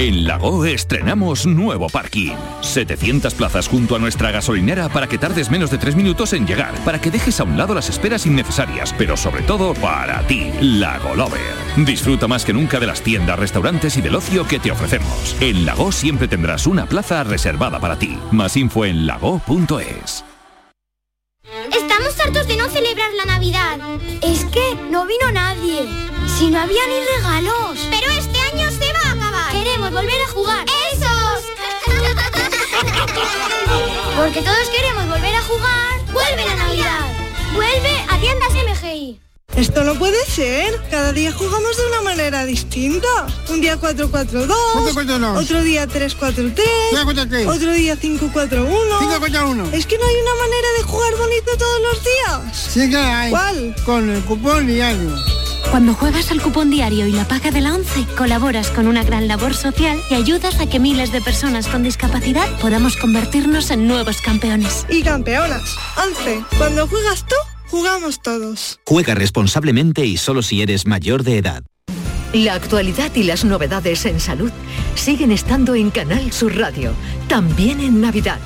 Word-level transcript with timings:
En 0.00 0.24
Lago 0.24 0.64
estrenamos 0.64 1.44
nuevo 1.44 1.90
parking. 1.90 2.32
700 2.62 3.34
plazas 3.34 3.68
junto 3.68 3.96
a 3.96 3.98
nuestra 3.98 4.30
gasolinera 4.30 4.88
para 4.88 5.06
que 5.06 5.18
tardes 5.18 5.50
menos 5.50 5.70
de 5.70 5.76
3 5.76 5.94
minutos 5.94 6.32
en 6.32 6.46
llegar, 6.46 6.72
para 6.86 6.98
que 6.98 7.10
dejes 7.10 7.38
a 7.38 7.44
un 7.44 7.58
lado 7.58 7.74
las 7.74 7.90
esperas 7.90 8.24
innecesarias, 8.24 8.94
pero 8.96 9.14
sobre 9.14 9.42
todo 9.42 9.74
para 9.74 10.26
ti, 10.26 10.50
Lago 10.62 11.14
Lover. 11.14 11.52
Disfruta 11.76 12.26
más 12.26 12.46
que 12.46 12.54
nunca 12.54 12.80
de 12.80 12.86
las 12.86 13.02
tiendas, 13.02 13.38
restaurantes 13.38 13.94
y 13.98 14.00
del 14.00 14.14
ocio 14.14 14.48
que 14.48 14.58
te 14.58 14.70
ofrecemos. 14.70 15.36
En 15.38 15.66
Lago 15.66 15.92
siempre 15.92 16.28
tendrás 16.28 16.66
una 16.66 16.86
plaza 16.86 17.22
reservada 17.22 17.78
para 17.78 17.98
ti. 17.98 18.18
Más 18.30 18.56
info 18.56 18.86
en 18.86 19.06
lago.es. 19.06 20.24
Estamos 21.76 22.18
hartos 22.18 22.46
de 22.46 22.56
no 22.56 22.70
celebrar 22.70 23.10
la 23.18 23.26
Navidad. 23.26 23.78
Es 24.22 24.46
que 24.46 24.76
no 24.90 25.04
vino 25.04 25.30
nadie. 25.30 25.86
Si 26.38 26.50
no 26.50 26.58
había 26.58 26.86
ni 26.86 27.18
regalos. 27.18 27.86
Pero 27.90 28.10
este 28.12 28.38
año 28.40 28.70
se 28.70 28.89
volver 29.90 30.20
a 30.22 30.28
jugar. 30.28 30.64
¡Esos! 30.92 31.44
Porque 34.16 34.42
todos 34.42 34.68
queremos 34.74 35.08
volver 35.08 35.34
a 35.34 35.42
jugar. 35.42 36.00
¡Vuelve 36.12 36.44
la 36.44 36.56
Navidad! 36.56 37.06
¡Vuelve 37.54 38.04
a 38.08 38.18
tiendas 38.18 38.50
MGI! 38.52 39.20
Esto 39.56 39.82
no 39.82 39.94
puede 39.96 40.24
ser. 40.26 40.80
Cada 40.90 41.12
día 41.12 41.32
jugamos 41.32 41.76
de 41.76 41.84
una 41.86 42.02
manera 42.02 42.44
distinta. 42.44 43.26
Un 43.48 43.60
día 43.60 43.76
4-4-2, 43.80 44.48
otro 45.36 45.62
día 45.62 45.88
3-4-3, 45.88 46.54
otro 47.48 47.72
día 47.72 47.96
5-4-1. 47.96 49.72
Es 49.72 49.86
que 49.86 49.98
no 49.98 50.06
hay 50.06 50.14
una 50.14 50.34
manera 50.36 50.68
de 50.78 50.84
jugar 50.84 51.16
bonito 51.16 51.50
todos 51.58 51.80
los 51.82 52.00
días. 52.04 52.40
Sí 52.72 52.88
que 52.88 52.96
hay. 52.96 53.30
¿Cuál? 53.30 53.74
Con 53.84 54.08
el 54.08 54.22
cupón 54.22 54.68
diario. 54.68 55.16
Cuando 55.70 55.94
juegas 55.94 56.30
al 56.30 56.42
cupón 56.42 56.70
diario 56.70 57.06
y 57.06 57.12
la 57.12 57.26
paga 57.26 57.50
de 57.50 57.60
la 57.60 57.74
ONCE, 57.74 58.04
colaboras 58.16 58.70
con 58.70 58.86
una 58.86 59.04
gran 59.04 59.28
labor 59.28 59.54
social 59.54 59.98
y 60.10 60.14
ayudas 60.14 60.60
a 60.60 60.66
que 60.66 60.80
miles 60.80 61.12
de 61.12 61.20
personas 61.20 61.68
con 61.68 61.82
discapacidad 61.82 62.48
podamos 62.60 62.96
convertirnos 62.96 63.70
en 63.70 63.86
nuevos 63.86 64.20
campeones. 64.20 64.86
Y 64.88 65.02
campeonas. 65.02 65.62
11. 65.96 66.44
Cuando 66.58 66.88
juegas 66.88 67.24
tú, 67.26 67.36
jugamos 67.68 68.20
todos. 68.20 68.80
Juega 68.84 69.14
responsablemente 69.14 70.04
y 70.06 70.16
solo 70.16 70.42
si 70.42 70.62
eres 70.62 70.86
mayor 70.86 71.22
de 71.22 71.38
edad. 71.38 71.62
La 72.32 72.54
actualidad 72.54 73.12
y 73.16 73.24
las 73.24 73.44
novedades 73.44 74.06
en 74.06 74.20
salud 74.20 74.52
siguen 74.94 75.32
estando 75.32 75.74
en 75.74 75.90
Canal 75.90 76.32
Sur 76.32 76.56
Radio, 76.56 76.92
también 77.28 77.80
en 77.80 78.00
Navidad, 78.00 78.38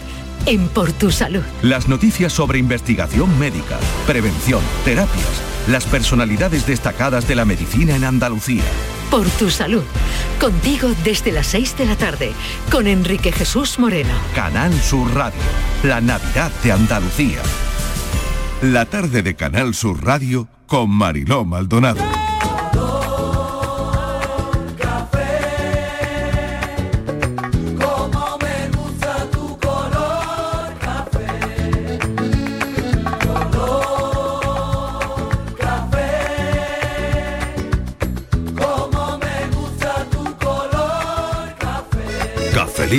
en 0.46 0.68
Por 0.68 0.92
Tu 0.92 1.10
Salud. 1.10 1.42
Las 1.62 1.86
noticias 1.86 2.32
sobre 2.32 2.58
investigación 2.58 3.38
médica, 3.38 3.78
prevención, 4.06 4.62
terapias, 4.86 5.42
las 5.68 5.86
personalidades 5.86 6.66
destacadas 6.66 7.26
de 7.26 7.34
la 7.34 7.44
medicina 7.44 7.96
en 7.96 8.04
Andalucía. 8.04 8.64
Por 9.10 9.26
Tu 9.30 9.50
Salud, 9.50 9.84
contigo 10.40 10.90
desde 11.04 11.32
las 11.32 11.46
6 11.48 11.76
de 11.78 11.86
la 11.86 11.96
tarde, 11.96 12.32
con 12.70 12.86
Enrique 12.86 13.32
Jesús 13.32 13.78
Moreno. 13.78 14.14
Canal 14.34 14.72
Sur 14.80 15.14
Radio, 15.14 15.40
la 15.82 16.00
Navidad 16.00 16.50
de 16.62 16.72
Andalucía. 16.72 17.40
La 18.62 18.86
tarde 18.86 19.22
de 19.22 19.34
Canal 19.34 19.74
Sur 19.74 20.04
Radio 20.04 20.48
con 20.66 20.90
Mariló 20.90 21.44
Maldonado. 21.44 22.13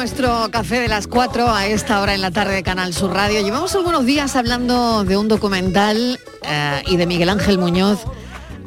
nuestro 0.00 0.48
café 0.50 0.80
de 0.80 0.88
las 0.88 1.06
4 1.06 1.54
a 1.54 1.66
esta 1.66 2.00
hora 2.00 2.14
en 2.14 2.22
la 2.22 2.30
tarde 2.30 2.54
de 2.54 2.62
Canal 2.62 2.94
Sur 2.94 3.12
Radio. 3.12 3.42
Llevamos 3.42 3.74
algunos 3.74 4.06
días 4.06 4.34
hablando 4.34 5.04
de 5.04 5.18
un 5.18 5.28
documental 5.28 6.18
eh, 6.42 6.82
y 6.86 6.96
de 6.96 7.04
Miguel 7.04 7.28
Ángel 7.28 7.58
Muñoz, 7.58 7.98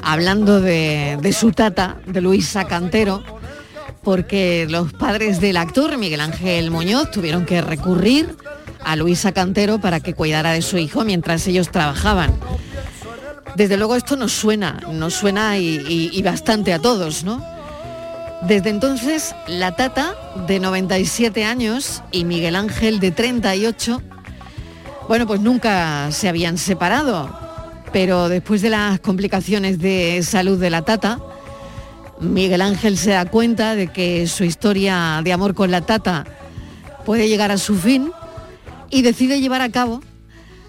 hablando 0.03 0.61
de, 0.61 1.35
su 1.35 1.51
tata, 1.51 1.97
de 2.05 2.21
Luisa 2.21 2.66
Cantero, 2.66 3.23
porque 4.03 4.67
los 4.69 4.94
padres 4.94 5.41
del 5.41 5.57
actor 5.57 5.97
Miguel 5.97 6.21
Ángel 6.21 6.69
Muñoz 6.69 7.09
tuvieron 7.09 7.47
que 7.47 7.63
recurrir 7.63 8.38
a 8.85 8.95
Luisa 8.95 9.31
Cantero 9.31 9.79
para 9.79 10.01
que 10.01 10.13
cuidara 10.13 10.51
de 10.51 10.61
su 10.61 10.77
hijo 10.77 11.03
mientras 11.03 11.47
ellos 11.47 11.71
trabajaban. 11.71 12.31
Desde 13.55 13.77
luego 13.77 13.95
esto 13.95 14.15
nos 14.17 14.33
suena, 14.33 14.81
nos 14.91 15.15
suena 15.15 15.57
y- 15.57 16.11
y 16.13 16.21
bastante 16.21 16.73
a 16.73 16.79
todos, 16.79 17.23
¿no? 17.23 17.52
Desde 18.47 18.69
entonces, 18.71 19.33
la 19.47 19.75
tata, 19.77 20.15
de 20.47 20.59
97 20.59 21.45
años, 21.45 22.03
y 22.11 22.25
Miguel 22.25 22.57
Ángel, 22.57 22.99
de 22.99 23.11
38, 23.11 24.01
bueno, 25.07 25.25
pues 25.25 25.39
nunca 25.39 26.11
se 26.11 26.27
habían 26.27 26.57
separado, 26.57 27.29
pero 27.93 28.27
después 28.27 28.61
de 28.61 28.69
las 28.69 28.99
complicaciones 28.99 29.79
de 29.79 30.21
salud 30.23 30.59
de 30.59 30.69
la 30.69 30.81
tata, 30.81 31.19
Miguel 32.19 32.61
Ángel 32.61 32.97
se 32.97 33.11
da 33.11 33.25
cuenta 33.25 33.75
de 33.75 33.87
que 33.87 34.27
su 34.27 34.43
historia 34.43 35.21
de 35.23 35.31
amor 35.31 35.53
con 35.53 35.71
la 35.71 35.81
tata 35.81 36.25
puede 37.05 37.29
llegar 37.29 37.49
a 37.49 37.57
su 37.57 37.77
fin 37.77 38.11
y 38.89 39.03
decide 39.03 39.39
llevar 39.39 39.61
a 39.61 39.71
cabo 39.71 40.01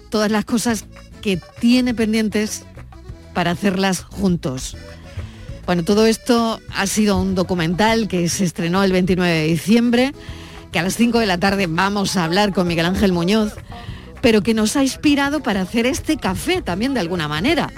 todas 0.09 0.31
las 0.31 0.45
cosas 0.45 0.85
que 1.21 1.41
tiene 1.59 1.93
pendientes 1.93 2.63
para 3.33 3.51
hacerlas 3.51 4.01
juntos. 4.01 4.77
Bueno, 5.65 5.83
todo 5.83 6.05
esto 6.05 6.61
ha 6.75 6.85
sido 6.85 7.17
un 7.17 7.33
documental 7.33 8.07
que 8.07 8.29
se 8.29 8.43
estrenó 8.43 8.83
el 8.83 8.91
29 8.91 9.31
de 9.31 9.47
diciembre, 9.47 10.13
que 10.71 10.77
a 10.77 10.83
las 10.83 10.95
5 10.95 11.17
de 11.17 11.25
la 11.25 11.39
tarde 11.39 11.65
vamos 11.67 12.17
a 12.17 12.23
hablar 12.23 12.53
con 12.53 12.67
Miguel 12.67 12.85
Ángel 12.85 13.11
Muñoz, 13.11 13.53
pero 14.21 14.41
que 14.41 14.53
nos 14.53 14.75
ha 14.75 14.83
inspirado 14.83 15.41
para 15.41 15.61
hacer 15.61 15.87
este 15.87 16.17
café 16.17 16.61
también 16.61 16.93
de 16.93 16.99
alguna 16.99 17.27
manera. 17.27 17.71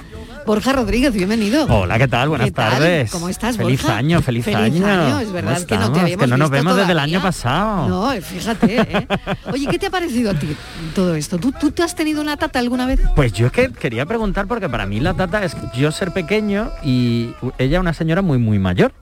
Borja 0.47 0.71
Rodríguez, 0.71 1.13
bienvenido. 1.13 1.65
Hola, 1.65 1.97
¿qué 1.97 2.07
tal? 2.07 2.29
Buenas 2.29 2.45
¿Qué 2.47 2.51
tal? 2.53 2.71
tardes. 2.71 3.11
¿Cómo 3.11 3.27
estás, 3.27 3.57
Feliz 3.57 3.81
Borja? 3.83 3.97
año, 3.97 4.21
feliz, 4.21 4.45
Feliz 4.45 4.57
año, 4.81 5.19
es 5.19 5.25
¿Cómo 5.25 5.33
verdad 5.33 5.61
que 5.65 5.77
no 5.77 5.91
te 5.91 5.99
habíamos 5.99 6.23
Que 6.23 6.31
no 6.31 6.37
nos 6.37 6.49
visto 6.49 6.63
vemos 6.63 6.75
desde 6.77 6.91
el 6.93 6.99
año 6.99 7.21
pasado. 7.21 7.89
No, 7.89 8.09
fíjate. 8.21 8.79
¿eh? 8.79 9.07
Oye, 9.51 9.67
¿qué 9.67 9.77
te 9.77 9.87
ha 9.87 9.89
parecido 9.89 10.31
a 10.31 10.35
ti 10.35 10.55
todo 10.95 11.15
esto? 11.15 11.37
¿Tú, 11.37 11.51
¿Tú 11.51 11.71
te 11.71 11.83
has 11.83 11.95
tenido 11.95 12.21
una 12.21 12.37
tata 12.37 12.59
alguna 12.59 12.85
vez? 12.85 13.01
Pues 13.13 13.33
yo 13.33 13.47
es 13.47 13.51
que 13.51 13.73
quería 13.73 14.05
preguntar 14.05 14.47
porque 14.47 14.69
para 14.69 14.85
mí 14.85 15.01
la 15.01 15.15
tata 15.15 15.43
es 15.43 15.53
yo 15.75 15.91
ser 15.91 16.13
pequeño 16.13 16.71
y 16.81 17.31
ella 17.57 17.81
una 17.81 17.91
señora 17.91 18.21
muy 18.21 18.37
muy 18.37 18.57
mayor. 18.57 18.93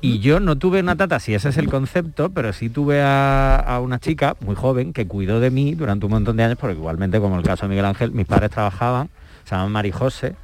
Y 0.00 0.20
yo 0.20 0.38
no 0.38 0.56
tuve 0.56 0.78
una 0.78 0.94
tata, 0.94 1.18
si 1.18 1.34
ese 1.34 1.48
es 1.48 1.56
el 1.56 1.68
concepto, 1.68 2.30
pero 2.30 2.52
sí 2.52 2.68
tuve 2.70 3.02
a, 3.02 3.56
a 3.56 3.80
una 3.80 3.98
chica 3.98 4.36
muy 4.38 4.54
joven 4.54 4.92
que 4.92 5.08
cuidó 5.08 5.40
de 5.40 5.50
mí 5.50 5.74
durante 5.74 6.06
un 6.06 6.12
montón 6.12 6.36
de 6.36 6.44
años, 6.44 6.58
porque 6.60 6.76
igualmente 6.76 7.18
como 7.18 7.36
el 7.36 7.42
caso 7.44 7.64
de 7.66 7.70
Miguel 7.70 7.86
Ángel, 7.86 8.12
mis 8.12 8.24
padres 8.26 8.50
trabajaban, 8.50 9.10
se 9.44 9.50
llaman 9.54 9.72
Marijose, 9.72 10.36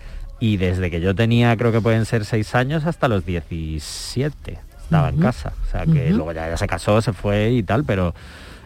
y 0.43 0.57
desde 0.57 0.91
que 0.91 1.01
yo 1.01 1.15
tenía, 1.15 1.57
creo 1.57 1.71
que 1.71 1.81
pueden 1.81 2.05
ser 2.05 2.25
seis 2.25 2.55
años, 2.57 2.85
hasta 2.85 3.07
los 3.07 3.25
17 3.25 4.59
estaba 4.83 5.09
en 5.09 5.19
casa. 5.19 5.53
O 5.67 5.71
sea 5.71 5.87
que 5.87 6.11
luego 6.11 6.33
ya, 6.33 6.49
ya 6.49 6.57
se 6.57 6.67
casó, 6.67 7.01
se 7.01 7.13
fue 7.13 7.53
y 7.53 7.63
tal, 7.63 7.85
pero 7.85 8.13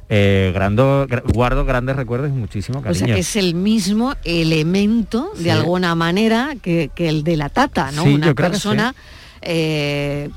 eh, 0.09 0.53
grando- 0.55 1.07
guardo 1.35 1.65
grandes 1.65 1.97
recuerdos 1.97 2.31
y 2.31 2.33
muchísimo 2.33 2.79
O 2.79 2.83
cariño. 2.83 3.07
sea, 3.07 3.15
que 3.15 3.21
es 3.21 3.37
el 3.37 3.55
mismo 3.55 4.15
elemento, 4.25 5.31
de 5.37 5.51
alguna 5.51 5.95
manera, 5.95 6.55
que, 6.63 6.91
que 6.95 7.09
el 7.09 7.23
de 7.25 7.37
la 7.37 7.49
tata, 7.51 7.91
¿no? 7.93 8.05
Sí, 8.05 8.15
Una 8.15 8.29
que 8.29 8.35
persona 8.35 8.95
eh, 9.43 10.31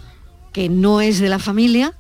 que 0.52 0.68
no 0.70 1.00
es 1.02 1.20
de 1.20 1.30
la 1.30 1.40
familia, 1.40 1.94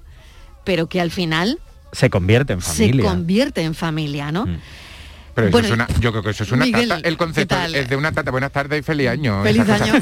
pero 0.66 0.88
que 0.88 1.00
al 1.00 1.12
final 1.12 1.60
se 1.92 2.10
convierte 2.10 2.54
en 2.54 2.62
se 2.62 2.72
familia. 2.88 3.10
convierte 3.10 3.62
en 3.64 3.74
familia, 3.74 4.32
¿no? 4.32 4.46
Pero 5.36 5.48
eso 5.48 5.52
Bueno, 5.58 5.68
es 5.68 5.74
una, 5.74 5.88
yo 6.00 6.12
creo 6.12 6.24
que 6.24 6.30
eso 6.31 6.44
es 6.44 6.52
una 6.52 6.66
Miguel, 6.66 6.90
tata. 6.90 7.08
El 7.08 7.18
concepto 7.18 7.56
es 7.74 7.90
de 7.90 7.96
una 7.96 8.12
tata. 8.12 8.31
Buenas 8.31 8.52
tardes 8.52 8.80
y 8.80 8.84
feliz 8.84 9.10
año. 9.10 9.44
Feliz 9.44 9.68
año. 9.70 9.94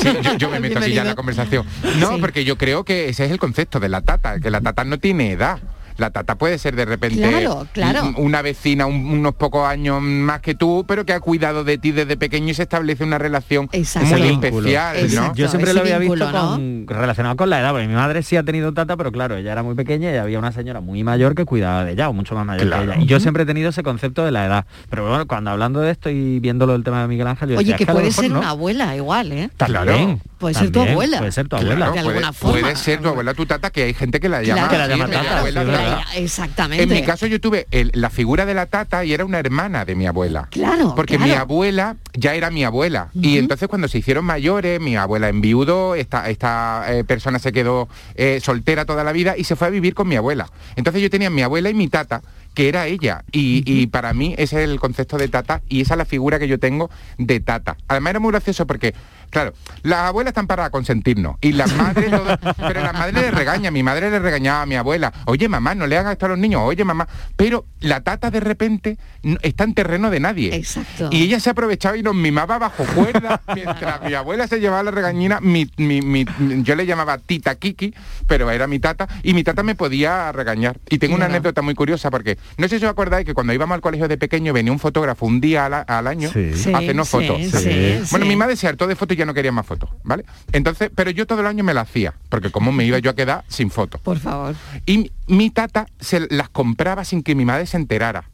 Sí, 0.00 0.08
yo, 0.22 0.36
yo 0.36 0.50
me 0.50 0.60
meto 0.60 0.78
aquí 0.78 0.92
ya 0.92 1.02
en 1.02 1.08
la 1.08 1.14
Bienvenido. 1.14 1.16
conversación. 1.16 1.66
No, 1.98 2.14
Sí. 2.14 2.20
porque 2.20 2.44
yo 2.44 2.56
creo 2.56 2.84
que 2.84 3.08
ese 3.08 3.24
es 3.26 3.30
el 3.30 3.38
concepto 3.38 3.80
de 3.80 3.88
la 3.88 4.00
tata, 4.02 4.38
que 4.40 4.50
la 4.50 4.60
tata 4.60 4.84
no 4.84 4.98
tiene 4.98 5.32
edad. 5.32 5.58
La 5.98 6.10
tata 6.10 6.36
puede 6.36 6.58
ser 6.58 6.76
de 6.76 6.84
repente 6.84 7.18
Claro, 7.18 7.66
claro. 7.72 8.04
un- 8.04 8.14
una 8.18 8.40
vecina 8.40 8.86
un- 8.86 9.10
unos 9.10 9.34
pocos 9.34 9.66
años 9.66 10.00
más 10.00 10.40
que 10.40 10.54
tú, 10.54 10.84
pero 10.86 11.04
que 11.04 11.12
ha 11.12 11.18
cuidado 11.20 11.64
de 11.64 11.76
ti 11.76 11.90
desde 11.90 12.16
pequeño 12.16 12.48
y 12.50 12.54
se 12.54 12.62
establece 12.62 13.02
una 13.02 13.18
relación 13.18 13.68
Ese 13.72 13.98
muy 14.00 14.22
vínculo. 14.22 14.58
especial, 14.68 15.14
¿no? 15.14 15.34
Yo 15.34 15.48
siempre 15.48 15.74
lo 15.74 15.80
había 15.80 15.98
vínculo, 15.98 16.26
visto 16.26 16.40
con- 16.40 16.86
relacionado 16.86 17.36
con 17.36 17.50
la 17.50 17.58
edad, 17.60 17.72
porque 17.72 17.88
mi 17.88 17.94
madre 17.94 18.22
sí 18.22 18.36
ha 18.36 18.44
tenido 18.44 18.72
tata, 18.72 18.96
pero 18.96 19.10
claro, 19.10 19.36
ella 19.36 19.50
era 19.50 19.64
muy 19.64 19.74
pequeña 19.74 20.12
y 20.12 20.16
había 20.16 20.38
una 20.38 20.52
señora 20.52 20.80
muy 20.80 21.02
mayor 21.02 21.34
que 21.34 21.44
cuidaba 21.44 21.84
de 21.84 21.92
ella, 21.92 22.08
o 22.08 22.12
mucho 22.12 22.36
más 22.36 22.46
mayor 22.46 22.66
Claro. 22.68 22.86
que 22.86 22.92
ella. 22.92 23.02
Y 23.02 23.06
yo 23.06 23.18
siempre 23.18 23.42
he 23.42 23.46
tenido 23.46 23.70
ese 23.70 23.82
concepto 23.82 24.24
de 24.24 24.30
la 24.30 24.46
edad. 24.46 24.66
Pero 24.90 25.08
bueno, 25.08 25.26
cuando 25.26 25.50
hablando 25.50 25.80
de 25.80 25.90
esto 25.90 26.10
y 26.10 26.38
viéndolo 26.38 26.76
el 26.76 26.84
tema 26.84 27.02
de 27.02 27.08
Miguel 27.08 27.26
Ángel, 27.26 27.48
yo 27.50 27.56
Oye, 27.58 27.72
decía, 27.72 27.76
que 27.76 27.82
"Es 27.82 27.88
a 27.88 27.92
lo 27.92 27.98
puede 27.98 28.12
ser 28.12 28.30
no". 28.30 28.38
una 28.38 28.50
abuela 28.50 28.94
igual, 28.94 29.32
¿eh? 29.32 29.50
También, 29.56 30.20
Puede 30.38 30.54
ser 30.54 30.70
tu 30.70 30.80
abuela. 30.80 31.18
Puede 31.18 31.32
ser 31.32 31.48
tu 31.48 31.56
Claro, 31.56 31.66
abuela. 31.72 31.86
de 31.86 31.92
puede, 31.92 32.08
alguna 32.08 32.32
forma. 32.32 32.60
puede 32.60 32.76
ser 32.76 33.00
tu 33.00 33.08
abuela 33.08 33.34
tu 33.34 33.46
tata, 33.46 33.70
que 33.70 33.82
hay 33.84 33.94
gente 33.94 34.20
que 34.20 34.28
la 34.28 34.40
Claro. 34.40 34.56
llama, 34.56 34.68
Que 34.70 34.78
la 34.78 34.84
así, 34.84 34.92
llama 34.92 35.06
mi 35.06 35.12
tata, 35.12 35.38
abuela, 35.38 36.04
sí. 36.12 36.18
Exactamente. 36.18 36.82
En 36.84 36.88
mi 36.90 37.02
caso 37.02 37.26
yo 37.26 37.40
tuve 37.40 37.66
el- 37.70 37.90
la 37.94 38.10
figura 38.10 38.46
de 38.46 38.54
la 38.54 38.66
tata 38.66 39.04
y 39.04 39.12
era 39.12 39.24
una 39.24 39.38
hermana 39.38 39.84
de 39.84 39.94
mi 39.94 40.06
abuela. 40.06 40.48
Claro, 40.50 40.94
Porque 40.94 41.18
mi 41.18 41.32
abuela 41.32 41.96
ya 42.14 42.34
era 42.34 42.50
mi 42.50 42.64
abuela. 42.64 43.08
Y 43.14 43.38
entonces 43.38 43.68
cuando 43.68 43.88
se 43.88 43.98
hicieron 43.98 44.24
mayores, 44.24 44.80
mi 44.80 44.96
abuela 44.96 45.28
enviudó, 45.28 45.94
esta, 45.94 46.28
esta 46.30 46.84
eh, 46.88 47.04
persona 47.04 47.38
se 47.38 47.52
quedó 47.52 47.88
eh, 48.14 48.40
soltera 48.42 48.84
toda 48.84 49.04
la 49.04 49.12
vida 49.12 49.34
y 49.36 49.44
se 49.44 49.56
fue 49.56 49.66
a 49.66 49.70
vivir 49.70 49.94
con 49.94 50.08
mi 50.08 50.16
abuela. 50.16 50.48
Entonces 50.76 51.02
yo 51.02 51.10
tenía 51.10 51.30
mi 51.30 51.42
abuela 51.42 51.68
y 51.70 51.74
mi 51.74 51.88
tata, 51.88 52.22
que 52.58 52.68
era 52.68 52.88
ella. 52.88 53.22
Y, 53.30 53.62
y 53.64 53.86
para 53.86 54.12
mí 54.14 54.34
ese 54.36 54.64
es 54.64 54.68
el 54.68 54.80
concepto 54.80 55.16
de 55.16 55.28
tata 55.28 55.62
y 55.68 55.80
esa 55.80 55.94
es 55.94 55.98
la 55.98 56.04
figura 56.04 56.40
que 56.40 56.48
yo 56.48 56.58
tengo 56.58 56.90
de 57.16 57.38
tata. 57.38 57.76
Además 57.86 58.10
era 58.10 58.18
muy 58.18 58.32
gracioso 58.32 58.66
porque, 58.66 58.96
claro, 59.30 59.52
las 59.84 60.00
abuelas 60.00 60.32
están 60.32 60.48
para 60.48 60.68
consentirnos 60.70 61.36
y 61.40 61.52
las 61.52 61.72
madres, 61.76 62.10
pero 62.56 62.80
la 62.82 62.92
madre 62.92 63.12
le 63.12 63.30
regaña, 63.30 63.70
mi 63.70 63.84
madre 63.84 64.10
le 64.10 64.18
regañaba 64.18 64.62
a 64.62 64.66
mi 64.66 64.74
abuela, 64.74 65.12
oye 65.26 65.48
mamá, 65.48 65.76
no 65.76 65.86
le 65.86 65.96
hagas 65.98 66.10
esto 66.14 66.26
a 66.26 66.30
los 66.30 66.38
niños, 66.38 66.60
oye 66.64 66.82
mamá, 66.84 67.06
pero 67.36 67.64
la 67.78 68.00
tata 68.00 68.32
de 68.32 68.40
repente 68.40 68.98
está 69.42 69.62
en 69.62 69.74
terreno 69.74 70.10
de 70.10 70.18
nadie. 70.18 70.52
Exacto. 70.56 71.10
Y 71.12 71.22
ella 71.22 71.38
se 71.38 71.50
aprovechaba 71.50 71.96
y 71.96 72.02
nos 72.02 72.16
mimaba 72.16 72.58
bajo 72.58 72.82
cuerda, 72.86 73.40
mientras 73.54 74.02
mi 74.02 74.14
abuela 74.14 74.48
se 74.48 74.58
llevaba 74.58 74.82
la 74.82 74.90
regañina, 74.90 75.38
mi, 75.40 75.70
mi- 75.76 76.02
mi- 76.02 76.26
yo 76.64 76.74
le 76.74 76.86
llamaba 76.86 77.18
tita 77.18 77.54
Kiki, 77.54 77.94
pero 78.26 78.50
era 78.50 78.66
mi 78.66 78.80
tata, 78.80 79.06
y 79.22 79.32
mi 79.32 79.44
tata 79.44 79.62
me 79.62 79.76
podía 79.76 80.32
regañar. 80.32 80.80
Y 80.90 80.98
tengo 80.98 81.14
una 81.14 81.26
anécdota 81.26 81.62
muy 81.62 81.76
curiosa 81.76 82.10
porque, 82.10 82.36
no 82.56 82.68
sé 82.68 82.78
si 82.78 82.84
os 82.84 82.90
acordáis 82.90 83.26
que 83.26 83.34
cuando 83.34 83.52
íbamos 83.52 83.74
al 83.74 83.80
colegio 83.80 84.08
de 84.08 84.16
pequeño 84.16 84.52
venía 84.52 84.72
un 84.72 84.78
fotógrafo 84.78 85.26
un 85.26 85.40
día 85.40 85.66
al, 85.66 86.06
año 86.06 86.30
Sí. 86.32 86.72
A 86.72 86.78
hacernos 86.78 87.08
sí, 87.08 87.12
fotos. 87.12 87.38
sí, 87.62 87.98
Bueno, 88.10 88.24
sí. 88.24 88.28
mi 88.28 88.36
madre 88.36 88.56
se 88.56 88.66
hartó 88.68 88.86
de 88.86 88.96
fotos 88.96 89.16
y 89.16 89.18
ya 89.18 89.26
no 89.26 89.34
quería 89.34 89.52
más 89.52 89.66
fotos, 89.66 89.90
¿vale? 90.04 90.24
Entonces, 90.52 90.90
pero 90.94 91.10
yo 91.10 91.26
todo 91.26 91.40
el 91.40 91.46
año 91.46 91.64
me 91.64 91.74
la 91.74 91.82
hacía, 91.82 92.14
porque 92.28 92.50
como 92.50 92.72
me 92.72 92.84
iba 92.84 92.98
yo 92.98 93.10
a 93.10 93.14
quedar 93.14 93.44
sin 93.48 93.70
fotos. 93.70 94.00
Por 94.00 94.18
favor. 94.18 94.54
Y 94.86 95.10
mi, 95.26 95.50
tata 95.50 95.86
se 96.00 96.26
las 96.30 96.48
compraba 96.48 97.04
sin 97.04 97.22
que 97.22 97.34
mi 97.34 97.44
madre 97.44 97.66
se 97.66 97.76
enterara. 97.76 98.30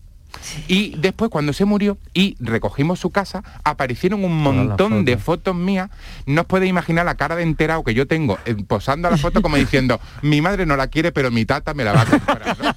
Y 0.66 0.96
después 0.98 1.30
cuando 1.30 1.52
se 1.52 1.64
murió 1.64 1.96
y 2.12 2.36
recogimos 2.40 2.98
su 2.98 3.10
casa, 3.10 3.44
aparecieron 3.62 4.24
un 4.24 4.32
las 4.32 4.52
montón 4.52 5.04
de 5.04 5.12
fotos. 5.12 5.24
fotos 5.52 5.54
mías. 5.56 5.90
No 6.26 6.40
os 6.40 6.46
podéis 6.48 6.70
imaginar 6.70 7.06
la 7.06 7.14
cara 7.14 7.36
de 7.36 7.44
enterado 7.44 7.84
que 7.84 7.94
yo 7.94 8.08
tengo 8.08 8.38
eh, 8.44 8.56
posando 8.66 9.06
a 9.06 9.12
la 9.12 9.16
foto 9.16 9.42
como 9.42 9.56
diciendo, 9.56 10.00
mi 10.22 10.40
madre 10.40 10.66
no 10.66 10.76
la 10.76 10.88
quiere, 10.88 11.12
pero 11.12 11.30
mi 11.30 11.44
tata 11.44 11.72
me 11.72 11.84
la 11.84 11.92
va 11.92 12.00
a 12.02 12.06
comprar. 12.06 12.56
¿no? 12.60 12.73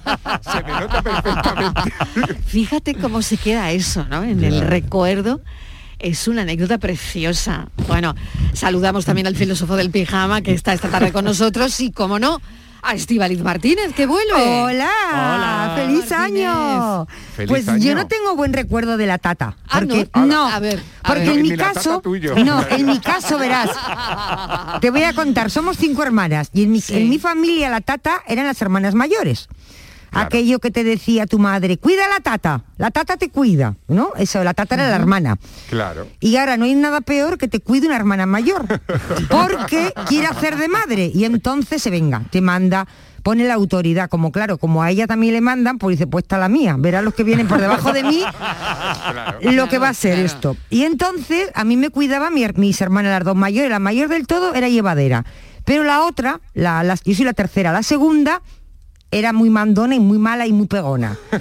Se 0.58 0.72
me 0.72 0.80
nota 0.80 1.02
perfectamente. 1.02 1.92
Fíjate 2.46 2.94
cómo 2.94 3.22
se 3.22 3.36
queda 3.36 3.70
eso, 3.70 4.04
¿no? 4.08 4.22
En 4.22 4.42
el 4.44 4.60
recuerdo. 4.60 5.40
Es 5.98 6.28
una 6.28 6.42
anécdota 6.42 6.78
preciosa. 6.78 7.68
Bueno, 7.88 8.14
saludamos 8.52 9.04
también 9.04 9.26
al 9.26 9.34
filósofo 9.34 9.74
del 9.76 9.90
pijama 9.90 10.42
que 10.42 10.52
está 10.52 10.72
esta 10.72 10.88
tarde 10.88 11.10
con 11.12 11.24
nosotros 11.24 11.80
y, 11.80 11.90
como 11.90 12.20
no, 12.20 12.40
a 12.82 12.94
Estivaliz 12.94 13.40
Martínez, 13.42 13.92
que 13.96 14.06
vuelve. 14.06 14.32
Hola, 14.36 14.88
Hola. 15.10 15.72
feliz 15.74 16.08
Martínez. 16.08 16.46
año. 16.46 17.06
Feliz 17.34 17.48
pues 17.48 17.68
año. 17.68 17.84
yo 17.84 17.94
no 17.96 18.06
tengo 18.06 18.36
buen 18.36 18.52
recuerdo 18.52 18.96
de 18.96 19.06
la 19.08 19.18
tata, 19.18 19.56
Ah, 19.68 19.80
porque 19.80 20.08
¿no? 20.14 20.26
no, 20.26 20.46
A 20.48 20.60
ver, 20.60 20.80
a 21.02 21.08
porque 21.08 21.24
ver. 21.30 21.36
en 21.38 21.42
mi 21.42 21.56
caso, 21.56 22.00
no, 22.44 22.64
en 22.70 22.86
mi 22.86 23.00
caso 23.00 23.36
verás. 23.36 23.70
Te 24.80 24.90
voy 24.90 25.02
a 25.02 25.12
contar, 25.14 25.50
somos 25.50 25.76
cinco 25.78 26.04
hermanas 26.04 26.50
y 26.52 26.62
en 26.62 26.70
mi, 26.70 26.80
Sí. 26.80 26.96
en 26.96 27.08
mi 27.10 27.18
familia 27.18 27.68
la 27.70 27.80
tata 27.80 28.22
eran 28.28 28.46
las 28.46 28.62
hermanas 28.62 28.94
mayores. 28.94 29.48
Claro. 30.10 30.26
Aquello 30.26 30.58
que 30.58 30.70
te 30.70 30.84
decía 30.84 31.26
tu 31.26 31.38
madre, 31.38 31.76
cuida 31.78 32.06
a 32.06 32.08
la 32.08 32.20
tata, 32.20 32.64
la 32.76 32.90
tata 32.90 33.16
te 33.16 33.28
cuida, 33.30 33.76
¿no? 33.88 34.10
Eso, 34.16 34.42
la 34.42 34.54
tata 34.54 34.74
era 34.74 34.88
la 34.88 34.96
hermana. 34.96 35.36
Claro. 35.68 36.06
Y 36.20 36.36
ahora 36.36 36.56
no 36.56 36.64
hay 36.64 36.74
nada 36.74 37.00
peor 37.02 37.36
que 37.38 37.46
te 37.48 37.60
cuide 37.60 37.86
una 37.86 37.96
hermana 37.96 38.26
mayor, 38.26 38.66
porque 39.30 39.92
quiere 40.06 40.26
hacer 40.26 40.56
de 40.56 40.68
madre 40.68 41.10
y 41.14 41.24
entonces 41.24 41.82
se 41.82 41.90
venga, 41.90 42.22
te 42.30 42.40
manda, 42.40 42.86
pone 43.22 43.44
la 43.46 43.54
autoridad, 43.54 44.08
como 44.08 44.32
claro, 44.32 44.58
como 44.58 44.82
a 44.82 44.90
ella 44.90 45.06
también 45.06 45.34
le 45.34 45.40
mandan, 45.40 45.78
pues 45.78 45.98
dice, 45.98 46.06
pues 46.06 46.22
está 46.24 46.38
la 46.38 46.48
mía, 46.48 46.76
verá 46.78 47.02
los 47.02 47.14
que 47.14 47.24
vienen 47.24 47.46
por 47.48 47.60
debajo 47.60 47.92
de 47.92 48.02
mí 48.04 48.22
Claro. 49.12 49.38
lo 49.52 49.68
que 49.68 49.78
va 49.78 49.90
a 49.90 49.94
ser 49.94 50.14
claro. 50.14 50.26
esto. 50.26 50.56
Y 50.70 50.84
entonces 50.84 51.50
a 51.54 51.64
mí 51.64 51.76
me 51.76 51.90
cuidaba 51.90 52.30
mi 52.30 52.46
mis 52.54 52.80
hermanas, 52.80 53.12
las 53.12 53.24
dos 53.24 53.36
mayores, 53.36 53.70
la 53.70 53.78
mayor 53.78 54.08
del 54.08 54.26
todo 54.26 54.54
era 54.54 54.68
llevadera, 54.68 55.24
pero 55.64 55.84
la 55.84 56.02
otra, 56.04 56.40
la, 56.54 56.82
la- 56.82 56.96
yo 57.04 57.14
soy 57.14 57.24
la 57.24 57.34
tercera, 57.34 57.72
la 57.72 57.82
segunda 57.82 58.40
era 59.10 59.32
muy 59.32 59.48
mandona 59.50 59.94
y 59.94 60.00
muy 60.00 60.18
mala 60.18 60.46
y 60.46 60.52
muy 60.52 60.66
pegona. 60.66 61.16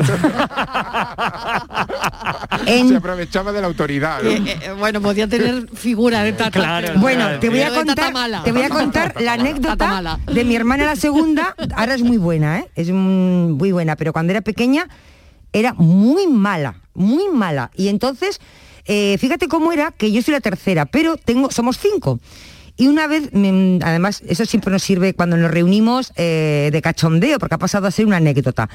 En- 2.66 2.90
Se 2.90 2.96
aprovechaba 2.98 3.52
de 3.52 3.62
la 3.62 3.68
autoridad. 3.68 4.22
¿no? 4.24 4.30
Eh, 4.30 4.42
eh, 4.46 4.72
bueno, 4.78 5.02
podía 5.02 5.28
tener 5.28 5.68
figura 5.74 6.24
de 6.24 6.34
tata. 6.34 6.52
Claro, 6.52 7.00
Bueno, 7.00 7.40
te 7.40 7.50
voy 7.50 7.62
a 7.62 7.74
contar, 7.74 8.12
mala. 8.14 8.44
te 8.44 8.52
voy 8.52 8.62
a 8.64 8.70
contar 8.70 9.22
la 9.22 9.34
anécdota 9.40 9.88
mala. 9.88 10.20
de 10.26 10.44
mi 10.44 10.56
hermana 10.56 10.86
la 10.86 10.96
segunda. 10.96 11.56
Ahora 11.76 11.94
es 11.96 12.02
muy 12.04 12.18
buena, 12.18 12.60
¿eh? 12.60 12.70
Es 12.76 12.90
muy 12.92 13.72
buena, 13.72 13.96
pero 13.96 14.12
cuando 14.14 14.32
era 14.32 14.42
pequeña 14.42 14.88
era 15.54 15.74
muy 15.74 16.28
mala, 16.28 16.76
muy 16.94 17.30
mala. 17.34 17.72
Y 17.76 17.88
entonces, 17.88 18.40
eh, 18.86 19.18
fíjate 19.20 19.48
cómo 19.48 19.72
era 19.72 19.92
que 19.92 20.12
yo 20.12 20.22
soy 20.22 20.34
la 20.34 20.42
tercera, 20.42 20.86
pero 20.86 21.16
tengo, 21.18 21.52
somos 21.52 21.78
cinco. 21.78 22.20
Y 22.78 22.88
una 22.88 23.08
vez, 23.08 23.30
mm, 23.34 23.80
además, 23.84 24.22
eso 24.28 24.46
siempre 24.46 24.72
nos 24.72 24.84
sirve 24.84 25.14
cuando 25.14 25.36
nos 25.36 25.50
reunimos 25.52 26.14
eh, 26.16 26.70
de 26.72 26.82
cachondeo, 26.82 27.40
porque 27.40 27.56
ha 27.56 27.60
pasado 27.60 27.88
a 27.88 27.92
ser 27.92 28.06
una 28.06 28.18
anécdota. 28.18 28.70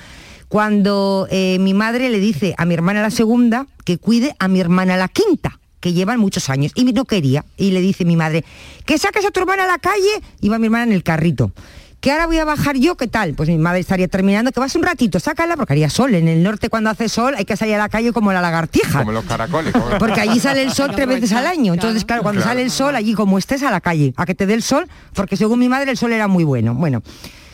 Cuando 0.49 1.29
eh, 1.31 1.59
mi 1.61 1.73
madre 1.73 2.11
le 2.11 2.19
dice 2.19 2.55
a 2.59 2.67
mi 2.67 2.75
hermana 2.75 3.01
la 3.01 3.11
segunda 3.11 3.67
que 3.85 3.99
cuide 3.99 4.35
a 4.39 4.49
mi 4.49 4.61
hermana 4.61 4.97
la 4.97 5.09
quinta 5.09 5.61
que 5.81 5.93
llevan 5.93 6.21
muchos 6.21 6.49
años 6.51 6.73
y 6.75 6.85
no 6.85 7.05
quería 7.05 7.45
y 7.57 7.73
le 7.73 7.81
dice 7.81 8.05
mi 8.05 8.15
madre 8.15 8.45
que 8.87 8.99
saques 8.99 9.25
a 9.25 9.31
tu 9.31 9.41
hermana 9.41 9.65
a 9.65 9.67
la 9.67 9.79
calle 9.79 10.23
iba 10.41 10.59
mi 10.59 10.67
hermana 10.67 10.85
en 10.85 10.93
el 10.93 11.03
carrito 11.03 11.51
que 12.03 12.11
ahora 12.11 12.27
voy 12.27 12.37
a 12.39 12.45
bajar 12.45 12.77
yo, 12.79 12.97
¿qué 12.97 13.07
tal? 13.07 13.35
Pues 13.35 13.49
mi 13.49 13.57
madre 13.59 13.79
estaría 13.79 14.09
terminando, 14.09 14.51
que 14.51 14.59
vas 14.59 14.75
un 14.75 14.83
ratito, 14.83 15.21
sácala, 15.21 15.57
porque 15.57 15.75
haría 15.75 15.89
sol. 15.89 16.13
En 16.17 16.27
el 16.27 16.43
norte 16.43 16.69
cuando 16.69 16.91
hace 16.91 17.09
sol 17.09 17.35
hay 17.39 17.45
que 17.45 17.57
salir 17.57 17.77
a 17.77 17.79
la 17.79 17.89
calle 17.89 18.13
como 18.13 18.33
la 18.33 18.41
lagartija. 18.41 18.99
Como 18.99 19.13
los 19.13 19.25
caracoles. 19.25 19.73
como- 19.73 19.99
Porque 19.99 20.21
allí 20.21 20.41
sale 20.41 20.65
el 20.65 20.73
sol 20.73 20.91
tres 20.97 21.07
veces 21.07 21.31
al 21.33 21.47
año. 21.47 21.73
Entonces, 21.75 22.05
claro, 22.05 22.23
cuando 22.25 22.41
Claro. 22.41 22.51
sale 22.55 22.63
el 22.65 22.73
sol, 22.73 22.97
allí 22.97 23.15
como 23.15 23.39
estés 23.39 23.63
a 23.63 23.71
la 23.71 23.81
calle, 23.81 24.13
a 24.17 24.27
que 24.27 24.35
te 24.35 24.47
dé 24.47 24.55
el 24.55 24.65
sol, 24.65 24.89
porque 25.15 25.37
según 25.37 25.61
mi 25.61 25.69
madre 25.69 25.93
el 25.93 25.97
sol 25.97 26.13
era 26.13 26.27
muy 26.27 26.43
bueno. 26.43 26.75
Bueno, 26.75 27.03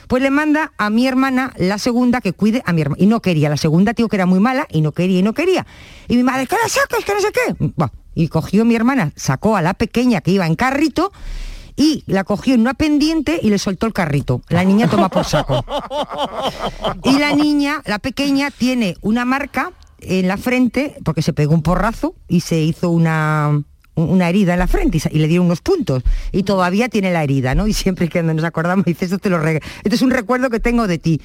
pues 0.07 0.23
le 0.23 0.31
manda 0.31 0.73
a 0.79 0.89
mi 0.89 1.07
hermana 1.07 1.53
la 1.59 1.77
segunda 1.77 2.23
que 2.23 2.33
cuide 2.33 2.63
a 2.65 2.73
mi 2.73 2.81
hermana. 2.81 3.03
Y 3.03 3.07
no 3.07 3.21
quería. 3.21 3.51
La 3.51 3.59
segunda, 3.59 3.93
tío, 3.93 4.09
que 4.09 4.17
era 4.17 4.25
muy 4.25 4.41
mala, 4.41 4.67
y 4.71 4.81
no 4.81 4.93
quería, 4.93 5.19
y 5.19 5.23
no 5.23 5.35
quería. 5.35 5.67
Y 6.09 6.17
mi 6.17 6.23
madre, 6.23 6.47
que 6.47 6.57
la 6.63 6.67
saques, 6.71 7.05
que 7.05 7.13
no 7.13 7.21
sé 7.21 7.29
qué. 7.33 7.91
Y 8.15 8.29
cogió 8.29 8.65
mi 8.65 8.75
hermana, 8.75 9.13
sacó 9.15 9.57
a 9.59 9.63
la 9.63 9.75
pequeña 9.75 10.23
que 10.23 10.31
iba 10.31 10.47
en 10.47 10.55
carrito, 10.57 11.13
y 11.79 12.03
la 12.07 12.25
cogió 12.25 12.55
en 12.55 12.61
una 12.63 12.75
pendiente 12.75 13.39
y 13.41 13.51
le 13.51 13.59
soltó 13.59 13.87
el 13.87 13.93
carrito. 13.93 14.43
La 14.49 14.65
niña 14.65 14.89
toma 14.89 15.09
por 15.09 15.25
saco. 15.25 15.65
Y 17.05 17.19
la 17.19 17.33
niña, 17.33 17.83
la 17.87 18.01
pequeña, 18.01 18.51
tiene 18.51 18.97
una 19.01 19.25
marca 19.25 19.71
en 20.01 20.27
la 20.27 20.37
frente 20.37 20.97
porque 21.05 21.23
se 21.23 21.33
pegó 21.33 21.55
un 21.55 21.63
porrazo 21.63 22.17
y 22.27 22.41
se 22.41 22.59
hizo 22.59 22.91
una 22.91 23.63
una 23.95 24.29
herida 24.29 24.53
en 24.53 24.61
la 24.61 24.69
frente 24.69 24.99
y, 25.11 25.19
le 25.19 25.27
dieron 25.27 25.47
unos 25.47 25.61
puntos 25.61 26.05
y 26.31 26.45
todavía 26.45 26.89
tiene 26.89 27.13
la 27.13 27.25
herida, 27.25 27.57
¿no? 27.57 27.67
Y 27.67 27.73
siempre 27.73 28.09
que 28.09 28.23
nos 28.23 28.45
acordamos 28.45 28.85
dice, 28.85 29.07
esto 29.07 29.19
te 29.19 29.29
lo 29.29 29.43
reg- 29.43 29.61
este 29.83 29.97
es 29.97 30.03
un 30.03 30.11
recuerdo 30.11 30.51
que 30.51 30.61
tengo 30.61 30.87
de 30.87 30.99
ti. 30.99 31.21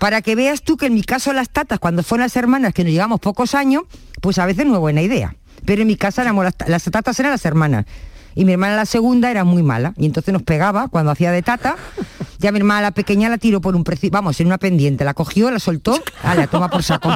Para 0.00 0.20
que 0.20 0.34
veas 0.34 0.62
tú 0.62 0.76
que 0.76 0.86
en 0.86 0.94
mi 0.94 1.02
caso 1.02 1.32
las 1.32 1.50
tatas, 1.50 1.78
cuando 1.78 2.02
fueron 2.02 2.24
las 2.24 2.34
hermanas, 2.36 2.74
que 2.74 2.82
nos 2.82 2.92
llevamos 2.92 3.20
pocos 3.20 3.54
años, 3.54 3.84
pues 4.20 4.38
a 4.38 4.46
veces 4.46 4.66
no 4.66 4.74
es 4.74 4.80
buena 4.80 5.02
idea. 5.02 5.36
Pero 5.64 5.82
en 5.82 5.88
mi 5.88 5.96
casa 5.96 6.22
éramos 6.22 6.44
las, 6.44 6.54
las 6.66 6.82
tatas 6.84 7.20
eran 7.20 7.30
las 7.30 7.44
hermanas. 7.44 7.86
Y 8.34 8.44
mi 8.44 8.52
hermana 8.52 8.76
la 8.76 8.86
segunda 8.86 9.30
era 9.30 9.44
muy 9.44 9.62
mala. 9.62 9.92
Y 9.96 10.06
entonces 10.06 10.32
nos 10.32 10.42
pegaba 10.42 10.88
cuando 10.88 11.10
hacía 11.10 11.32
de 11.32 11.42
tata. 11.42 11.76
Ya 12.38 12.52
mi 12.52 12.58
hermana 12.58 12.80
la 12.80 12.90
pequeña 12.92 13.28
la 13.28 13.36
tiró 13.36 13.60
por 13.60 13.76
un 13.76 13.84
precipicio, 13.84 14.12
vamos, 14.12 14.40
en 14.40 14.46
una 14.46 14.56
pendiente, 14.56 15.04
la 15.04 15.12
cogió, 15.12 15.50
la 15.50 15.58
soltó, 15.58 16.02
a 16.22 16.34
la 16.34 16.46
toma 16.46 16.70
por 16.70 16.82
saco. 16.82 17.14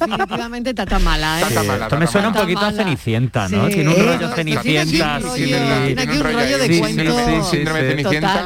Definitivamente 0.00 0.74
tata 0.74 0.98
mala, 0.98 1.38
¿eh? 1.38 1.44
Tata 1.44 1.62
mala, 1.62 1.84
Esto 1.84 1.96
me 1.96 2.06
tata 2.06 2.12
suena 2.12 2.28
un 2.28 2.34
mala. 2.34 2.44
poquito 2.44 2.66
a 2.66 2.72
Cenicienta, 2.72 3.48
¿no? 3.48 3.68
Sí. 3.68 3.74
Tiene 3.74 3.94
un 3.94 4.04
rollo 4.04 4.34
Cenicienta. 4.34 5.20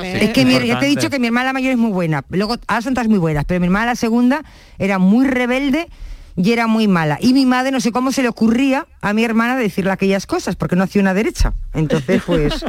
Es 0.05 0.31
que 0.31 0.45
mi, 0.45 0.67
ya 0.67 0.79
te 0.79 0.87
he 0.87 0.89
dicho 0.91 1.09
que 1.09 1.19
mi 1.19 1.29
hermana 1.29 1.47
la 1.47 1.53
mayor 1.55 1.73
es 1.73 1.79
muy 1.79 1.91
buena. 1.91 2.23
Luego, 2.31 2.57
ahora 2.67 2.83
son 2.83 2.93
todas 2.95 3.09
muy 3.09 3.19
buenas, 3.19 3.45
pero 3.47 3.61
mi 3.61 3.67
hermana 3.67 3.87
la 3.87 3.97
segunda 3.97 4.43
era 4.79 4.99
muy 4.99 5.27
rebelde 5.27 5.89
y 6.39 6.53
era 6.53 6.69
muy 6.69 6.87
mala. 6.87 7.19
Y 7.21 7.35
mi 7.35 7.45
madre, 7.45 7.73
no 7.73 7.81
sé 7.81 7.91
cómo 7.91 8.13
se 8.13 8.23
le 8.23 8.29
ocurría 8.29 8.87
a 9.01 9.13
mi 9.13 9.25
hermana 9.25 9.57
decirle 9.57 9.91
aquellas 9.91 10.27
cosas, 10.27 10.55
porque 10.55 10.77
no 10.77 10.85
hacía 10.85 11.03
una 11.03 11.13
derecha. 11.13 11.53
Entonces, 11.75 12.23
pues, 12.25 12.65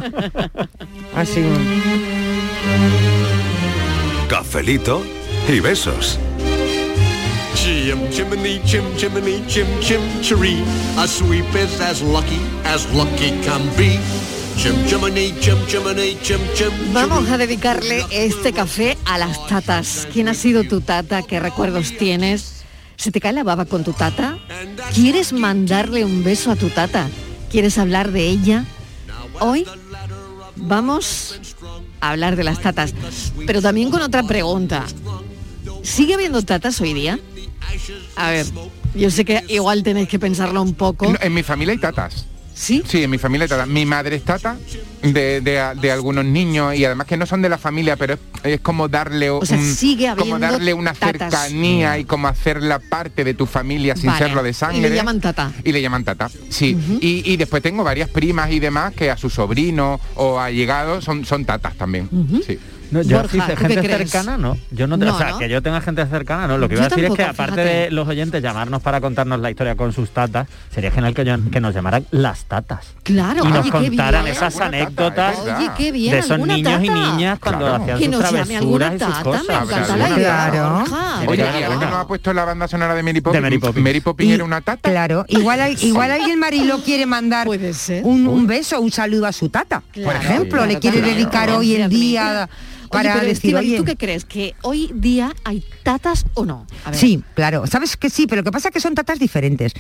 así. 1.16 1.44
Cafelito 4.28 5.04
y 5.48 5.60
besos. 5.60 6.20
Chim 7.54 8.10
chimney, 8.10 8.62
chim 8.66 8.84
chimney, 8.98 9.44
chim 9.48 9.68
chim 9.82 10.02
chiree. 10.22 10.64
A 10.98 11.06
sweep 11.08 11.46
is 11.56 11.80
as 11.80 12.02
lucky 12.02 12.40
as 12.66 12.92
lucky 12.94 13.32
can 13.44 13.62
be. 13.78 14.00
Chim 14.56 14.74
chimney, 14.88 15.34
chim 15.40 15.58
chimney, 15.68 16.18
chim 16.24 16.40
chim. 16.56 16.72
Vamos 16.94 17.30
a 17.30 17.38
dedicarle 17.38 18.06
este 18.12 18.52
café 18.54 18.98
a 19.06 19.18
las 19.18 19.46
tatas. 19.48 20.08
¿Quién 20.12 20.28
ha 20.30 20.34
sido 20.34 20.64
tu 20.64 20.82
tata? 20.82 21.22
¿Qué 21.22 21.40
recuerdos 21.40 21.96
tienes? 21.98 22.59
¿Se 23.00 23.12
te 23.12 23.22
cae 23.22 23.32
la 23.32 23.46
baba 23.46 23.64
con 23.64 23.86
tu 23.86 23.94
tata? 23.94 24.38
¿Quieres 24.94 25.32
mandarle 25.32 26.04
un 26.04 26.22
beso 26.22 26.52
a 26.52 26.58
tu 26.58 26.70
tata? 26.70 27.08
¿Quieres 27.50 27.78
hablar 27.78 28.12
de 28.12 28.28
ella? 28.28 28.66
Hoy 29.40 29.66
vamos 30.58 31.40
a 32.02 32.10
hablar 32.10 32.36
de 32.36 32.44
las 32.44 32.60
tatas, 32.60 32.94
pero 33.48 33.62
también 33.62 33.90
con 33.90 34.02
otra 34.02 34.24
pregunta. 34.24 34.86
¿Sigue 35.82 36.16
habiendo 36.16 36.42
tatas 36.42 36.82
hoy 36.82 36.94
día? 36.94 37.18
A 38.18 38.32
ver, 38.32 38.46
yo 38.94 39.10
sé 39.10 39.24
que 39.24 39.46
igual 39.48 39.82
tenéis 39.82 40.10
que 40.10 40.20
pensarlo 40.20 40.62
un 40.62 40.74
poco. 40.74 41.14
En 41.22 41.34
mi 41.34 41.42
familia 41.42 41.72
hay 41.72 41.80
tatas. 41.80 42.26
¿Sí? 42.60 42.84
Sí, 42.86 43.04
en 43.04 43.10
mi 43.10 43.18
familia 43.18 43.46
hay 43.46 43.50
tatas. 43.50 43.68
Mi 43.70 43.86
madre 43.86 44.18
es 44.18 44.24
tata 44.24 44.58
de, 45.02 45.40
de- 45.40 45.74
de 45.80 45.92
algunos 45.94 46.26
niños 46.26 46.76
y 46.76 46.84
además 46.84 47.08
que 47.08 47.16
no 47.16 47.26
son 47.26 47.42
de 47.42 47.48
la 47.48 47.58
familia, 47.58 47.96
pero 47.96 48.16
es, 48.16 48.20
es 48.44 48.60
como 48.60 48.90
darle 48.90 49.30
O 49.30 49.46
sea, 49.46 49.58
un- 49.58 49.64
sigue 49.74 50.14
como 50.18 50.38
darle 50.38 50.74
una 50.74 50.94
tatas. 50.94 51.32
cercanía 51.32 51.98
y 51.98 52.04
como 52.04 52.28
hacerla 52.28 52.80
parte 52.80 53.24
de 53.24 53.34
tu 53.34 53.46
familia 53.46 53.96
sin 53.96 54.08
Vale. 54.08 54.26
serlo 54.26 54.44
de 54.44 54.52
sangre. 54.54 54.80
Y 54.80 54.82
le 54.90 54.94
llaman 54.96 55.22
tata. 55.22 55.54
Y 55.64 55.72
le 55.72 55.82
llaman 55.82 56.04
tata, 56.04 56.30
sí. 56.50 56.78
y, 57.00 57.32
y 57.32 57.38
después 57.38 57.64
tengo 57.64 57.86
varias 57.86 58.10
primas 58.10 58.52
y 58.52 58.60
demás 58.60 58.94
que 58.94 59.10
a 59.10 59.16
sus 59.16 59.34
sobrinos 59.34 60.02
o 60.16 60.38
allegados 60.40 61.06
son, 61.06 61.24
son 61.26 61.46
tatas 61.46 61.76
también. 61.76 62.10
Sí. 62.46 62.60
No, 62.92 63.02
yo 63.02 63.18
Borja, 63.18 63.44
así, 63.44 63.52
¿tú 63.54 63.62
qué 63.62 63.68
gente 63.74 63.88
crees? 63.88 64.10
cercana, 64.12 64.38
no. 64.38 64.58
Yo 64.72 64.88
no, 64.88 64.98
No, 64.98 65.14
o 65.14 65.18
sea, 65.18 65.32
¿no? 65.32 65.38
que 65.40 65.50
yo 65.50 65.62
tenga 65.62 65.80
gente 65.82 66.06
cercana, 66.08 66.48
no. 66.48 66.58
Lo 66.58 66.68
que 66.68 66.76
Yo 66.76 66.80
iba 66.82 66.86
a 66.88 66.90
decir 66.90 67.06
es 67.06 67.14
que 67.14 67.24
aparte 67.24 67.54
fíjate. 67.62 67.70
de 67.86 67.92
los 67.92 68.08
oyentes 68.08 68.42
llamarnos 68.42 68.82
para 68.82 69.00
contarnos 69.02 69.40
la 69.40 69.50
historia 69.52 69.76
con 69.76 69.94
sus 69.94 70.10
tatas, 70.10 70.48
sería 70.74 70.92
genial 70.92 71.14
que, 71.14 71.24
yo- 71.26 71.38
que 71.52 71.60
nos 71.62 71.74
llamaran 71.76 72.06
las 72.12 72.46
tatas. 72.46 72.88
Claro, 73.04 73.44
y 73.46 73.48
nos 73.50 73.60
oye, 73.62 73.72
qué 73.72 73.88
contaran 73.88 74.24
bien. 74.26 74.36
esas 74.36 74.54
tata, 74.54 74.66
anécdotas. 74.66 75.38
Oye, 75.40 75.70
qué 75.78 75.92
bien, 75.92 76.12
de 76.14 76.20
esos 76.20 76.40
niños 76.40 76.84
y 76.84 76.90
niñas 76.90 77.40
cuando 77.40 77.66
Claro. 77.66 77.84
hacían 77.84 77.98
Que 78.00 78.06
sus 78.06 78.20
travesuras 78.20 78.94
y 78.96 79.00
sus 79.00 79.18
me 79.18 79.24
cosas. 79.24 79.44
encanta 79.44 79.98
la 79.98 80.06
Habrá 80.06 80.10
idea, 80.18 80.46
alguna. 80.46 80.70
Borja. 80.80 81.20
Oye, 81.28 81.42
¿y 81.60 81.64
alguien 81.64 81.90
no 81.90 81.98
ha 81.98 82.08
puesto 82.08 82.34
la 82.34 82.46
banda 82.46 82.68
sonora 82.68 82.96
de 82.96 83.04
Mary 83.04 83.22
Poppins? 83.22 83.42
Mary 83.44 83.60
Poppins. 83.60 84.04
Poppins 84.04 84.30
Y- 84.30 84.34
era 84.34 84.44
una 84.44 84.62
tata. 84.62 84.90
Claro, 84.90 85.26
igual, 85.28 85.62
hay- 85.62 85.78
igual 85.82 86.12
alguien 86.12 86.40
Marilo 86.40 86.80
quiere 86.84 87.06
mandar 87.06 87.46
Puede 87.46 87.74
ser. 87.74 88.04
un, 88.06 88.28
un 88.28 88.48
beso, 88.48 88.80
un 88.82 88.92
saludo 88.92 89.26
a 89.28 89.32
su 89.32 89.50
tata. 89.50 89.82
Por 89.94 90.04
Claro, 90.04 90.20
ejemplo, 90.20 90.50
claro, 90.58 90.66
le 90.66 90.80
quiere 90.80 91.00
claro. 91.00 91.14
dedicar 91.14 91.50
hoy 91.52 91.76
en 91.76 91.90
día 91.90 92.50
para 92.90 93.12
Oye, 93.12 93.20
pero 93.20 93.30
decir, 93.34 93.56
oye, 93.56 93.78
¿tú 93.78 93.86
qué 93.86 93.96
crees? 93.96 94.26
¿Que 94.26 94.56
hoy 94.64 94.92
día 94.94 95.34
hay 95.44 95.64
tatas 95.84 96.26
o 96.34 96.46
no? 96.46 96.66
A 96.86 96.92
ver. 96.92 97.00
Sí, 97.00 97.24
claro. 97.36 97.68
Sabes 97.68 97.98
que 97.98 98.10
sí, 98.10 98.28
pero 98.28 98.42
lo 98.42 98.46
que 98.46 98.52
pasa 98.52 98.70
es 98.70 98.74
que 98.74 98.80
son 98.80 98.96
tatas 98.96 99.20
diferentes. 99.20 99.74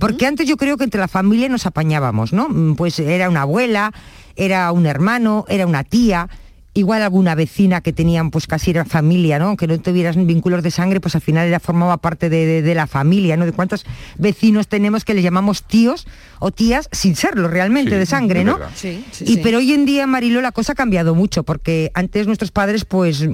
Porque 0.00 0.26
antes 0.26 0.48
yo 0.48 0.56
creo 0.56 0.76
que 0.76 0.84
entre 0.84 1.00
la 1.00 1.08
familia 1.08 1.48
nos 1.48 1.66
apañábamos, 1.66 2.32
¿no? 2.32 2.48
Mm, 2.48 2.74
Pues 2.76 2.98
era 2.98 3.28
una 3.28 3.42
abuela, 3.42 3.92
era 4.36 4.72
un 4.72 4.86
hermano, 4.86 5.44
era 5.48 5.66
una 5.66 5.84
tía, 5.84 6.28
igual 6.76 7.02
alguna 7.02 7.34
vecina 7.36 7.80
que 7.80 7.92
tenían 7.92 8.30
pues 8.30 8.46
casi 8.48 8.70
era 8.72 8.84
familia, 8.84 9.38
¿no? 9.38 9.46
Aunque 9.46 9.66
no 9.68 9.78
tuvieras 9.78 10.16
vínculos 10.16 10.62
de 10.62 10.70
sangre, 10.72 11.00
pues 11.00 11.14
al 11.14 11.20
final 11.20 11.46
ella 11.46 11.60
formaba 11.60 11.96
parte 11.98 12.28
de, 12.28 12.44
de- 12.46 12.62
de 12.62 12.74
la 12.74 12.86
familia, 12.88 13.36
¿no? 13.36 13.46
De 13.46 13.52
cuántos 13.52 13.86
vecinos 14.18 14.66
tenemos 14.68 15.04
que 15.04 15.14
les 15.14 15.22
llamamos 15.22 15.62
tíos 15.62 16.06
o 16.40 16.50
tías 16.50 16.88
sin 16.92 17.14
serlo 17.14 17.46
realmente 17.48 17.92
Sí, 17.92 17.96
de 17.96 18.06
sangre, 18.06 18.44
¿no? 18.44 18.58
Sí, 18.74 19.04
sí, 19.12 19.24
y 19.24 19.34
sí. 19.34 19.40
pero 19.42 19.58
hoy 19.58 19.72
en 19.72 19.84
día, 19.86 20.06
Marilo, 20.06 20.40
la 20.40 20.50
cosa 20.52 20.72
ha 20.72 20.74
cambiado 20.74 21.14
mucho, 21.14 21.44
porque 21.44 21.90
antes 21.94 22.26
nuestros 22.26 22.50
padres, 22.50 22.84
pues, 22.84 23.24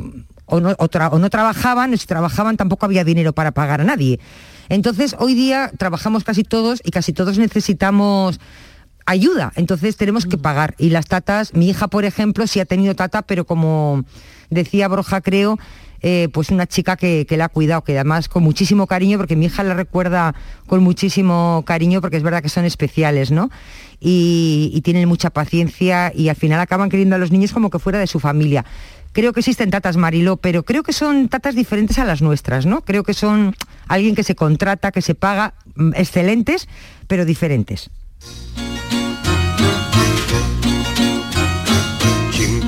o 0.45 0.61
no, 0.61 0.71
o 0.79 0.89
tra- 0.91 1.09
o 1.11 1.19
no 1.19 1.31
trabajaban, 1.31 1.95
o 1.95 1.97
si 1.97 2.07
trabajaban 2.07 2.57
tampoco 2.59 2.85
había 2.85 3.05
dinero 3.05 3.33
para 3.33 3.53
pagar 3.53 3.81
a 3.81 3.85
nadie. 3.85 4.21
Entonces, 4.69 5.17
hoy 5.19 5.35
día 5.35 5.73
trabajamos 5.79 6.25
casi 6.25 6.45
todos 6.45 6.81
y 6.85 6.91
casi 6.91 7.13
todos 7.13 7.39
necesitamos 7.39 8.39
ayuda, 9.11 9.53
entonces 9.57 9.97
tenemos 9.97 10.25
que 10.25 10.39
pagar. 10.39 10.75
Y 10.79 10.91
las 10.91 11.07
tatas, 11.07 11.53
mi 11.53 11.69
hija, 11.69 11.89
por 11.89 12.05
ejemplo, 12.05 12.47
sí 12.47 12.61
ha 12.61 12.65
tenido 12.65 12.95
tata, 12.95 13.23
pero 13.23 13.45
como 13.45 14.05
decía 14.51 14.87
Broja, 14.87 15.21
creo, 15.21 15.59
eh, 16.01 16.29
pues 16.33 16.51
una 16.51 16.67
chica 16.67 16.97
que, 16.97 17.27
que 17.29 17.37
la 17.37 17.47
ha 17.47 17.49
cuidado, 17.49 17.83
que 17.83 17.95
además 17.95 18.29
con 18.29 18.45
muchísimo 18.45 18.87
cariño, 18.87 19.19
porque 19.19 19.35
mi 19.35 19.47
hija 19.47 19.65
la 19.65 19.75
recuerda 19.75 20.35
con 20.69 20.85
muchísimo 20.85 21.65
cariño, 21.67 22.01
porque 22.01 22.19
es 22.19 22.23
verdad 22.23 22.41
que 22.41 22.49
son 22.49 22.65
especiales, 22.65 23.33
¿no? 23.33 23.51
Y, 23.99 24.71
y 24.73 24.81
tienen 24.83 25.09
mucha 25.09 25.31
paciencia 25.31 26.13
y 26.15 26.29
al 26.29 26.37
final 26.37 26.61
acaban 26.61 26.89
queriendo 26.89 27.17
a 27.17 27.19
los 27.19 27.33
niños 27.33 27.53
como 27.53 27.69
que 27.69 27.81
fuera 27.81 27.99
de 27.99 28.07
su 28.07 28.21
familia. 28.21 28.65
Creo 29.13 29.33
que 29.33 29.41
existen 29.41 29.71
tatas 29.71 29.97
Mariló, 29.97 30.37
pero 30.37 30.63
creo 30.63 30.85
que 30.85 30.93
son 30.93 31.29
tatas 31.29 31.57
diferentes 31.57 31.99
a 31.99 32.05
las 32.05 32.23
nuestras, 32.23 32.65
¿no? 32.65 32.83
Creo 32.83 33.03
que 33.03 33.13
son 33.13 33.57
alguien 33.89 34.15
que 34.15 34.23
se 34.23 34.37
contrata, 34.37 34.93
que 34.93 35.03
se 35.03 35.17
paga, 35.17 35.55
mm, 35.75 35.95
excelentes, 35.97 36.69
pero 37.09 37.25
diferentes. 37.25 37.91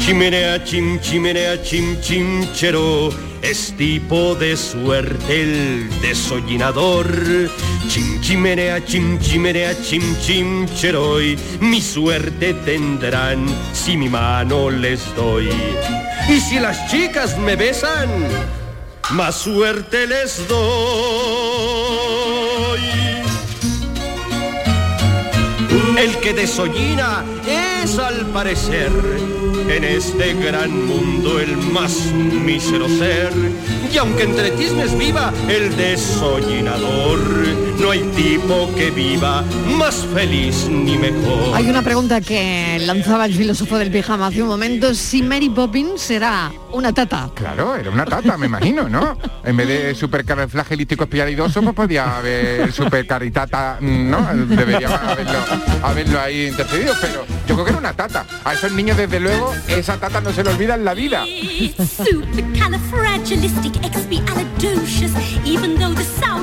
Chimenea, 0.05 0.63
chim 0.65 0.99
chimenea, 1.01 1.63
chim 1.63 2.01
chimchero. 2.01 3.11
Es 3.41 3.73
tipo 3.77 4.35
de 4.35 4.57
suerte 4.57 5.43
el 5.43 6.01
desollinador. 6.01 7.07
Chim 7.89 8.21
chimenea, 8.21 8.85
chim 8.85 9.19
chimenea, 9.21 9.75
chim 9.83 10.03
chimcheroy. 10.21 11.39
Mi 11.61 11.81
suerte 11.81 12.55
tendrán 12.65 13.47
si 13.73 13.97
mi 13.97 14.09
mano 14.09 14.71
les 14.71 15.03
doy. 15.15 15.51
Y 16.29 16.41
si 16.41 16.59
las 16.59 16.91
chicas 16.91 17.39
me 17.39 17.55
besan, 17.57 18.09
más 19.11 19.37
suerte 19.37 20.07
les 20.07 20.49
doy. 20.49 21.63
El 25.97 26.17
que 26.19 26.33
desollina 26.33 27.25
es 27.47 27.99
al 27.99 28.27
parecer 28.27 28.91
en 29.69 29.85
este 29.85 30.35
gran 30.35 30.87
mundo 30.87 31.39
el 31.39 31.57
más 31.57 32.07
mísero 32.13 32.89
ser. 32.89 33.33
Y 33.93 33.99
aunque 33.99 34.25
entre 34.25 34.51
tiznes 34.53 34.97
viva 34.97 35.33
el 35.49 35.77
desollinador, 35.77 37.21
no 37.83 37.91
hay 37.91 38.01
tipo 38.15 38.71
que 38.77 38.93
viva 38.93 39.43
más 39.77 40.07
feliz 40.15 40.69
ni 40.71 40.97
mejor. 40.97 41.55
Hay 41.55 41.69
una 41.69 41.83
pregunta 41.83 42.21
que 42.21 42.79
lanzaba 42.81 43.27
el 43.27 43.35
filósofo 43.35 43.77
del 43.77 43.91
pijama 43.91 44.29
hace 44.29 44.41
un 44.41 44.49
momento, 44.49 44.95
si 44.95 45.21
Mary 45.21 45.49
Poppins 45.49 46.01
será 46.01 46.53
una 46.73 46.93
tata. 46.93 47.29
Claro, 47.35 47.75
era 47.75 47.91
una 47.91 48.05
tata, 48.05 48.39
me 48.39 48.47
imagino, 48.47 48.89
¿no? 48.89 49.19
En 49.45 49.57
vez 49.57 49.67
de 49.67 49.95
supercarflagelístico 49.97 51.05
espialidoso, 51.05 51.61
pues 51.63 51.75
podía 51.75 52.19
haber 52.19 52.73
supercaritata, 52.73 53.79
¿no? 53.81 54.29
Debería 54.47 54.89
haberlo, 54.89 55.39
haberlo 55.83 56.21
ahí 56.21 56.47
intercedido, 56.47 56.95
pero 57.01 57.27
yo 57.49 57.55
creo 57.55 57.65
que 57.65 57.71
era 57.71 57.81
una 57.81 57.93
tata. 57.95 58.25
A 58.45 58.55
esos 58.55 58.71
niños, 58.73 58.97
desde 58.97 59.19
luego, 59.19 59.53
esa 59.67 59.97
tata 59.97 60.21
no 60.21 60.33
se 60.33 60.45
le 60.45 60.51
olvida 60.51 60.77
en 60.77 60.85
la 60.85 60.95
vida. 60.95 61.25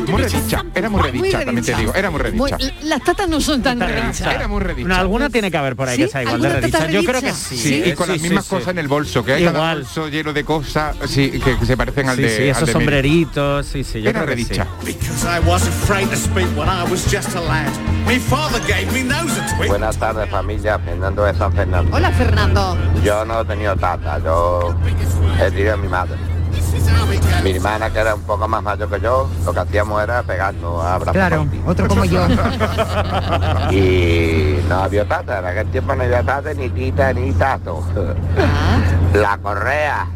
Muy 0.07 0.21
redicha, 0.21 0.65
era 0.75 0.89
muy 0.89 1.01
redicha, 1.37 1.45
también 1.45 1.65
te 1.65 1.75
digo, 1.75 1.93
era 1.95 2.09
muy 2.11 2.19
redicha. 2.21 2.57
Muy- 2.57 2.73
las 2.83 3.03
tatas 3.03 3.27
no 3.29 3.39
son 3.41 3.61
tan 3.61 3.79
redichas. 3.79 4.21
Era 4.33 4.47
muy. 4.47 4.59
No, 4.83 4.95
alguna 4.95 5.29
tiene 5.29 5.49
que 5.51 5.57
haber 5.57 5.75
por 5.75 5.87
ahí 5.89 5.97
¿Sí? 5.97 6.03
que 6.03 6.09
sea 6.09 6.23
igual 6.23 6.41
de 6.41 6.47
¿Alguna 6.47 6.67
tata 6.71 6.85
redicha. 6.85 6.99
Yo 7.01 7.07
creo 7.09 7.21
que 7.21 7.33
sí. 7.33 7.57
Sí, 7.57 7.83
y 7.85 7.91
con 7.93 8.07
las 8.07 8.17
sí, 8.17 8.23
mismas 8.23 8.45
sí, 8.45 8.49
cosas 8.49 8.65
sí. 8.65 8.69
en 8.71 8.77
el 8.79 8.87
bolso, 8.87 9.23
que 9.23 9.33
hay 9.33 9.43
cada 9.43 9.57
Igual. 9.57 9.77
bolso 9.79 10.07
lleno 10.09 10.33
de 10.33 10.43
cosas 10.43 10.95
sí, 11.07 11.31
que, 11.31 11.57
que 11.57 11.65
se 11.65 11.77
parecen 11.77 12.09
al 12.09 12.15
Sí, 12.15 12.21
de 12.23 12.29
sí, 12.29 12.43
al 12.43 12.49
esos 12.49 12.59
de 12.67 12.73
Mary. 12.73 12.73
sombreritos, 12.85 13.65
sí, 13.65 13.83
sí, 13.83 14.01
yo 14.01 14.09
Era 14.09 14.23
creo 14.23 14.35
que 14.35 14.43
sí. 14.43 14.49
redicha. 14.49 14.67
Because 14.85 15.25
I 15.27 15.39
was 15.47 15.63
afraid 15.67 16.07
to 16.09 16.15
speak 16.15 16.47
when 16.57 16.67
I 16.69 16.83
was 16.89 17.03
just 17.11 17.35
a 17.35 17.41
lad. 17.41 17.69
My 18.05 18.17
father 18.19 18.59
gave 18.67 18.91
me 18.91 19.03
nose 19.03 19.39
a 19.39 19.55
twig. 19.57 19.69
Buenas 19.69 19.97
tardes 19.97 20.29
familia, 20.29 20.79
Fernando 20.79 21.23
de 21.25 21.33
San 21.35 21.53
Fernando. 21.53 21.95
Hola 21.95 22.11
Fernando. 22.11 22.77
Yo 23.03 23.23
no 23.25 23.41
he 23.41 23.45
tenido 23.45 23.75
tata, 23.75 24.19
yo 24.23 24.75
he 25.41 25.51
tenido 25.51 25.73
a 25.73 25.77
mi 25.77 25.87
madre. 25.87 26.15
Mi 27.43 27.51
hermana, 27.51 27.89
que 27.89 27.99
era 27.99 28.15
un 28.15 28.21
poco 28.21 28.47
más 28.47 28.61
mayor 28.61 28.89
que 28.89 28.99
yo, 28.99 29.29
lo 29.45 29.53
que 29.53 29.59
hacíamos 29.59 30.03
era 30.03 30.21
pegarnos 30.23 30.83
a 30.83 30.95
abrazos. 30.95 31.13
Claro, 31.13 31.45
otro 31.65 31.87
como 31.87 32.05
yo. 32.05 32.21
Y 33.71 34.59
no 34.67 34.75
había 34.83 35.05
tata, 35.07 35.39
en 35.39 35.45
aquel 35.45 35.67
tiempo 35.71 35.95
no 35.95 36.03
había 36.03 36.23
tata, 36.23 36.53
ni 36.53 36.69
tita, 36.69 37.13
ni 37.13 37.31
tato. 37.33 37.83
La 39.13 39.37
correa 39.37 40.07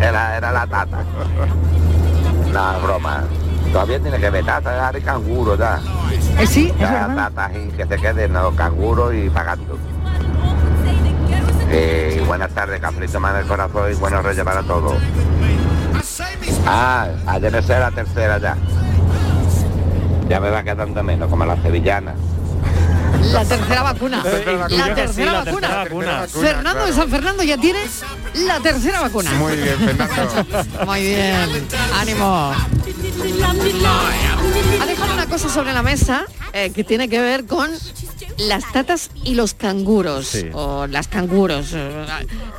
era, 0.00 0.36
era 0.36 0.52
la 0.52 0.66
tata. 0.66 0.98
No, 2.52 2.76
es 2.76 2.82
broma. 2.82 3.24
Todavía 3.72 3.98
tiene 4.00 4.18
que 4.18 4.28
ver 4.30 4.44
tata, 4.44 4.76
ya 4.76 4.88
hay 4.94 5.00
canguro 5.02 5.56
ya. 5.56 5.80
Eh, 6.38 6.46
sí, 6.46 6.68
es 6.74 6.78
Ya 6.80 7.06
verdad. 7.08 7.30
tata 7.34 7.50
y 7.58 7.68
que 7.70 7.86
se 7.86 7.96
queden 7.96 8.32
los 8.34 8.54
canguros 8.54 9.14
y 9.14 9.30
pagando. 9.30 9.78
Eh, 11.74 12.18
y 12.20 12.24
buenas 12.26 12.50
tardes, 12.54 12.80
Caprito 12.80 13.18
Más 13.18 13.34
del 13.34 13.46
Corazón 13.46 13.90
y 13.90 13.94
buenos 13.94 14.22
reyes 14.22 14.44
para 14.44 14.62
todos. 14.62 14.94
Ah, 16.66 17.08
ayer 17.26 17.50
no 17.52 17.62
sé 17.62 17.78
la 17.78 17.90
tercera 17.90 18.38
ya. 18.38 18.56
Ya 20.28 20.38
me 20.40 20.50
va 20.50 20.62
quedando 20.62 21.02
menos, 21.02 21.28
como 21.30 21.44
la 21.44 21.60
sevillana. 21.62 22.14
La 23.32 23.44
tercera 23.44 23.82
vacuna. 23.82 24.22
tercera 24.22 24.52
La 24.52 24.58
vacuna. 24.58 24.94
tercera 24.94 25.12
Sí, 25.12 25.24
la 25.24 25.32
vacuna. 25.44 25.60
tercera 25.68 25.84
vacuna. 25.84 26.26
Fernando 26.28 26.86
de. 26.86 26.92
San 26.92 27.08
Fernando 27.10 27.42
ya 27.42 27.56
tiene 27.56 27.80
la 28.34 28.60
tercera 28.60 29.00
vacuna. 29.00 29.30
Muy 29.32 29.56
bien, 29.56 29.76
Fernando. 29.78 30.46
Muy 30.86 31.00
bien. 31.00 31.66
Ánimo. 31.98 32.52
Ha 34.80 34.86
dejado 34.86 35.14
una 35.14 35.26
cosa 35.26 35.48
sobre 35.48 35.72
la 35.72 35.82
mesa 35.82 36.24
eh, 36.52 36.70
que 36.74 36.84
tiene 36.84 37.08
que 37.08 37.20
ver 37.20 37.46
con 37.46 37.70
las 38.48 38.70
tatas 38.72 39.10
y 39.24 39.34
los 39.34 39.54
canguros. 39.54 40.26
Sí. 40.26 40.46
O 40.52 40.86
las 40.86 41.08
canguros. 41.08 41.72
eh, 41.74 41.90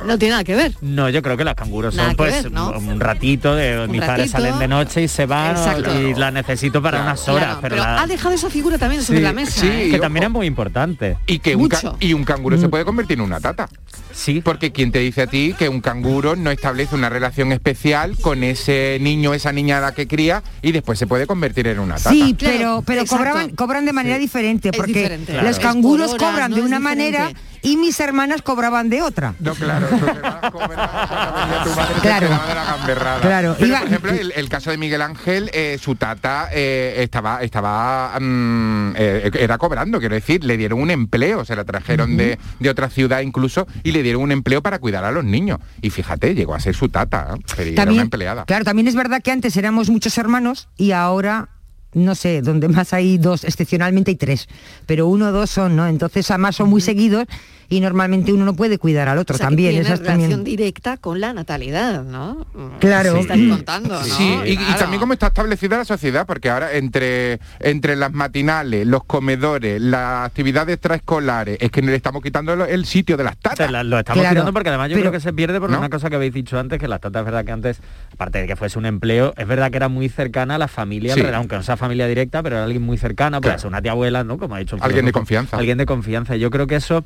No 0.06 0.18
tiene 0.18 0.32
nada 0.32 0.44
que 0.44 0.54
ver. 0.54 0.74
No, 0.80 1.08
yo 1.08 1.22
creo 1.22 1.36
que 1.36 1.44
las 1.44 1.54
canguros 1.54 1.94
Nada 1.94 2.08
son 2.10 2.16
pues 2.16 2.42
ver, 2.44 2.52
¿no? 2.52 2.70
un 2.72 3.00
ratito 3.00 3.54
de 3.54 3.86
mis 3.88 4.00
padres 4.00 4.30
salen 4.30 4.58
de 4.58 4.68
noche 4.68 5.02
y 5.02 5.08
se 5.08 5.26
van 5.26 5.52
Exacto. 5.56 5.98
y 6.00 6.14
la 6.14 6.30
necesito 6.30 6.82
para 6.82 7.02
unas 7.02 7.28
horas, 7.28 7.44
Claro, 7.44 7.58
pero, 7.62 7.76
pero 7.76 7.82
la- 7.90 8.02
ha 8.02 8.06
dejado 8.06 8.34
esa 8.34 8.50
figura 8.50 8.78
también 8.78 9.02
sobre 9.02 9.18
Sí, 9.20 9.24
la 9.24 9.32
mesa. 9.32 9.60
sí, 9.60 9.66
¿eh? 9.68 9.88
que 9.90 9.98
también 9.98 10.24
es 10.24 10.30
muy 10.30 10.46
importante. 10.46 11.16
Y 11.26 11.38
que 11.38 11.56
un, 11.56 11.68
y 12.00 12.12
un 12.12 12.24
canguro 12.24 12.58
se 12.58 12.68
puede 12.68 12.84
convertir 12.84 13.18
en 13.18 13.24
una 13.24 13.40
tata. 13.40 13.68
Sí. 14.12 14.40
Porque 14.44 14.70
quien 14.72 14.92
te 14.92 15.00
dice 15.00 15.22
a 15.22 15.26
ti 15.26 15.54
que 15.58 15.68
un 15.68 15.80
canguro 15.80 16.36
no 16.36 16.50
establece 16.50 16.94
una 16.94 17.08
relación 17.08 17.50
especial 17.52 18.16
con 18.20 18.44
ese 18.44 18.98
niño, 19.00 19.34
esa 19.34 19.50
niña 19.52 19.78
a 19.78 19.80
la 19.80 19.92
que 19.92 20.06
cría 20.06 20.42
y 20.62 20.72
después 20.72 20.98
se 20.98 21.06
puede 21.06 21.26
convertir 21.26 21.66
en 21.66 21.78
una 21.80 21.96
tata. 21.96 22.10
Sí, 22.10 22.36
pero, 22.38 22.82
pero 22.86 23.00
exacto. 23.02 23.16
cobraban, 23.24 23.50
cobran 23.56 23.84
de 23.84 23.92
manera 23.92 24.18
diferente, 24.18 24.70
porque 24.72 24.92
diferente. 24.92 25.32
los 25.32 25.40
Claro. 25.40 25.48
Es 25.50 25.58
canguros 25.58 25.73
horas, 25.82 26.14
cobran 26.14 26.50
¿no? 26.50 26.56
de 26.56 26.62
una 26.62 26.78
manera 26.80 27.30
y 27.62 27.76
mis 27.78 27.98
hermanas 28.00 28.42
cobraban 28.42 28.90
de 28.90 29.00
otra. 29.02 29.34
No, 29.40 29.54
claro, 29.54 29.86
tu 29.88 29.96
madre 31.70 31.94
Claro. 32.02 32.26
enteraba 32.26 32.46
de 32.46 32.54
la 32.54 32.64
gamberrada. 32.64 33.20
Claro, 33.20 33.54
Pero, 33.58 33.66
iba- 33.68 33.78
por 33.80 33.88
ejemplo, 33.88 34.12
el, 34.12 34.32
el 34.36 34.48
caso 34.48 34.70
de 34.70 34.76
Miguel 34.78 35.02
Ángel, 35.02 35.50
eh, 35.54 35.78
su 35.80 35.94
tata 35.96 36.48
eh, 36.52 36.96
estaba, 36.98 37.42
estaba 37.42 38.18
mm, 38.20 38.92
eh, 38.96 39.30
era 39.38 39.58
cobrando, 39.58 39.98
quiero 39.98 40.14
decir, 40.14 40.44
le 40.44 40.56
dieron 40.56 40.80
un 40.80 40.90
empleo, 40.90 41.44
se 41.44 41.56
la 41.56 41.64
trajeron 41.64 42.16
de, 42.16 42.38
de 42.60 42.70
otra 42.70 42.90
ciudad 42.90 43.20
incluso 43.20 43.66
y 43.82 43.92
le 43.92 44.02
dieron 44.02 44.22
un 44.22 44.32
empleo 44.32 44.62
para 44.62 44.78
cuidar 44.78 45.04
a 45.04 45.10
los 45.12 45.24
niños. 45.24 45.58
Y 45.80 45.90
fíjate, 45.90 46.34
llegó 46.34 46.54
a 46.54 46.60
ser 46.60 46.74
su 46.74 46.88
tata, 46.88 47.34
¿eh? 47.36 47.42
pero 47.56 47.70
era 47.82 47.92
una 47.92 48.02
empleada. 48.02 48.44
Claro, 48.44 48.64
también 48.64 48.88
es 48.88 48.94
verdad 48.94 49.22
que 49.22 49.30
antes 49.30 49.56
éramos 49.56 49.88
muchos 49.90 50.16
hermanos 50.18 50.68
y 50.76 50.92
ahora 50.92 51.48
no 51.94 52.14
sé, 52.14 52.42
donde 52.42 52.68
más 52.68 52.92
hay 52.92 53.18
dos, 53.18 53.44
excepcionalmente 53.44 54.10
hay 54.10 54.16
tres, 54.16 54.48
pero 54.86 55.06
uno 55.08 55.28
o 55.28 55.32
dos 55.32 55.50
son, 55.50 55.76
¿no? 55.76 55.86
Entonces 55.86 56.30
además 56.30 56.56
son 56.56 56.68
muy 56.68 56.80
seguidos 56.80 57.26
y 57.68 57.80
normalmente 57.80 58.32
uno 58.32 58.44
no 58.44 58.54
puede 58.54 58.78
cuidar 58.78 59.08
al 59.08 59.18
otro 59.18 59.34
O 59.34 59.38
sea, 59.38 59.46
que 59.46 59.50
también. 59.52 59.70
tiene 59.72 59.86
esas 59.86 60.00
relación 60.00 60.30
también. 60.30 60.44
directa 60.44 60.96
con 60.96 61.20
la 61.20 61.32
natalidad, 61.32 62.04
¿no? 62.04 62.46
Claro. 62.80 63.12
Se 63.14 63.20
estáis 63.20 63.50
contando, 63.50 63.94
¿no? 63.98 64.04
Sí, 64.04 64.38
y, 64.46 64.50
y 64.52 64.56
Claro. 64.56 64.78
también 64.78 65.00
cómo 65.00 65.12
está 65.12 65.26
establecida 65.28 65.76
la 65.78 65.84
sociedad, 65.84 66.26
porque 66.26 66.50
ahora 66.50 66.72
entre, 66.74 67.40
entre 67.60 67.96
las 67.96 68.12
matinales, 68.12 68.86
los 68.86 69.04
comedores, 69.04 69.80
las 69.80 70.26
actividades 70.26 70.74
extraescolares, 70.74 71.58
es 71.60 71.70
que 71.70 71.82
le 71.82 71.94
estamos 71.94 72.22
quitando 72.22 72.52
el 72.64 72.84
sitio 72.86 73.16
de 73.16 73.24
las 73.24 73.36
tatas. 73.36 73.70
La- 73.70 73.82
lo 73.84 73.98
estamos 73.98 74.20
Claro, 74.20 74.34
quitando 74.34 74.52
porque 74.52 74.68
además 74.70 74.90
yo 74.90 74.94
pero- 74.96 75.10
creo 75.10 75.12
que 75.12 75.20
se 75.20 75.32
pierde 75.32 75.60
por 75.60 75.70
¿no? 75.70 75.78
una 75.78 75.90
cosa 75.90 76.08
que 76.10 76.16
habéis 76.16 76.32
dicho 76.34 76.58
antes, 76.58 76.78
que 76.78 76.88
las 76.88 77.00
tatas 77.00 77.20
es 77.20 77.24
verdad 77.26 77.44
que 77.44 77.52
antes, 77.52 77.80
aparte 78.12 78.38
de 78.40 78.46
que 78.46 78.56
fuese 78.56 78.78
un 78.78 78.86
empleo, 78.86 79.34
es 79.36 79.46
verdad 79.46 79.70
que 79.70 79.76
era 79.76 79.88
muy 79.88 80.08
cercana 80.08 80.56
a 80.56 80.58
la 80.58 80.68
familia, 80.68 81.14
Sí. 81.14 81.22
aunque 81.34 81.56
no 81.56 81.62
sea 81.62 81.76
familia 81.76 82.06
directa, 82.06 82.42
pero 82.42 82.56
era 82.56 82.64
alguien 82.64 82.82
muy 82.82 82.98
cercana, 82.98 83.40
pues 83.40 83.54
Claro. 83.54 83.68
una 83.68 83.82
tía 83.82 83.92
abuela, 83.92 84.24
¿no? 84.24 84.38
Como 84.38 84.54
ha 84.54 84.58
dicho 84.58 84.76
el 84.76 84.82
Alguien 84.82 85.06
de 85.06 85.12
confianza. 85.12 85.56
Alguien 85.56 85.78
de 85.78 85.86
confianza. 85.86 86.36
Yo 86.36 86.50
creo 86.50 86.66
que 86.66 86.76
eso 86.76 87.04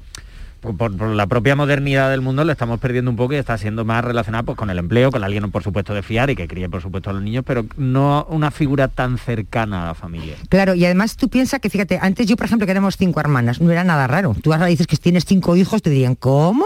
por, 0.60 0.92
la 1.00 1.26
propia 1.26 1.56
modernidad 1.56 2.10
del 2.10 2.20
mundo 2.20 2.44
lo 2.44 2.52
estamos 2.52 2.80
perdiendo 2.80 3.10
un 3.10 3.16
poco 3.16 3.34
y 3.34 3.36
está 3.36 3.56
siendo 3.58 3.84
más 3.84 4.04
relacionado 4.04 4.44
pues, 4.44 4.58
con 4.58 4.70
el 4.70 4.78
empleo, 4.78 5.10
con 5.10 5.24
alguien 5.24 5.50
por 5.50 5.62
supuesto 5.62 5.94
de 5.94 6.02
fiar 6.02 6.30
y 6.30 6.36
que 6.36 6.48
críe 6.48 6.68
por 6.68 6.82
supuesto 6.82 7.10
a 7.10 7.12
los 7.12 7.22
niños, 7.22 7.44
pero 7.46 7.64
no 7.76 8.26
una 8.28 8.50
figura 8.50 8.88
tan 8.88 9.18
cercana 9.18 9.84
a 9.84 9.86
la 9.88 9.94
familia. 9.94 10.36
Claro, 10.48 10.74
y 10.74 10.84
además 10.84 11.16
tú 11.16 11.28
piensas 11.28 11.60
que, 11.60 11.70
fíjate, 11.70 11.98
antes 12.00 12.26
yo, 12.26 12.36
por 12.36 12.46
ejemplo, 12.46 12.66
que 12.66 12.72
éramos 12.72 12.96
cinco 12.96 13.20
hermanas, 13.20 13.60
no 13.60 13.70
era 13.70 13.84
nada 13.84 14.06
raro. 14.06 14.34
Tú 14.42 14.52
ahora 14.52 14.66
dices 14.66 14.86
que 14.86 14.96
tienes 14.96 15.24
cinco 15.24 15.56
hijos, 15.56 15.82
te 15.82 15.90
dirían, 15.90 16.14
¿cómo? 16.14 16.64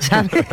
¿Sabes? 0.00 0.30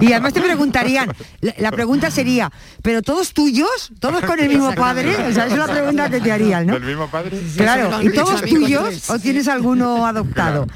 Y 0.00 0.12
además 0.12 0.32
te 0.32 0.40
preguntarían, 0.40 1.12
la, 1.40 1.54
la 1.58 1.70
pregunta 1.70 2.10
sería, 2.10 2.50
¿pero 2.82 3.02
todos 3.02 3.32
tuyos? 3.32 3.92
¿Todos 4.00 4.24
con 4.24 4.40
el 4.40 4.48
mismo 4.48 4.74
padre? 4.74 5.10
O 5.10 5.32
sea, 5.32 5.46
esa 5.46 5.54
es 5.54 5.56
la 5.56 5.66
pregunta 5.66 6.10
que 6.10 6.20
te 6.20 6.32
harían, 6.32 6.66
¿no? 6.66 6.74
¿Del 6.74 6.84
mismo 6.84 7.08
padre? 7.08 7.38
Claro, 7.56 8.02
y 8.02 8.12
todos 8.12 8.42
tuyos 8.42 9.10
o 9.10 9.18
tienes 9.18 9.48
alguno 9.48 10.06
adoptado. 10.12 10.66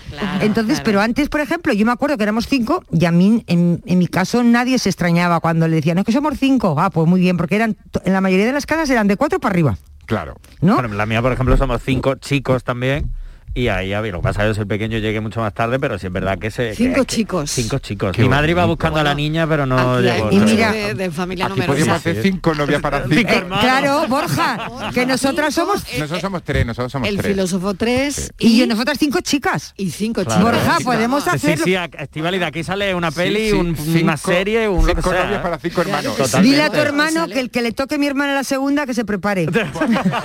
Entonces, 0.40 0.80
pero 0.80 1.00
antes, 1.00 1.28
por 1.28 1.40
ejemplo, 1.40 1.72
yo 1.72 1.84
me 1.86 1.92
acuerdo 1.92 2.16
que 2.16 2.22
éramos 2.22 2.46
cinco 2.46 2.84
y 2.92 3.04
a 3.04 3.10
mí, 3.10 3.44
en, 3.46 3.82
en 3.86 3.98
mi 3.98 4.06
caso, 4.06 4.42
nadie 4.42 4.78
se 4.78 4.88
extrañaba 4.88 5.40
cuando 5.40 5.66
le 5.68 5.76
decían, 5.76 5.96
no, 5.96 6.00
es 6.02 6.06
que 6.06 6.12
somos 6.12 6.34
cinco. 6.38 6.76
Ah, 6.78 6.90
pues 6.90 7.06
muy 7.08 7.20
bien, 7.20 7.36
porque 7.36 7.56
eran, 7.56 7.76
en 8.04 8.12
la 8.12 8.20
mayoría 8.20 8.46
de 8.46 8.52
las 8.52 8.66
casas 8.66 8.88
eran 8.90 9.08
de 9.08 9.16
cuatro 9.16 9.40
para 9.40 9.52
arriba. 9.52 9.78
Claro. 10.06 10.36
¿No? 10.60 10.74
Bueno, 10.74 10.94
la 10.94 11.06
mía, 11.06 11.20
por 11.20 11.32
ejemplo, 11.32 11.56
somos 11.56 11.82
cinco 11.84 12.14
chicos 12.16 12.62
también. 12.64 13.10
Y 13.56 13.68
ahí 13.68 13.94
había, 13.94 14.12
lo 14.12 14.18
que 14.18 14.24
pasa 14.24 14.42
es 14.44 14.50
que 14.50 14.54
soy 14.56 14.64
pequeño, 14.66 14.98
llegué 14.98 15.18
mucho 15.22 15.40
más 15.40 15.54
tarde, 15.54 15.78
pero 15.80 15.98
sí 15.98 16.08
es 16.08 16.12
verdad 16.12 16.38
que 16.38 16.50
se... 16.50 16.74
Cinco 16.74 17.00
que- 17.00 17.06
chicos. 17.06 17.50
Cinco 17.50 17.78
chicos. 17.78 18.12
Qué 18.14 18.20
Mi 18.20 18.28
madre 18.28 18.50
iba 18.50 18.62
buscando 18.66 19.00
a 19.00 19.02
la 19.02 19.14
niña, 19.14 19.46
pero 19.46 19.64
no 19.64 19.94
Aquí 19.94 20.02
llegó. 20.02 20.30
no 20.30 20.44
mira, 20.44 20.72
de, 20.72 20.92
de 20.92 21.10
familia 21.10 21.46
Aquí 21.46 21.62
podíamos 21.62 21.96
hacer 21.96 22.20
cinco 22.22 22.54
novias 22.54 22.82
para 22.82 23.04
cinco. 23.04 23.14
Cinco 23.16 23.30
Eh, 23.32 23.36
hermanos. 23.38 23.64
claro, 23.64 24.06
Borja, 24.08 24.58
que 24.92 25.06
nosotras 25.06 25.54
somos... 25.54 25.82
Nosotros 25.98 26.20
somos 26.20 26.42
tres, 26.42 26.66
nosotros 26.66 26.92
somos 26.92 27.08
El 27.08 27.16
tres. 27.16 27.32
filósofo 27.32 27.72
3 27.72 28.32
Y 28.40 28.58
yo, 28.58 28.66
nosotras 28.66 28.98
cinco 29.00 29.20
chicas. 29.22 29.72
y 29.78 29.88
cinco 29.90 30.22
Claro. 30.22 30.38
chicos. 30.50 30.52
Borja, 30.66 30.78
podemos 30.84 31.24
Sí, 31.24 31.30
hacerlo. 31.32 31.64
Sí, 31.64 31.74
sí, 31.74 31.96
Estivali, 31.98 32.38
de 32.38 32.44
aquí 32.44 32.62
sale 32.62 32.94
una 32.94 33.10
peli, 33.10 33.38
Sí, 33.46 33.50
sí, 33.52 33.56
un- 33.56 33.74
cinco- 33.74 34.02
una 34.04 34.16
serie, 34.18 34.68
un 34.68 34.86
lo 34.86 34.94
que 34.94 35.00
cinco 35.00 35.10
sea. 35.12 35.24
novias 35.24 35.40
para 35.40 35.58
cinco 35.58 35.80
hermanos. 35.80 36.14
Totalmente. 36.14 36.46
Dile 36.50 36.62
a 36.62 36.68
tu 36.70 36.76
hermano 36.78 37.26
que 37.26 37.40
el 37.40 37.50
que 37.50 37.62
le 37.62 37.72
toque 37.72 37.94
a 37.94 37.98
mi 37.98 38.06
hermana 38.06 38.34
la 38.34 38.44
segunda 38.44 38.84
que 38.84 38.92
se 38.92 39.06
prepare. 39.06 39.46
Amiga, 39.80 40.22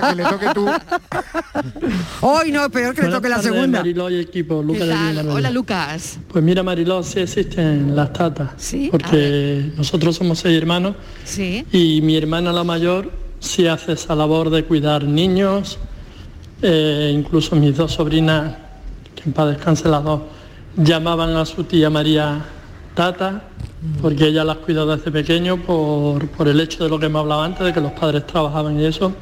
que 0.08 0.14
le 0.14 0.22
toque 0.24 0.46
tú. 0.54 0.70
Hoy 2.22 2.45
no, 2.52 2.68
peor 2.70 2.94
que 2.94 3.02
le 3.02 3.08
toque 3.08 3.28
la 3.28 3.40
segunda. 3.42 3.78
Mariló 3.80 4.10
y 4.10 4.20
equipo. 4.20 4.62
Villamella. 4.62 5.24
Hola 5.32 5.50
Lucas. 5.50 6.18
Pues 6.28 6.42
mira 6.44 6.62
Mariló, 6.62 7.02
sí 7.02 7.20
existen 7.20 7.94
las 7.96 8.12
tatas. 8.12 8.50
Sí, 8.56 8.88
Porque 8.90 9.70
nosotros 9.76 10.16
somos 10.16 10.38
seis 10.38 10.56
hermanos 10.58 10.96
Sí. 11.24 11.64
y 11.72 12.00
mi 12.02 12.16
hermana 12.16 12.52
la 12.52 12.64
mayor 12.64 13.10
sí 13.40 13.66
hace 13.66 13.92
esa 13.92 14.14
labor 14.14 14.50
de 14.50 14.64
cuidar 14.64 15.04
niños, 15.04 15.78
eh, 16.62 17.12
incluso 17.14 17.54
mis 17.56 17.76
dos 17.76 17.92
sobrinas, 17.92 18.54
que 19.14 19.24
en 19.26 19.32
paz 19.32 19.48
descanse 19.50 19.88
las 19.88 20.02
dos, 20.02 20.22
llamaban 20.76 21.36
a 21.36 21.44
su 21.44 21.64
tía 21.64 21.90
María 21.90 22.44
Tata, 22.94 23.42
porque 24.00 24.26
ella 24.28 24.42
las 24.42 24.56
cuidó 24.58 24.86
desde 24.86 25.10
pequeño 25.10 25.58
por, 25.62 26.26
por 26.28 26.48
el 26.48 26.58
hecho 26.60 26.82
de 26.84 26.90
lo 26.90 26.98
que 26.98 27.08
me 27.08 27.18
hablaba 27.18 27.44
antes, 27.44 27.64
de 27.64 27.72
que 27.72 27.80
los 27.80 27.92
padres 27.92 28.26
trabajaban 28.26 28.80
y 28.80 28.86
eso. 28.86 29.12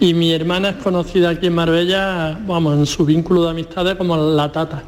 Y 0.00 0.12
mi 0.12 0.32
hermana 0.32 0.70
es 0.70 0.76
conocida 0.76 1.30
aquí 1.30 1.46
en 1.46 1.54
Marbella, 1.54 2.38
vamos, 2.46 2.78
en 2.78 2.86
su 2.86 3.04
vínculo 3.04 3.44
de 3.44 3.50
amistades 3.50 3.94
como 3.94 4.16
la 4.16 4.50
Tata, 4.50 4.82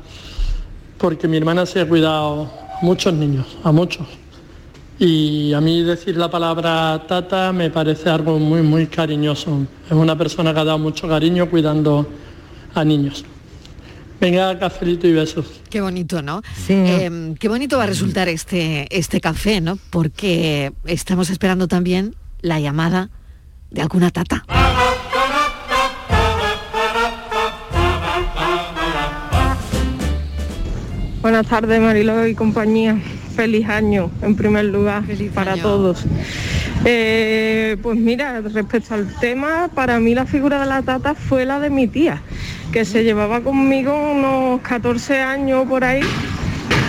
porque 0.99 1.29
mi 1.29 1.37
hermana 1.37 1.65
se 1.65 1.81
ha 1.81 1.89
cuidado 1.89 2.51
a 2.81 2.85
muchos 2.85 3.15
niños, 3.15 3.47
a 3.63 3.73
muchos. 3.73 4.07
Y 4.99 5.53
a 5.53 5.61
mí 5.61 5.83
decir 5.83 6.17
la 6.17 6.31
palabra 6.31 7.05
tata 7.07 7.53
me 7.53 7.69
parece 7.69 8.09
algo 8.09 8.39
muy, 8.39 8.63
muy 8.63 8.87
cariñoso. 8.87 9.67
Es 9.87 9.93
una 9.93 10.17
persona 10.17 10.55
que 10.55 10.61
ha 10.61 10.65
dado 10.65 10.79
mucho 10.79 11.07
cariño 11.07 11.51
cuidando 11.51 12.09
a 12.75 12.83
niños. 12.83 13.25
Venga, 14.19 14.59
cafelito 14.59 15.07
y 15.07 15.13
besos. 15.13 15.47
Qué 15.69 15.83
bonito, 15.83 16.23
¿no? 16.23 16.41
Sí. 16.55 16.73
Eh, 16.73 17.35
qué 17.39 17.49
bonito 17.49 17.77
va 17.77 17.85
a 17.85 17.87
resultar 17.87 18.29
este, 18.29 18.87
este 18.97 19.21
café, 19.21 19.61
¿no? 19.61 19.79
Porque 19.91 20.73
estamos 20.87 21.29
esperando 21.29 21.69
también 21.69 22.15
la 22.41 22.59
llamada 22.59 23.11
de 23.71 23.83
alguna 23.83 24.11
tata. 24.11 24.47
Buenas 31.27 31.49
tardes, 31.49 31.81
Mariló 31.81 32.25
y 32.29 32.37
compañía. 32.37 32.97
Feliz 33.35 33.69
año, 33.69 34.13
en 34.23 34.37
primer 34.37 34.67
lugar, 34.67 35.03
para 35.35 35.55
año. 35.55 35.63
todos. 35.63 36.05
Eh, 36.85 37.77
pues 37.83 37.99
mira, 37.99 38.41
respecto 38.43 38.95
al 38.95 39.13
tema, 39.19 39.69
para 39.75 39.99
mí 39.99 40.15
la 40.15 40.25
figura 40.25 40.61
de 40.61 40.67
la 40.67 40.83
tata 40.83 41.17
fue 41.17 41.45
la 41.45 41.59
de 41.59 41.69
mi 41.69 41.89
tía, 41.89 42.23
que 42.71 42.85
se 42.85 43.03
llevaba 43.03 43.41
conmigo 43.41 43.93
unos 43.93 44.61
14 44.61 45.21
años 45.21 45.67
por 45.67 45.83
ahí 45.83 46.01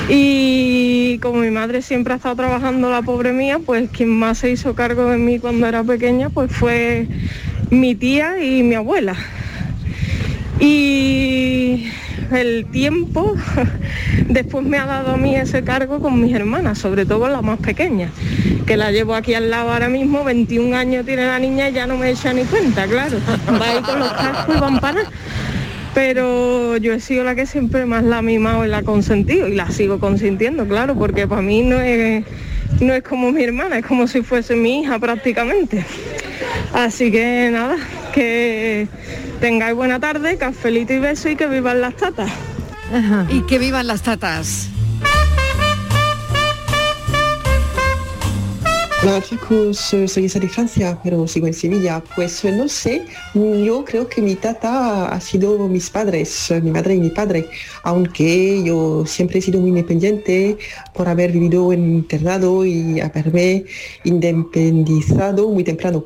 Y 0.07 1.17
como 1.17 1.39
mi 1.39 1.49
madre 1.49 1.81
siempre 1.81 2.13
ha 2.13 2.17
estado 2.17 2.35
trabajando, 2.35 2.91
la 2.91 3.01
pobre 3.01 3.33
mía, 3.33 3.57
pues 3.65 3.89
quien 3.89 4.11
más 4.19 4.37
se 4.37 4.51
hizo 4.51 4.75
cargo 4.75 5.09
de 5.09 5.17
mí 5.17 5.39
cuando 5.39 5.65
era 5.65 5.83
pequeña, 5.83 6.29
pues 6.29 6.51
fue 6.51 7.07
mi 7.71 7.95
tía 7.95 8.37
y 8.43 8.61
mi 8.61 8.75
abuela. 8.75 9.15
Y 10.59 11.87
el 12.31 12.65
tiempo 12.71 13.35
después 14.29 14.65
me 14.65 14.77
ha 14.77 14.85
dado 14.85 15.13
a 15.13 15.17
mí 15.17 15.35
ese 15.35 15.63
cargo 15.63 15.99
con 15.99 16.21
mis 16.21 16.33
hermanas, 16.33 16.77
sobre 16.77 17.05
todo 17.05 17.27
la 17.27 17.41
más 17.41 17.59
pequeña, 17.59 18.09
que 18.65 18.77
la 18.77 18.91
llevo 18.91 19.15
aquí 19.15 19.33
al 19.33 19.49
lado 19.49 19.71
ahora 19.71 19.89
mismo, 19.89 20.23
21 20.23 20.75
años 20.75 21.05
tiene 21.05 21.25
la 21.25 21.39
niña 21.39 21.69
y 21.69 21.73
ya 21.73 21.87
no 21.87 21.97
me 21.97 22.09
echa 22.09 22.33
ni 22.33 22.43
cuenta, 22.43 22.85
claro. 22.87 23.17
Va 23.59 23.69
ahí 23.69 23.81
con 23.81 23.99
los 23.99 24.11
cascos 24.11 24.55
y 24.55 24.59
van 24.59 24.79
para. 24.79 25.01
Pero 25.93 26.77
yo 26.77 26.93
he 26.93 26.99
sido 26.99 27.23
la 27.23 27.33
que 27.33 27.45
siempre 27.45 27.85
más 27.85 28.03
la 28.03 28.19
ha 28.19 28.21
mimado 28.21 28.63
y 28.65 28.67
la 28.67 28.79
ha 28.79 28.83
consentido 28.83 29.47
y 29.47 29.55
la 29.55 29.71
sigo 29.71 29.99
consintiendo, 29.99 30.67
claro, 30.67 30.95
porque 30.95 31.27
para 31.27 31.41
mí 31.41 31.63
no 31.63 31.81
es, 31.81 32.23
no 32.79 32.93
es 32.93 33.01
como 33.01 33.31
mi 33.31 33.43
hermana, 33.43 33.79
es 33.79 33.85
como 33.85 34.07
si 34.07 34.21
fuese 34.21 34.55
mi 34.55 34.81
hija 34.81 34.99
prácticamente. 34.99 35.83
Así 36.73 37.11
que 37.11 37.49
nada, 37.51 37.77
que 38.13 38.87
tengáis 39.39 39.75
buena 39.75 39.99
tarde, 39.99 40.37
cafelito 40.37 40.93
y 40.93 40.99
beso 40.99 41.29
y 41.29 41.35
que 41.35 41.47
vivan 41.47 41.81
las 41.81 41.95
tatas. 41.95 42.31
Y 43.29 43.41
que 43.41 43.59
vivan 43.59 43.87
las 43.87 44.01
tatas. 44.01 44.69
Hola 49.07 49.21
chicos, 49.21 49.77
soy 49.77 50.27
de 50.27 50.49
Francia, 50.49 50.99
pero 51.01 51.25
sigo 51.29 51.47
en 51.47 51.53
Sevilla. 51.53 52.03
Pues 52.13 52.43
eh, 52.43 52.51
no 52.51 52.67
sé, 52.67 53.05
yo 53.33 53.85
creo 53.85 54.09
que 54.09 54.21
mi 54.21 54.35
tata 54.35 55.07
ha 55.07 55.21
sido 55.21 55.65
mis 55.69 55.89
padres, 55.89 56.51
eh, 56.51 56.59
mi 56.59 56.71
madre 56.71 56.95
y 56.95 56.99
mi 56.99 57.09
padre, 57.09 57.45
aunque 57.83 58.61
yo 58.65 59.05
siempre 59.05 59.39
he 59.39 59.41
sido 59.41 59.61
muy 59.61 59.69
independiente 59.69 60.57
por 60.93 61.07
haber 61.07 61.31
vivido 61.31 61.71
en 61.71 61.89
internado 61.89 62.65
y 62.65 62.99
haberme 62.99 63.63
independizado 64.03 65.47
muy 65.51 65.63
temprano. 65.63 66.03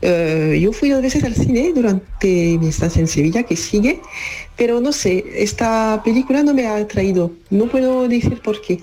Eh, 0.00 0.58
yo 0.60 0.72
fui 0.72 0.90
dos 0.90 1.00
veces 1.00 1.22
al 1.22 1.36
cine 1.36 1.72
durante 1.72 2.58
mi 2.58 2.66
estancia 2.66 2.98
en 2.98 3.06
Sevilla, 3.06 3.44
que 3.44 3.54
sigue, 3.54 4.00
pero 4.56 4.80
no 4.80 4.90
sé, 4.90 5.24
esta 5.36 6.02
película 6.04 6.42
no 6.42 6.54
me 6.54 6.66
ha 6.66 6.74
atraído. 6.74 7.30
No 7.50 7.66
puedo 7.66 8.08
decir 8.08 8.42
por 8.42 8.60
qué. 8.60 8.80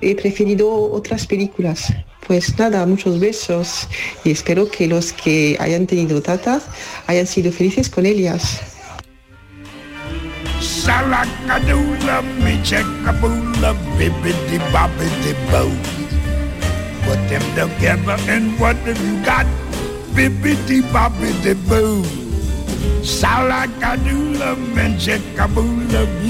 He 0.00 0.14
preferido 0.14 0.70
otras 0.70 1.26
películas. 1.26 1.92
Pues 2.26 2.56
nada, 2.58 2.86
muchos 2.86 3.18
besos 3.18 3.88
y 4.24 4.30
espero 4.30 4.70
que 4.70 4.86
los 4.86 5.12
que 5.12 5.56
hayan 5.58 5.86
tenido 5.86 6.22
tatas 6.22 6.64
hayan 7.06 7.26
sido 7.26 7.52
felices 7.52 7.90
con 7.90 8.06
ellas. 8.06 8.60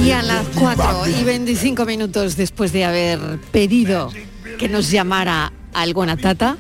Y 0.03 0.11
a 0.11 0.23
las 0.23 0.47
4 0.59 1.09
y 1.21 1.25
25 1.25 1.85
minutos 1.85 2.37
después 2.37 2.73
de 2.73 2.85
haber 2.85 3.19
pedido 3.53 4.11
que 4.59 4.69
nos 4.69 4.91
llamara 4.91 5.53
alguna 5.73 6.17
tata, 6.17 6.57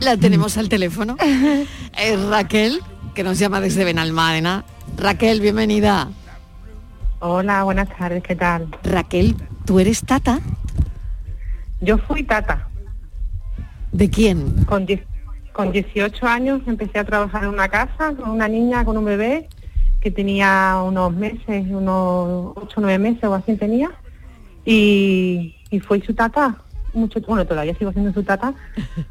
la 0.00 0.16
tenemos 0.16 0.56
al 0.56 0.68
teléfono. 0.68 1.16
Es 1.98 2.22
Raquel, 2.28 2.80
que 3.14 3.22
nos 3.22 3.38
llama 3.38 3.60
desde 3.60 3.84
Benalmádena. 3.84 4.64
Raquel, 4.96 5.40
bienvenida. 5.40 6.08
Hola, 7.20 7.64
buenas 7.64 7.88
tardes, 7.96 8.22
¿qué 8.22 8.36
tal? 8.36 8.68
Raquel, 8.82 9.34
¿tú 9.64 9.80
eres 9.80 10.02
tata? 10.02 10.40
Yo 11.80 11.98
fui 11.98 12.22
tata. 12.22 12.68
¿De 13.92 14.10
quién? 14.10 14.64
Con, 14.64 14.86
con 15.52 15.72
18 15.72 16.26
años 16.26 16.60
empecé 16.66 16.98
a 16.98 17.04
trabajar 17.04 17.44
en 17.44 17.50
una 17.50 17.68
casa 17.68 18.14
con 18.14 18.30
una 18.30 18.48
niña, 18.48 18.84
con 18.84 18.98
un 18.98 19.04
bebé 19.06 19.48
que 20.00 20.10
tenía 20.10 20.82
unos 20.84 21.12
meses, 21.14 21.66
unos 21.68 22.52
8 22.56 22.74
o 22.76 22.80
9 22.80 22.98
meses 22.98 23.24
o 23.24 23.34
así 23.34 23.56
tenía. 23.56 23.90
Y, 24.64 25.56
y 25.70 25.80
fui 25.80 26.02
su 26.02 26.14
tata. 26.14 26.56
Mucho, 26.96 27.20
bueno, 27.20 27.44
todavía 27.44 27.74
sigo 27.74 27.92
siendo 27.92 28.10
su 28.14 28.22
tata, 28.22 28.54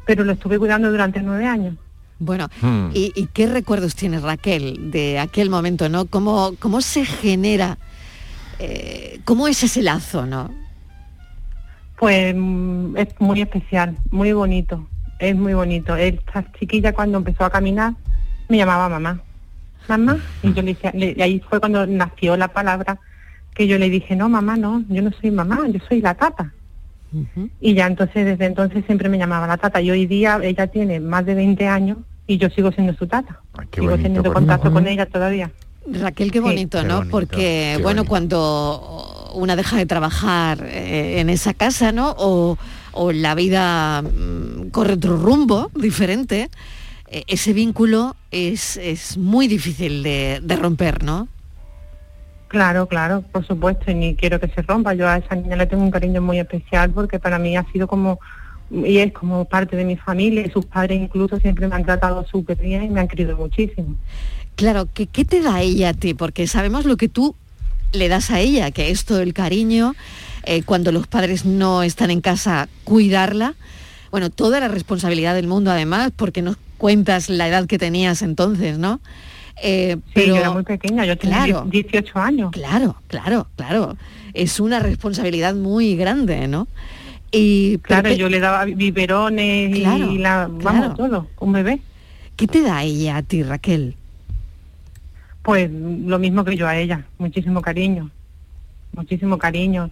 pero 0.04 0.24
lo 0.24 0.32
estuve 0.32 0.58
cuidando 0.58 0.90
durante 0.90 1.20
nueve 1.22 1.46
años. 1.46 1.76
Bueno, 2.18 2.48
Hmm. 2.60 2.88
¿y, 2.92 3.12
y 3.14 3.26
qué 3.28 3.46
recuerdos 3.46 3.94
tiene 3.94 4.18
Raquel 4.18 4.90
de 4.90 5.18
aquel 5.20 5.50
momento, 5.50 5.88
no? 5.88 6.06
¿Cómo, 6.06 6.52
cómo 6.58 6.80
se 6.80 7.04
genera, 7.04 7.78
eh, 8.58 9.20
cómo 9.24 9.46
es 9.46 9.62
ese 9.62 9.82
lazo, 9.82 10.26
no? 10.26 10.50
Pues 11.98 12.34
mm, 12.36 12.96
es 12.96 13.08
muy 13.20 13.40
especial, 13.42 13.96
muy 14.10 14.32
bonito, 14.32 14.88
es 15.20 15.36
muy 15.36 15.54
bonito. 15.54 15.94
Esta 15.94 16.44
chiquilla 16.58 16.92
cuando 16.92 17.18
empezó 17.18 17.44
a 17.44 17.50
caminar 17.50 17.92
me 18.48 18.56
llamaba 18.56 18.88
mamá, 18.88 19.20
mamá, 19.88 20.18
y 20.42 20.52
yo 20.52 20.62
le 20.62 20.74
decía, 20.74 20.90
le- 20.94 21.14
y 21.16 21.22
ahí 21.22 21.40
fue 21.48 21.60
cuando 21.60 21.86
nació 21.86 22.36
la 22.36 22.48
palabra 22.48 22.98
que 23.54 23.66
yo 23.68 23.78
le 23.78 23.88
dije, 23.90 24.16
no 24.16 24.28
mamá, 24.28 24.56
no, 24.56 24.82
yo 24.88 25.02
no 25.02 25.10
soy 25.20 25.30
mamá, 25.30 25.60
yo 25.68 25.78
soy 25.88 26.00
la 26.00 26.14
tata. 26.14 26.52
Y 27.60 27.74
ya 27.74 27.86
entonces, 27.86 28.24
desde 28.24 28.46
entonces 28.46 28.84
siempre 28.86 29.08
me 29.08 29.18
llamaba 29.18 29.46
la 29.46 29.56
tata. 29.56 29.80
Y 29.80 29.90
hoy 29.90 30.06
día 30.06 30.38
ella 30.42 30.66
tiene 30.66 31.00
más 31.00 31.24
de 31.26 31.34
20 31.34 31.66
años 31.68 31.98
y 32.26 32.38
yo 32.38 32.48
sigo 32.50 32.72
siendo 32.72 32.94
su 32.94 33.06
tata. 33.06 33.40
qué 33.70 33.80
sigo 33.80 33.90
bonito, 33.92 34.02
teniendo 34.02 34.32
contacto 34.32 34.72
con 34.72 34.86
ella 34.86 35.06
todavía. 35.06 35.50
Raquel, 35.90 36.32
qué 36.32 36.38
Sí. 36.38 36.42
bonito, 36.44 36.80
Qué 36.82 36.88
¿no? 36.88 36.96
bonito, 36.96 37.10
Porque, 37.12 37.78
bueno, 37.82 38.00
bonito. 38.02 38.08
cuando 38.08 39.30
una 39.34 39.54
deja 39.56 39.76
de 39.76 39.86
trabajar 39.86 40.64
eh, 40.66 41.20
en 41.20 41.30
esa 41.30 41.54
casa, 41.54 41.92
¿no? 41.92 42.14
O, 42.18 42.58
o 42.92 43.12
la 43.12 43.34
vida 43.34 44.02
mm, 44.02 44.70
corre 44.70 44.94
otro 44.94 45.16
rumbo 45.16 45.70
diferente, 45.74 46.50
eh, 47.08 47.22
ese 47.28 47.52
vínculo 47.52 48.16
es, 48.32 48.76
es 48.78 49.16
muy 49.16 49.46
difícil 49.46 50.02
de, 50.02 50.40
de 50.42 50.56
romper, 50.56 51.04
¿no? 51.04 51.28
Claro, 52.48 52.86
claro, 52.86 53.22
por 53.32 53.46
supuesto, 53.46 53.90
y 53.90 53.94
ni 53.94 54.14
quiero 54.14 54.38
que 54.38 54.48
se 54.48 54.62
rompa. 54.62 54.94
Yo 54.94 55.08
a 55.08 55.18
esa 55.18 55.34
niña 55.34 55.56
le 55.56 55.66
tengo 55.66 55.82
un 55.82 55.90
cariño 55.90 56.22
muy 56.22 56.38
especial 56.38 56.90
porque 56.90 57.18
para 57.18 57.38
mí 57.38 57.56
ha 57.56 57.64
sido 57.72 57.88
como, 57.88 58.20
y 58.70 58.98
es 58.98 59.12
como 59.12 59.44
parte 59.46 59.76
de 59.76 59.84
mi 59.84 59.96
familia, 59.96 60.46
y 60.46 60.50
sus 60.50 60.64
padres 60.64 61.00
incluso 61.00 61.38
siempre 61.40 61.66
me 61.66 61.74
han 61.74 61.84
tratado 61.84 62.24
súper 62.26 62.56
bien 62.58 62.84
y 62.84 62.88
me 62.88 63.00
han 63.00 63.08
querido 63.08 63.36
muchísimo. 63.36 63.96
Claro, 64.54 64.88
¿qué, 64.94 65.06
¿qué 65.06 65.24
te 65.24 65.42
da 65.42 65.60
ella 65.60 65.90
a 65.90 65.94
ti? 65.94 66.14
Porque 66.14 66.46
sabemos 66.46 66.84
lo 66.84 66.96
que 66.96 67.08
tú 67.08 67.34
le 67.92 68.08
das 68.08 68.30
a 68.30 68.40
ella, 68.40 68.70
que 68.70 68.90
es 68.90 69.04
todo 69.04 69.20
el 69.20 69.34
cariño, 69.34 69.94
eh, 70.44 70.62
cuando 70.62 70.92
los 70.92 71.06
padres 71.06 71.44
no 71.44 71.82
están 71.82 72.10
en 72.10 72.20
casa, 72.20 72.68
cuidarla. 72.84 73.54
Bueno, 74.10 74.30
toda 74.30 74.60
la 74.60 74.68
responsabilidad 74.68 75.34
del 75.34 75.48
mundo 75.48 75.70
además, 75.70 76.12
porque 76.14 76.42
nos 76.42 76.56
cuentas 76.78 77.28
la 77.28 77.48
edad 77.48 77.66
que 77.66 77.78
tenías 77.78 78.22
entonces, 78.22 78.78
¿no? 78.78 79.00
Eh, 79.62 79.96
Sí, 80.14 80.26
yo 80.26 80.36
era 80.36 80.50
muy 80.50 80.62
pequeña, 80.62 81.04
yo 81.04 81.16
tenía 81.16 81.44
claro, 81.44 81.64
18 81.66 82.18
años. 82.18 82.50
Claro, 82.52 82.96
claro, 83.08 83.46
claro. 83.56 83.96
Es 84.34 84.60
una 84.60 84.80
responsabilidad 84.80 85.54
muy 85.54 85.96
grande, 85.96 86.46
¿no? 86.48 86.68
Y, 87.32 87.78
pero 87.78 88.00
Claro, 88.02 88.08
¿qué- 88.10 88.16
yo 88.18 88.28
le 88.28 88.40
daba 88.40 88.64
biberones 88.66 89.74
Claro, 89.74 90.12
y 90.12 90.18
la, 90.18 90.46
vamos, 90.50 90.60
claro. 90.60 90.94
todo, 90.94 91.26
un 91.40 91.52
bebé. 91.52 91.80
¿Qué 92.36 92.46
te 92.46 92.60
da 92.62 92.82
ella 92.82 93.16
a 93.16 93.22
ti, 93.22 93.42
Raquel? 93.42 93.94
Pues 95.42 95.70
lo 95.70 96.18
mismo 96.18 96.44
que 96.44 96.56
yo 96.56 96.66
a 96.66 96.76
ella, 96.76 97.04
muchísimo 97.18 97.62
cariño, 97.62 98.10
muchísimo 98.92 99.38
cariño. 99.38 99.90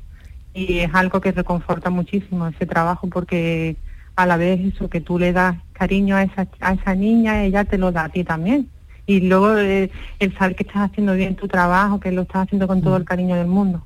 Y 0.52 0.78
es 0.80 0.94
algo 0.94 1.20
que 1.20 1.32
reconforta 1.32 1.90
muchísimo 1.90 2.46
ese 2.48 2.66
trabajo 2.66 3.08
porque 3.08 3.76
a 4.16 4.26
la 4.26 4.36
vez 4.36 4.60
eso 4.74 4.88
que 4.88 5.00
tú 5.00 5.18
le 5.18 5.32
das 5.32 5.56
cariño 5.72 6.16
a 6.16 6.22
esa, 6.22 6.46
a 6.60 6.74
esa 6.74 6.94
niña, 6.94 7.44
ella 7.44 7.64
te 7.64 7.78
lo 7.78 7.92
da 7.92 8.04
a 8.04 8.08
ti 8.08 8.24
también. 8.24 8.68
Y 9.06 9.20
luego 9.20 9.56
eh, 9.58 9.90
el 10.18 10.36
saber 10.36 10.56
que 10.56 10.62
estás 10.62 10.90
haciendo 10.90 11.14
bien 11.14 11.36
tu 11.36 11.46
trabajo, 11.48 12.00
que 12.00 12.10
lo 12.10 12.22
estás 12.22 12.42
haciendo 12.46 12.66
con 12.66 12.82
todo 12.82 12.96
el 12.96 13.04
cariño 13.04 13.36
del 13.36 13.46
mundo. 13.46 13.84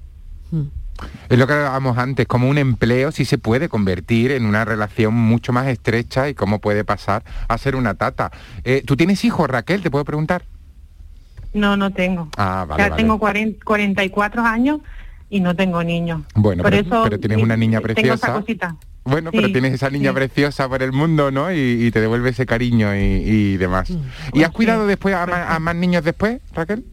Es 1.29 1.39
lo 1.39 1.47
que 1.47 1.53
hablábamos 1.53 1.99
antes, 1.99 2.27
como 2.27 2.49
un 2.49 2.59
empleo 2.59 3.13
sí 3.13 3.25
se 3.25 3.39
puede 3.39 3.69
convertir 3.69 4.33
en 4.33 4.47
una 4.47 4.65
relación 4.65 5.15
mucho 5.15 5.53
más 5.53 5.67
estrecha 5.69 6.29
y 6.29 6.35
cómo 6.35 6.59
puede 6.61 6.85
pasar 6.85 7.23
a 7.47 7.59
ser 7.59 7.77
una 7.77 7.95
tata. 7.95 8.31
Eh, 8.65 8.83
¿Tú 8.87 8.97
tienes 8.97 9.25
hijos, 9.25 9.49
Raquel? 9.49 9.83
¿Te 9.83 9.91
puedo 9.91 10.05
preguntar? 10.05 10.43
No, 11.55 11.77
no 11.77 11.91
tengo. 11.93 12.29
Ah, 12.37 12.63
o 12.65 12.69
vale, 12.69 12.83
sea, 12.83 12.91
vale. 12.91 13.03
tengo 13.03 13.19
40 13.19 13.65
44 13.65 14.45
años 14.45 14.81
y 15.31 15.41
no 15.41 15.55
tengo 15.55 15.83
niños. 15.85 16.23
Bueno, 16.35 16.63
Por 16.63 16.73
pero, 16.73 16.87
eso 16.87 17.03
pero 17.05 17.19
tienes 17.21 17.43
una 17.43 17.57
niña 17.57 17.79
tengo 17.81 17.89
esa 17.93 17.95
preciosa. 17.95 18.33
cosita. 18.33 18.77
Bueno, 19.09 19.31
pero 19.33 19.51
tienes 19.51 19.73
esa 19.75 19.91
niña 19.91 20.11
sí. 20.11 20.15
preciosa 20.15 20.69
por 20.69 20.83
el 20.83 20.93
mundo, 20.93 21.31
¿no? 21.31 21.53
Y, 21.53 21.87
y 21.87 21.91
te 21.91 22.01
devuelve 22.01 22.31
ese 22.31 22.47
cariño 22.47 22.95
y, 22.95 22.99
y 22.99 23.57
demás. 23.57 23.91
Mm. 23.91 24.39
¿Y 24.39 24.43
has 24.45 24.51
cuidado 24.51 24.87
después 24.87 25.15
a, 25.15 25.27
ma- 25.27 25.55
a 25.55 25.59
más 25.59 25.75
niños 25.75 26.05
después, 26.05 26.41
Raquel? 26.55 26.85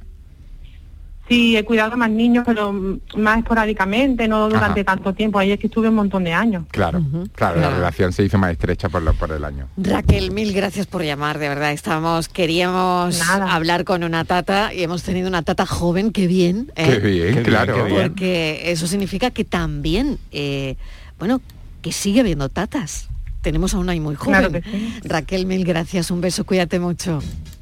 Sí, 1.28 1.58
he 1.58 1.66
cuidado 1.66 1.94
a 1.94 1.96
más 1.96 2.12
niños, 2.12 2.44
pero 2.46 2.72
más 3.18 3.40
esporádicamente, 3.40 4.28
no 4.28 4.48
durante 4.48 4.84
tanto 4.84 5.12
tiempo. 5.16 5.40
Ahí 5.40 5.52
es 5.52 5.60
que 5.60 5.66
estuve 5.66 5.90
un 5.90 5.96
montón 5.96 6.24
de 6.24 6.32
años. 6.34 6.66
Claro, 6.70 7.02
claro, 7.34 7.60
la 7.60 7.72
relación 7.72 8.14
se 8.14 8.24
hizo 8.24 8.38
más 8.38 8.52
estrecha 8.52 8.90
por, 8.90 9.02
lo, 9.02 9.12
por 9.16 9.32
el 9.32 9.44
año. 9.44 9.68
Raquel, 9.76 10.30
mil 10.30 10.54
gracias 10.54 10.86
por 10.86 11.02
llamar, 11.04 11.40
de 11.40 11.50
verdad. 11.50 11.72
Estábamos, 11.72 12.30
queríamos 12.30 13.28
hablar 13.28 13.86
con 13.86 14.04
una 14.04 14.24
tata 14.24 14.72
y 14.72 14.84
hemos 14.84 15.02
tenido 15.02 15.28
una 15.28 15.42
tata 15.42 15.66
joven, 15.66 16.12
qué 16.12 16.28
bien. 16.28 16.72
¿eh? 16.76 17.00
Qué 17.02 17.08
bien, 17.08 17.44
claro. 17.44 17.88
Porque 17.90 18.70
eso 18.72 18.86
significa 18.86 19.32
que 19.32 19.46
también, 19.46 20.20
eh, 20.32 20.76
bueno, 21.18 21.42
que 21.86 21.92
sigue 21.92 22.22
habiendo 22.22 22.50
tatas. 22.50 23.10
Tenemos 23.44 23.76
a 23.76 23.78
una 23.78 23.92
ahí 23.92 24.00
muy 24.00 24.16
joven. 24.16 24.40
Claro 24.40 24.52
que 24.52 24.64
sí. 24.64 25.00
Raquel, 25.04 25.46
mil 25.46 25.64
gracias, 25.64 26.10
un 26.10 26.20
beso, 26.20 26.44
cuídate 26.44 26.80
mucho. 26.80 27.20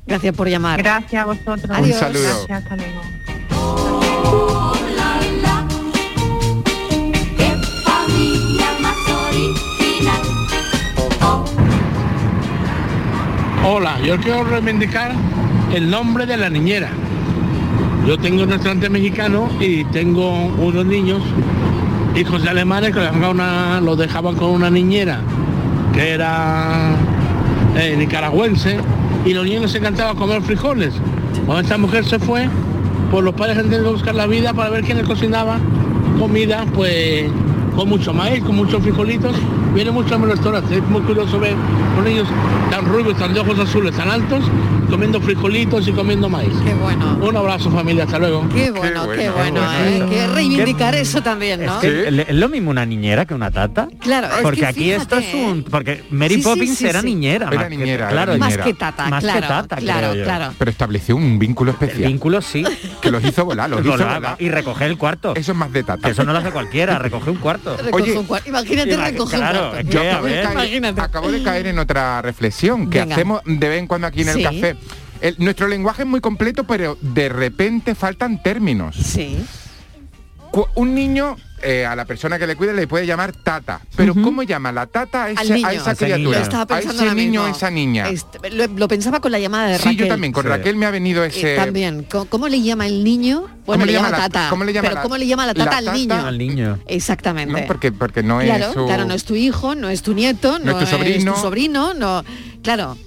Gracias 0.07 0.33
por 0.33 0.47
llamar. 0.47 0.81
Gracias 0.81 1.21
a 1.21 1.25
vosotros. 1.25 1.69
Adiós. 1.69 1.99
Gracias, 1.99 2.49
hasta 2.49 2.77
luego. 2.77 3.01
familia 7.83 8.67
más 8.79 8.97
original. 9.27 10.21
Hola, 13.65 13.99
yo 14.05 14.17
quiero 14.21 14.45
reivindicar 14.45 15.11
el 15.73 15.89
nombre 15.89 16.25
de 16.25 16.37
la 16.37 16.49
niñera. 16.49 16.91
Yo 18.07 18.17
tengo 18.17 18.43
un 18.43 18.49
restaurante 18.51 18.89
mexicano 18.89 19.49
y 19.59 19.83
tengo 19.83 20.45
unos 20.45 20.85
niños, 20.85 21.21
hijos 22.15 22.43
de 22.43 22.49
alemanes, 22.49 22.93
que 22.93 23.01
los 23.81 23.97
dejaban 23.97 24.35
con 24.35 24.49
una 24.49 24.69
niñera 24.69 25.19
que 25.93 26.11
era 26.11 26.95
eh, 27.75 27.95
nicaragüense 27.97 28.77
y 29.25 29.33
los 29.33 29.45
niños 29.45 29.71
se 29.71 29.77
encantaban 29.77 30.15
comer 30.15 30.41
frijoles. 30.41 30.93
Cuando 31.45 31.61
esta 31.61 31.77
mujer 31.77 32.05
se 32.05 32.19
fue, 32.19 32.49
pues 33.11 33.23
los 33.23 33.33
padres 33.33 33.57
han 33.57 33.65
tenido 33.65 33.83
que 33.83 33.91
buscar 33.91 34.15
la 34.15 34.27
vida 34.27 34.53
para 34.53 34.69
ver 34.69 34.83
quién 34.83 34.97
les 34.97 35.07
cocinaba 35.07 35.59
comida, 36.19 36.65
pues 36.73 37.29
con 37.75 37.89
mucho 37.89 38.13
maíz, 38.13 38.43
con 38.43 38.55
muchos 38.55 38.81
frijolitos. 38.81 39.35
Viene 39.73 39.91
mucho 39.91 40.15
a 40.15 40.17
mi. 40.17 40.31
Es 40.31 40.89
muy 40.89 41.01
curioso 41.01 41.39
ver 41.39 41.55
los 41.95 42.05
niños 42.05 42.27
tan 42.69 42.85
rubios, 42.85 43.17
tan 43.17 43.33
de 43.33 43.39
ojos 43.39 43.57
azules, 43.59 43.95
tan 43.95 44.09
altos, 44.09 44.43
comiendo 44.93 45.19
frijolitos 45.19 45.87
y 45.87 45.91
comiendo 45.91 46.29
maíz. 46.29 46.53
Qué 46.63 46.71
bueno. 46.75 47.17
Un 47.19 47.35
abrazo 47.35 47.71
familia, 47.71 48.03
hasta 48.03 48.19
luego. 48.19 48.47
Qué 48.49 48.69
bueno, 48.69 49.09
qué 49.09 49.27
bueno, 49.31 49.59
¿eh? 49.73 49.97
bueno. 49.97 50.09
Que 50.11 50.27
reivindicar 50.27 50.93
eso 50.93 51.23
también, 51.23 51.65
¿no? 51.65 51.77
Es 51.77 51.81
que 51.81 52.07
es 52.09 52.29
es 52.29 52.35
lo 52.35 52.47
mismo 52.47 52.69
una 52.69 52.85
niñera 52.85 53.25
que 53.25 53.33
una 53.33 53.49
tata. 53.49 53.87
Claro, 53.99 54.27
es 54.27 54.41
porque 54.43 54.59
que 54.59 54.65
aquí 54.67 54.91
esto 54.91 55.17
es 55.17 55.33
un 55.33 55.63
porque 55.63 56.03
Mary 56.11 56.35
Sí, 56.35 56.41
sí, 56.41 56.47
Poppins 56.47 56.77
sí, 56.77 56.85
era 56.87 56.99
sí. 57.01 57.07
niñera, 57.07 57.47
Era 57.47 57.55
más 57.55 57.63
que- 57.69 57.75
niñera, 57.75 58.07
claro, 58.09 58.37
Más 58.37 58.49
niñera. 58.49 58.63
que 58.65 58.73
tata, 58.75 59.09
Más 59.09 59.23
que 59.23 59.31
claro, 59.31 59.47
tata, 59.47 59.75
claro, 59.77 59.99
creo 60.11 60.15
yo. 60.15 60.23
claro. 60.25 60.53
Pero 60.59 60.69
estableció 60.71 61.15
un 61.15 61.39
vínculo 61.39 61.71
especial. 61.71 62.11
Vínculo 62.11 62.41
sí. 62.43 62.63
Que 63.01 63.09
los 63.09 63.23
hizo 63.23 63.45
volar, 63.45 63.71
los 63.71 63.79
hizo 63.81 63.89
Volaba. 63.93 64.13
volar. 64.15 64.35
Y 64.37 64.49
recoger 64.49 64.89
el 64.91 64.97
cuarto. 64.99 65.33
Eso 65.35 65.53
es 65.53 65.57
más 65.57 65.71
de 65.73 65.81
tata. 65.83 66.03
Que 66.05 66.11
eso 66.11 66.23
no 66.23 66.33
lo 66.33 66.37
hace 66.37 66.51
cualquiera, 66.51 66.99
recoge 66.99 67.31
un 67.31 67.37
cuarto. 67.37 67.75
Recoge 67.77 68.15
un 68.15 68.25
cuarto. 68.25 68.47
Imagínate 68.47 68.95
Ima- 68.95 69.05
recoger 69.09 69.39
claro, 69.39 69.63
un 69.65 69.69
cuarto. 69.71 69.89
Yo 69.89 70.01
acabo 70.01 70.25
de, 70.27 70.33
caer, 70.35 70.51
Imagínate. 70.53 71.01
acabo 71.01 71.31
de 71.31 71.41
caer 71.43 71.67
en 71.67 71.79
otra 71.79 72.21
reflexión 72.21 72.89
que 72.91 72.99
Venga. 72.99 73.15
hacemos 73.15 73.41
de 73.45 73.69
vez 73.69 73.79
en 73.79 73.87
cuando 73.87 74.05
aquí 74.07 74.21
en 74.21 74.29
el 74.29 74.35
Sí. 74.35 74.43
café. 74.43 74.75
El- 75.23 75.35
nuestro 75.39 75.67
lenguaje 75.67 76.01
es 76.03 76.07
muy 76.07 76.19
completo, 76.21 76.65
pero 76.65 76.97
de 77.01 77.29
repente 77.29 77.95
faltan 77.95 78.43
términos. 78.43 78.95
Sí. 78.97 79.37
Cu- 80.51 80.67
un 80.75 80.93
niño 80.93 81.35
eh, 81.65 81.85
a 81.85 81.95
la 81.95 82.03
persona 82.03 82.37
que 82.37 82.45
le 82.45 82.57
cuida 82.57 82.73
le 82.73 82.85
puede 82.87 83.07
llamar 83.07 83.31
tata, 83.31 83.79
pero 83.95 84.13
¿cómo 84.13 84.43
llama 84.43 84.71
la 84.73 84.85
tata 84.85 85.23
a, 85.23 85.29
ese- 85.31 85.65
a 85.65 85.71
esa 85.73 85.91
A 85.91 85.93
ese 85.93 86.05
niño. 86.17 86.29
criatura? 86.29 86.65
A 86.75 86.79
ese 86.79 87.15
niño 87.15 87.43
o 87.45 87.47
esa 87.47 87.71
niña. 87.71 88.09
Este, 88.09 88.49
lo, 88.51 88.67
lo 88.67 88.87
pensaba 88.89 89.21
con 89.21 89.31
la 89.31 89.39
llamada 89.39 89.69
de 89.69 89.77
Sí, 89.77 89.85
Raquel. 89.85 89.97
yo 89.97 90.07
también. 90.09 90.33
Con 90.33 90.43
Sí. 90.43 90.49
Raquel 90.49 90.75
me 90.75 90.85
ha 90.85 90.91
venido 90.91 91.23
Eh, 91.23 91.27
ese... 91.29 91.55
también. 91.55 92.03
¿Cómo, 92.11 92.25
cómo 92.25 92.49
le 92.49 92.61
llama 92.61 92.85
el 92.85 93.01
niño? 93.05 93.47
Bueno, 93.65 93.85
le 93.85 93.93
llama, 93.93 94.09
la- 94.09 94.17
tata. 94.17 94.47
cómo 94.49 94.65
le 94.65 94.73
llama 94.73 94.83
pero 94.89 94.95
la- 94.95 95.01
¿cómo 95.03 95.17
le 95.17 95.25
llama 95.25 95.45
la 95.47 95.53
tata 95.53 95.79
la 95.81 95.91
al 95.91 95.97
niño? 95.97 96.15
Al 96.27 96.37
niño. 96.37 96.79
Exactamente. 96.85 97.61
No, 97.61 97.65
porque, 97.65 97.93
porque 97.93 98.21
no 98.23 98.39
claro, 98.41 98.65
es 98.67 98.73
su... 98.73 98.85
claro, 98.85 99.05
no 99.05 99.13
es 99.13 99.23
tu 99.23 99.35
hijo, 99.35 99.73
no 99.73 99.87
es 99.89 100.01
tu 100.01 100.13
nieto, 100.13 100.59
no, 100.59 100.73
No 100.73 100.79
es 100.81 100.89
tu 100.89 100.97
sobrino. 100.97 101.33
tu 101.33 101.39
sobrino, 101.39 101.93
no. 101.93 102.25
Claro. 102.61 102.97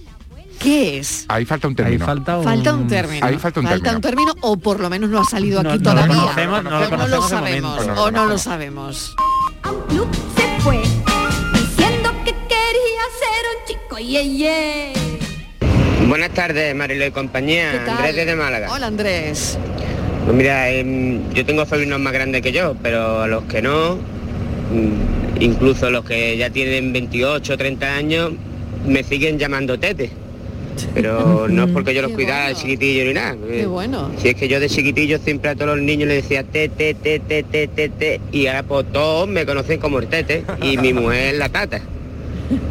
¿Qué 0.58 0.98
es? 0.98 1.24
Ahí 1.28 1.44
falta 1.44 1.68
un 1.68 1.72
Ahí 1.72 1.76
término. 1.76 2.06
falta 2.06 2.38
un, 2.38 2.44
Falta 2.44 2.74
un 2.74 2.86
término. 2.86 3.26
Ahí 3.26 3.36
falta 3.38 3.60
un 3.60 3.66
término. 3.66 4.00
término, 4.00 4.34
o 4.40 4.56
por 4.56 4.80
lo 4.80 4.88
menos 4.90 5.10
no 5.10 5.20
ha 5.20 5.24
salido 5.24 5.62
No, 5.62 5.70
aquí 5.72 5.82
no 5.82 5.90
lo 5.94 6.00
todavía. 6.00 6.16
conocemos, 6.16 6.64
no 6.64 6.70
lo 6.70 6.76
O 6.76 6.90
no 6.90 7.06
lo 7.08 7.22
sabemos, 7.22 7.70
momento. 7.72 7.86
No 7.86 7.94
lo 7.94 8.02
o 8.04 8.10
no 8.10 8.26
lo 8.26 8.38
sabemos. 8.38 9.14
A 9.62 9.70
un 9.70 9.82
club 9.82 10.08
se 10.36 10.60
fue 10.62 10.78
diciendo 10.78 12.10
que 12.24 12.32
quería 12.32 13.04
ser 13.20 13.44
un 13.52 13.66
chico 13.66 13.98
yeye. 13.98 14.92
Buenas 16.08 16.30
tardes, 16.30 16.74
Marilo 16.74 17.06
y 17.06 17.10
compañía. 17.10 17.84
Andrés 17.88 18.16
desde 18.16 18.36
Málaga. 18.36 18.70
Hola 18.72 18.86
Andrés. 18.86 19.58
Pues 20.24 20.36
mira, 20.36 20.68
em, 20.70 21.32
yo 21.34 21.44
tengo 21.46 21.64
sobrinos 21.66 22.00
más 22.00 22.12
grandes 22.12 22.42
que 22.42 22.50
yo, 22.52 22.74
pero 22.82 23.22
a 23.22 23.26
los 23.28 23.44
que 23.44 23.62
no, 23.62 23.94
mm, 23.96 25.40
incluso 25.42 25.90
los 25.90 26.04
que 26.04 26.36
ya 26.36 26.50
tienen 26.50 26.92
28 26.92 27.56
30 27.56 27.94
años, 27.94 28.32
me 28.86 29.02
siguen 29.04 29.38
llamando 29.38 29.78
tete. 29.78 30.10
Pero 30.94 31.48
no 31.48 31.64
es 31.64 31.70
porque 31.72 31.94
yo 31.94 32.02
los 32.02 32.10
Qué 32.10 32.16
cuidara 32.16 32.48
de 32.48 32.52
bueno. 32.52 32.60
chiquitillo 32.60 33.04
ni 33.04 33.14
nada. 33.14 33.36
Qué 33.48 33.66
bueno. 33.66 34.10
Si 34.18 34.28
es 34.28 34.34
que 34.34 34.48
yo 34.48 34.60
de 34.60 34.68
chiquitillo 34.68 35.18
siempre 35.18 35.50
a 35.50 35.54
todos 35.54 35.76
los 35.76 35.84
niños 35.84 36.08
les 36.08 36.22
decía 36.22 36.42
tete, 36.44 36.94
tete, 36.94 37.42
tete, 37.42 37.68
tete, 37.68 38.20
y 38.32 38.46
ahora 38.46 38.62
pues 38.62 38.86
todos 38.92 39.28
me 39.28 39.46
conocen 39.46 39.80
como 39.80 39.98
el 39.98 40.06
tete, 40.08 40.44
y 40.62 40.76
mi 40.78 40.92
mujer 40.92 41.36
la 41.36 41.48
tata. 41.48 41.80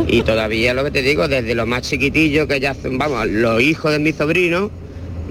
Y 0.08 0.22
todavía 0.22 0.74
lo 0.74 0.84
que 0.84 0.92
te 0.92 1.02
digo, 1.02 1.28
desde 1.28 1.54
los 1.54 1.68
más 1.68 1.82
chiquitillos 1.82 2.48
que 2.48 2.60
ya 2.60 2.74
son, 2.74 2.98
vamos, 2.98 3.28
los 3.28 3.62
hijos 3.62 3.92
de 3.92 4.00
mi 4.00 4.14
sobrino, 4.14 4.72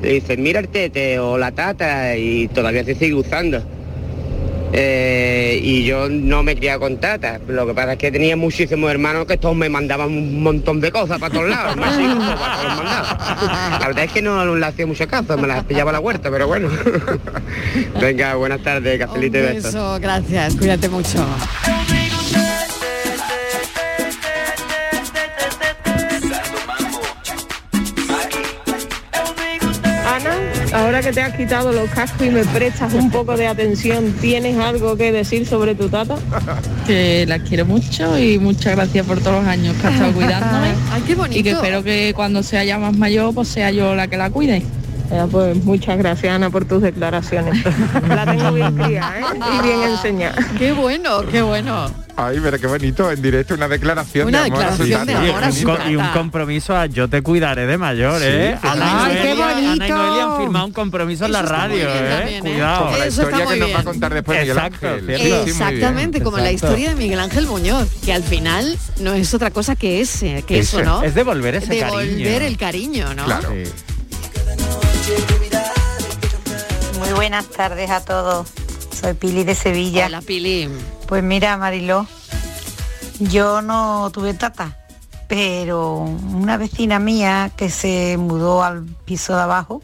le 0.02 0.14
dicen, 0.14 0.42
mira 0.42 0.60
el 0.60 0.68
tete 0.68 1.18
o 1.18 1.38
la 1.38 1.52
tata, 1.52 2.16
y 2.16 2.48
todavía 2.48 2.84
se 2.84 2.94
sigue 2.94 3.14
usando. 3.14 3.62
Eh, 4.76 5.60
y 5.62 5.84
yo 5.84 6.08
no 6.08 6.42
me 6.42 6.56
criaba 6.56 6.80
con 6.80 6.96
tata. 6.96 7.38
Lo 7.46 7.64
que 7.64 7.74
pasa 7.74 7.92
es 7.92 7.98
que 7.98 8.10
tenía 8.10 8.37
muchísimos 8.37 8.90
hermanos 8.90 9.24
que 9.24 9.37
todos 9.37 9.54
me 9.54 9.68
mandaban 9.68 10.08
un 10.08 10.42
montón 10.42 10.80
de 10.80 10.90
cosas 10.90 11.20
para 11.20 11.32
todos 11.32 11.48
lados. 11.48 11.76
más 11.76 11.96
hijos, 11.98 12.34
para 12.34 12.56
todos 12.56 12.76
mandados. 12.78 13.80
La 13.80 13.87
verdad 13.87 14.04
es 14.04 14.12
que 14.12 14.20
no 14.20 14.56
le 14.56 14.66
hacía 14.66 14.84
mucho 14.84 15.06
caso, 15.06 15.38
me 15.38 15.46
las 15.46 15.62
pillaba 15.62 15.90
a 15.90 15.92
la 15.92 16.00
huerta, 16.00 16.28
pero 16.28 16.48
bueno. 16.48 16.68
Venga, 18.00 18.34
buenas 18.34 18.62
tardes, 18.62 18.98
cafelito 18.98 19.38
y 19.38 19.42
besos. 19.42 19.64
beso, 19.72 19.98
gracias, 20.00 20.56
cuídate 20.56 20.88
mucho. 20.88 21.24
Ahora 30.94 31.09
que 31.09 31.12
te 31.12 31.22
has 31.22 31.35
quitado 31.35 31.72
los 31.72 31.90
cascos 31.90 32.24
y 32.24 32.30
me 32.30 32.44
prestas 32.44 32.94
un 32.94 33.11
poco 33.11 33.37
de 33.37 33.48
atención, 33.48 34.14
¿tienes 34.20 34.57
algo 34.57 34.96
que 34.96 35.11
decir 35.11 35.44
sobre 35.44 35.74
tu 35.74 35.88
tata? 35.88 36.14
que 36.87 37.24
la 37.26 37.40
quiero 37.40 37.66
mucho 37.66 38.16
y 38.16 38.38
muchas 38.38 38.76
gracias 38.76 39.04
por 39.04 39.18
todos 39.18 39.42
los 39.42 39.48
años 39.48 39.74
que 39.80 39.88
ha 39.88 39.90
estado 39.90 40.12
cuidándome 40.12 40.68
Ay, 40.92 41.02
qué 41.04 41.16
bonito. 41.16 41.40
y 41.40 41.42
que 41.42 41.50
espero 41.50 41.83
que 41.83 42.12
cuando 42.14 42.44
sea 42.44 42.62
ya 42.62 42.78
más 42.78 42.96
mayor 42.96 43.35
pues 43.35 43.48
sea 43.48 43.72
yo 43.72 43.96
la 43.96 44.07
que 44.07 44.16
la 44.16 44.30
cuide. 44.30 44.62
Ya, 45.11 45.27
pues 45.27 45.57
muchas 45.64 45.99
gracias 45.99 46.35
Ana 46.35 46.51
por 46.51 46.64
tus 46.64 46.83
declaraciones. 46.83 47.62
La 48.09 48.25
tengo 48.25 48.53
bien 48.53 48.75
criada 48.85 49.21
¿eh? 49.21 49.25
y 49.59 49.62
bien 49.67 49.83
enseñada. 49.83 50.35
Qué 50.59 50.73
bueno, 50.73 51.23
qué 51.31 51.43
bueno. 51.43 51.87
Ay, 52.17 52.38
pero 52.43 52.59
qué 52.61 52.67
bonito, 52.69 53.11
en 53.11 53.21
directo 53.21 53.55
una 53.55 53.67
declaración 53.67 54.29
Una 54.29 54.43
de 54.45 54.47
amor. 54.51 54.62
a 54.62 54.77
su 54.77 54.85
declaración 54.85 55.07
de 55.25 55.31
amor 55.31 55.45
a 55.45 55.51
su 55.53 55.61
Y 55.61 55.64
un, 55.64 55.79
y 55.90 55.97
un 55.97 56.07
compromiso 56.12 56.77
a 56.77 56.87
yo 56.87 57.09
te 57.09 57.23
cuidaré 57.23 57.67
de 57.67 57.77
mayor, 57.77 58.21
Sí, 58.21 58.27
¿eh? 58.29 58.59
Ana, 58.62 59.05
Ay, 59.07 59.19
qué 59.21 59.35
Noelia, 59.35 59.47
Ana 59.49 59.61
y 59.61 59.67
bonito. 59.67 59.97
Noelia 59.97 60.25
han 60.25 60.37
firmado 60.40 60.67
un 60.67 60.73
compromiso 60.73 61.25
en 61.27 61.33
la 61.33 61.38
Eso 61.40 61.47
está 61.55 61.69
muy 61.69 61.83
radio, 61.83 61.87
bien 61.93 62.05
¿eh? 62.05 62.17
también, 62.19 62.47
¿eh? 62.47 62.51
Cuidado. 62.51 62.85
Como 62.85 62.97
la 62.99 63.07
Eso 63.07 63.23
está 63.23 63.23
historia 63.25 63.45
muy 63.45 63.55
que 63.55 63.61
nos 63.61 63.69
va 63.69 63.75
a 63.75 63.77
bien. 63.83 63.85
contar 63.93 64.14
después 64.14 64.38
Miguel 64.40 64.57
Exacto, 64.57 64.87
Ángel. 64.87 65.07
cierto. 65.07 65.25
Sí, 65.25 65.29
bien. 65.31 65.49
Exactamente, 65.49 66.21
como 66.23 66.37
la 66.38 66.51
Exacto. 66.51 66.67
historia 66.67 66.88
de 66.90 66.97
Miguel 66.97 67.21
Ángel 67.21 67.47
Muñoz, 67.47 67.88
que 68.05 68.12
al 68.12 68.23
final 68.23 68.79
no 69.01 69.12
es 69.14 69.35
otra 69.35 69.51
cosa 69.51 69.75
que 69.75 70.01
ese, 70.01 70.43
que 70.47 70.61
eso, 70.61 70.79
Ese. 70.79 70.87
¿no? 70.87 71.03
Es 71.03 71.14
devolver 71.17 71.57
ese 71.57 71.67
Devolver 71.75 72.07
cariño. 72.07 72.29
el 72.47 72.57
cariño, 72.57 73.14
¿no? 73.14 73.25
Claro. 73.25 73.51
Sí. 73.53 73.71
Muy 76.99 77.12
buenas 77.12 77.47
tardes 77.49 77.90
a 77.90 78.05
todos. 78.05 78.49
Soy 78.93 79.14
Pili 79.14 79.45
de 79.45 79.55
Sevilla. 79.55 80.07
Hola, 80.07 80.23
Pili. 80.23 80.71
Pues 81.07 81.23
mira, 81.23 81.57
Mariló, 81.59 82.07
yo 83.21 83.61
no 83.61 84.11
tuve 84.11 84.33
tata, 84.33 84.79
pero 85.29 85.99
una 85.99 86.57
vecina 86.57 86.99
mía 86.99 87.51
que 87.55 87.69
se 87.69 88.17
mudó 88.17 88.64
al 88.64 88.85
piso 89.05 89.37
de 89.37 89.43
abajo 89.43 89.83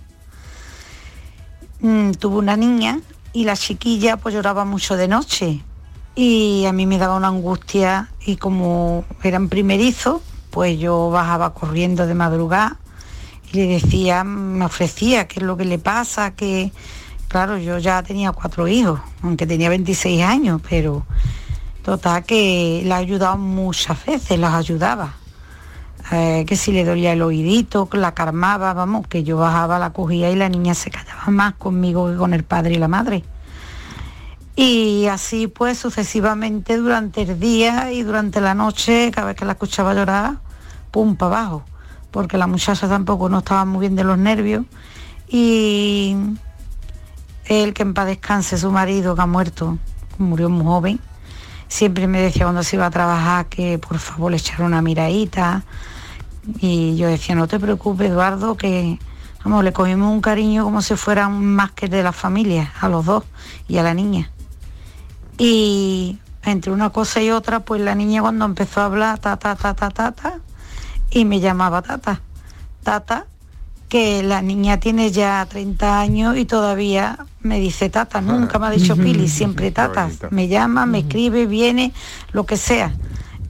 mm, 1.81 2.13
tuvo 2.13 2.39
una 2.39 2.57
niña 2.57 3.01
y 3.35 3.45
la 3.45 3.57
chiquilla 3.57 4.17
pues 4.17 4.35
lloraba 4.35 4.65
mucho 4.65 4.97
de 4.97 5.09
noche 5.09 5.61
y 6.15 6.65
a 6.65 6.73
mí 6.73 6.87
me 6.87 6.99
daba 6.99 7.17
una 7.17 7.29
angustia 7.29 8.11
y 8.25 8.37
como 8.37 9.05
eran 9.23 9.49
primerizos, 9.51 10.23
pues 10.51 10.79
yo 10.79 11.11
bajaba 11.11 11.53
corriendo 11.53 12.07
de 12.07 12.15
madrugada 12.15 12.79
y 13.53 13.57
le 13.57 13.67
decía, 13.67 14.25
me 14.25 14.65
ofrecía 14.65 15.27
qué 15.27 15.41
es 15.41 15.47
lo 15.47 15.57
que 15.57 15.65
le 15.65 15.79
pasa, 15.79 16.33
que 16.35 16.73
claro, 17.29 17.59
yo 17.59 17.79
ya 17.79 18.03
tenía 18.03 18.33
cuatro 18.33 18.69
hijos, 18.69 19.01
aunque 19.23 19.47
tenía 19.47 19.69
26 19.69 20.23
años, 20.23 20.61
pero 20.69 21.05
total 21.83 22.25
que 22.25 22.83
la 22.85 22.97
ha 22.97 22.99
ayudado 22.99 23.37
muchas 23.39 24.05
veces, 24.05 24.39
las 24.39 24.55
ayudaba 24.55 25.15
eh, 26.13 26.45
que 26.47 26.57
si 26.57 26.73
le 26.73 26.85
dolía 26.85 27.13
el 27.13 27.23
oídito, 27.23 27.89
la 27.93 28.15
calmaba, 28.15 28.73
vamos, 28.75 29.07
que 29.07 29.23
yo 29.23 29.37
bajaba, 29.37 29.79
la 29.79 29.91
cogía 29.91 30.31
y 30.31 30.37
la 30.37 30.49
niña 30.49 30.75
se 30.75 30.91
callaba 30.91 31.27
más 31.29 31.55
conmigo 31.55 32.11
que 32.11 32.17
con 32.17 32.35
el 32.35 32.43
padre 32.43 32.75
y 32.75 32.79
la 32.79 32.89
madre. 32.89 33.25
Y 34.57 35.07
así 35.07 35.47
pues 35.47 35.79
sucesivamente 35.79 36.77
durante 36.77 37.23
el 37.23 37.39
día 37.39 37.93
y 37.93 38.03
durante 38.03 38.41
la 38.41 38.55
noche, 38.55 39.11
cada 39.13 39.29
vez 39.29 39.37
que 39.37 39.45
la 39.45 39.53
escuchaba 39.53 39.95
llorar, 39.95 40.39
pum 40.91 41.15
para 41.15 41.39
abajo, 41.39 41.65
porque 42.11 42.39
la 42.39 42.47
muchacha 42.47 42.89
tampoco 42.89 43.29
no 43.29 43.39
estaba 43.39 43.65
muy 43.65 43.81
bien 43.81 43.97
de 43.97 44.05
los 44.05 44.19
nervios 44.19 44.65
y 45.29 46.17
él 47.45 47.75
que 47.75 47.83
en 47.83 47.95
paz 47.95 48.07
descanse 48.07 48.59
su 48.59 48.71
marido 48.71 49.15
que 49.15 49.23
ha 49.23 49.27
muerto, 49.27 49.79
murió 50.19 50.49
muy 50.49 50.65
joven, 50.65 51.01
siempre 51.69 52.07
me 52.07 52.21
decía 52.21 52.45
cuando 52.45 52.63
se 52.63 52.77
iba 52.77 52.87
a 52.87 52.91
trabajar 52.91 53.47
que 53.47 53.79
por 53.79 53.99
favor 53.99 54.31
le 54.31 54.39
echara 54.39 54.65
una 54.65 54.83
miradita. 54.83 55.65
Y 56.59 56.97
yo 56.97 57.07
decía 57.07 57.35
no 57.35 57.47
te 57.47 57.61
preocupes 57.61 58.11
Eduardo 58.11 58.57
que 58.57 58.99
vamos 59.45 59.63
le 59.63 59.73
cogimos 59.73 60.13
un 60.13 60.21
cariño 60.21 60.65
como 60.65 60.83
si 60.83 60.97
fuera 60.97 61.29
un 61.29 61.45
más 61.45 61.71
que 61.73 61.89
de 61.89 62.03
la 62.03 62.13
familia 62.13 62.73
a 62.81 62.89
los 62.89 63.05
dos 63.05 63.25
y 63.69 63.79
a 63.79 63.83
la 63.83 63.95
niña 63.95 64.31
y 65.39 66.19
entre 66.45 66.73
una 66.73 66.91
cosa 66.91 67.23
y 67.23 67.31
otra 67.31 67.61
pues 67.61 67.81
la 67.81 67.95
niña 67.95 68.21
cuando 68.21 68.45
empezó 68.45 68.81
a 68.81 68.87
hablar 68.87 69.19
ta 69.19 69.37
ta 69.39 69.57
ta 69.57 69.75
ta 69.75 69.91
ta, 69.91 70.13
ta 70.13 70.41
y 71.11 71.25
me 71.25 71.41
llamaba 71.41 71.83
tata 71.83 72.23
tata 72.83 73.27
que 73.89 74.23
la 74.23 74.41
niña 74.41 74.79
tiene 74.79 75.11
ya 75.11 75.45
30 75.49 76.01
años 76.01 76.37
y 76.37 76.45
todavía 76.45 77.27
me 77.41 77.59
dice 77.59 77.91
tata, 77.91 78.21
nunca 78.21 78.59
me 78.59 78.69
ha 78.69 78.71
dicho 78.71 78.97
Pili, 78.97 79.27
siempre 79.29 79.73
tata. 79.73 80.09
Me 80.31 80.47
llama, 80.47 80.87
me 80.87 81.01
escribe, 81.01 81.47
viene, 81.47 81.93
lo 82.31 82.47
que 82.47 82.57
sea. 82.57 82.95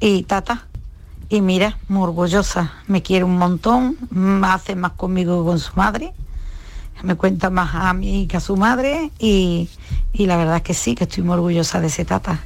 Y 0.00 0.22
tata. 0.22 0.66
Y 1.28 1.42
mira, 1.42 1.76
muy 1.88 2.04
orgullosa, 2.04 2.72
me 2.86 3.02
quiere 3.02 3.24
un 3.24 3.36
montón, 3.36 3.98
hace 4.42 4.76
más 4.76 4.92
conmigo 4.92 5.42
que 5.42 5.50
con 5.50 5.58
su 5.58 5.72
madre, 5.76 6.12
me 7.02 7.16
cuenta 7.16 7.50
más 7.50 7.74
a 7.74 7.92
mí 7.92 8.26
que 8.26 8.38
a 8.38 8.40
su 8.40 8.56
madre 8.56 9.10
y, 9.18 9.68
y 10.12 10.26
la 10.26 10.36
verdad 10.36 10.56
es 10.56 10.62
que 10.62 10.74
sí, 10.74 10.94
que 10.94 11.04
estoy 11.04 11.22
muy 11.22 11.34
orgullosa 11.34 11.80
de 11.80 11.88
ese 11.88 12.06
tata. 12.06 12.40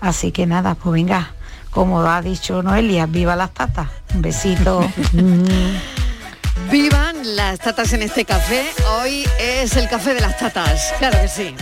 Así 0.00 0.30
que 0.30 0.46
nada, 0.46 0.76
pues 0.76 0.92
venga, 0.94 1.34
como 1.74 2.08
ha 2.08 2.22
dicho 2.22 2.62
Noelia, 2.62 3.06
viva 3.06 3.34
las 3.34 3.52
tatas. 3.52 3.88
Un 4.14 4.22
besito. 4.22 4.88
Vivan 6.70 7.36
las 7.36 7.58
tatas 7.58 7.92
en 7.92 8.02
este 8.02 8.24
café. 8.24 8.62
Hoy 8.98 9.24
es 9.38 9.76
el 9.76 9.88
café 9.88 10.14
de 10.14 10.20
las 10.20 10.38
tatas. 10.38 10.94
Claro 10.98 11.18
que 11.20 11.28
sí. 11.28 11.54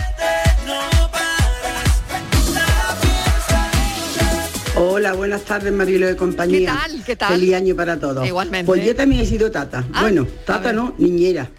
Hola, 4.75 5.13
buenas 5.13 5.41
tardes, 5.41 5.73
Marilo 5.73 6.07
de 6.07 6.15
compañía. 6.15 6.59
¿Qué 6.59 6.65
tal? 6.65 7.03
¿Qué 7.03 7.15
tal? 7.15 7.33
Feliz 7.33 7.55
año 7.55 7.75
para 7.75 7.99
todos. 7.99 8.25
Igualmente. 8.25 8.65
Pues 8.65 8.85
yo 8.85 8.95
también 8.95 9.21
he 9.21 9.25
sido 9.25 9.51
tata. 9.51 9.83
Ah, 9.93 10.01
bueno, 10.01 10.27
tata 10.45 10.71
no, 10.71 10.93
niñera. 10.99 11.49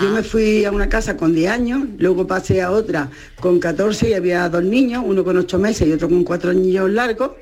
Yo 0.00 0.10
me 0.10 0.22
fui 0.22 0.64
a 0.64 0.70
una 0.70 0.88
casa 0.88 1.16
con 1.16 1.34
10 1.34 1.50
años, 1.50 1.80
luego 1.98 2.24
pasé 2.26 2.62
a 2.62 2.70
otra 2.70 3.10
con 3.40 3.58
14 3.58 4.10
y 4.10 4.14
había 4.14 4.48
dos 4.48 4.62
niños, 4.62 5.02
uno 5.04 5.24
con 5.24 5.36
8 5.36 5.58
meses 5.58 5.88
y 5.88 5.92
otro 5.92 6.08
con 6.08 6.22
4 6.22 6.52
niños 6.52 6.88
largos. 6.90 7.32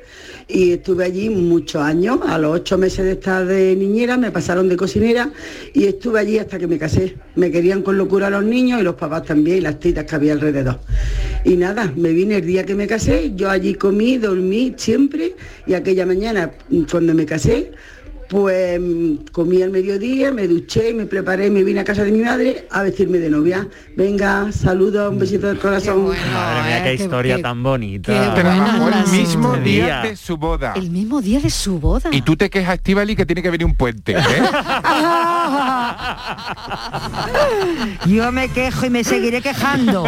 Y 0.48 0.72
estuve 0.72 1.04
allí 1.04 1.28
muchos 1.28 1.82
años. 1.82 2.20
A 2.26 2.38
los 2.38 2.54
8 2.60 2.78
meses 2.78 3.04
de 3.04 3.12
estar 3.12 3.44
de 3.44 3.74
niñera 3.74 4.16
me 4.16 4.30
pasaron 4.30 4.68
de 4.68 4.76
cocinera 4.76 5.32
y 5.74 5.84
estuve 5.84 6.20
allí 6.20 6.38
hasta 6.38 6.58
que 6.58 6.66
me 6.66 6.78
casé. 6.78 7.16
Me 7.34 7.50
querían 7.50 7.82
con 7.82 7.98
locura 7.98 8.30
los 8.30 8.44
niños 8.44 8.80
y 8.80 8.84
los 8.84 8.94
papás 8.94 9.24
también 9.24 9.58
y 9.58 9.60
las 9.62 9.80
titas 9.80 10.04
que 10.04 10.14
había 10.14 10.32
alrededor. 10.34 10.78
Y 11.44 11.56
nada, 11.56 11.92
me 11.96 12.12
vine 12.12 12.36
el 12.36 12.46
día 12.46 12.64
que 12.64 12.74
me 12.74 12.86
casé, 12.86 13.32
yo 13.34 13.50
allí 13.50 13.74
comí, 13.74 14.18
dormí 14.18 14.74
siempre 14.76 15.34
y 15.66 15.74
aquella 15.74 16.06
mañana 16.06 16.52
cuando 16.90 17.14
me 17.14 17.26
casé 17.26 17.72
pues 18.28 18.80
mm, 18.80 19.16
comí 19.32 19.62
al 19.62 19.70
mediodía, 19.70 20.32
me 20.32 20.48
duché, 20.48 20.92
me 20.94 21.06
preparé, 21.06 21.50
me 21.50 21.64
vine 21.64 21.80
a 21.80 21.84
casa 21.84 22.04
de 22.04 22.12
mi 22.12 22.22
madre 22.22 22.66
a 22.70 22.82
vestirme 22.82 23.18
de 23.18 23.30
novia. 23.30 23.66
Venga, 23.96 24.50
saludos, 24.52 25.12
un 25.12 25.18
besito 25.18 25.46
del 25.46 25.58
corazón. 25.58 26.08
Madre 26.08 26.66
mía, 26.66 26.84
qué 26.84 26.94
historia 26.94 27.40
tan 27.40 27.62
bonita. 27.62 28.12
El 28.12 29.10
mismo 29.10 29.56
día 29.56 30.02
de 30.02 30.16
su 30.16 30.36
boda. 30.36 30.74
El 30.76 30.90
mismo 30.90 31.20
día 31.20 31.40
de 31.40 31.50
su 31.50 31.78
boda. 31.78 32.10
Y 32.12 32.22
tú 32.22 32.36
te 32.36 32.50
quejas, 32.50 32.76
Estivali, 32.76 33.16
que 33.16 33.26
tiene 33.26 33.42
que 33.42 33.50
venir 33.50 33.66
un 33.66 33.74
puente. 33.74 34.12
¿eh? 34.12 34.16
Yo 38.06 38.32
me 38.32 38.48
quejo 38.48 38.86
y 38.86 38.90
me 38.90 39.04
seguiré 39.04 39.42
quejando. 39.42 40.04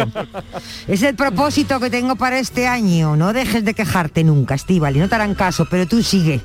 Es 0.87 1.03
el 1.03 1.15
propósito 1.15 1.79
que 1.79 1.89
tengo 1.89 2.15
para 2.15 2.39
este 2.39 2.67
año. 2.67 3.15
No 3.15 3.33
dejes 3.33 3.65
de 3.65 3.73
quejarte 3.73 4.23
nunca, 4.23 4.55
Estíbal, 4.55 4.95
y 4.95 4.99
no 4.99 5.09
te 5.09 5.15
harán 5.15 5.35
caso, 5.35 5.67
pero 5.69 5.87
tú 5.87 6.01
sigue. 6.03 6.41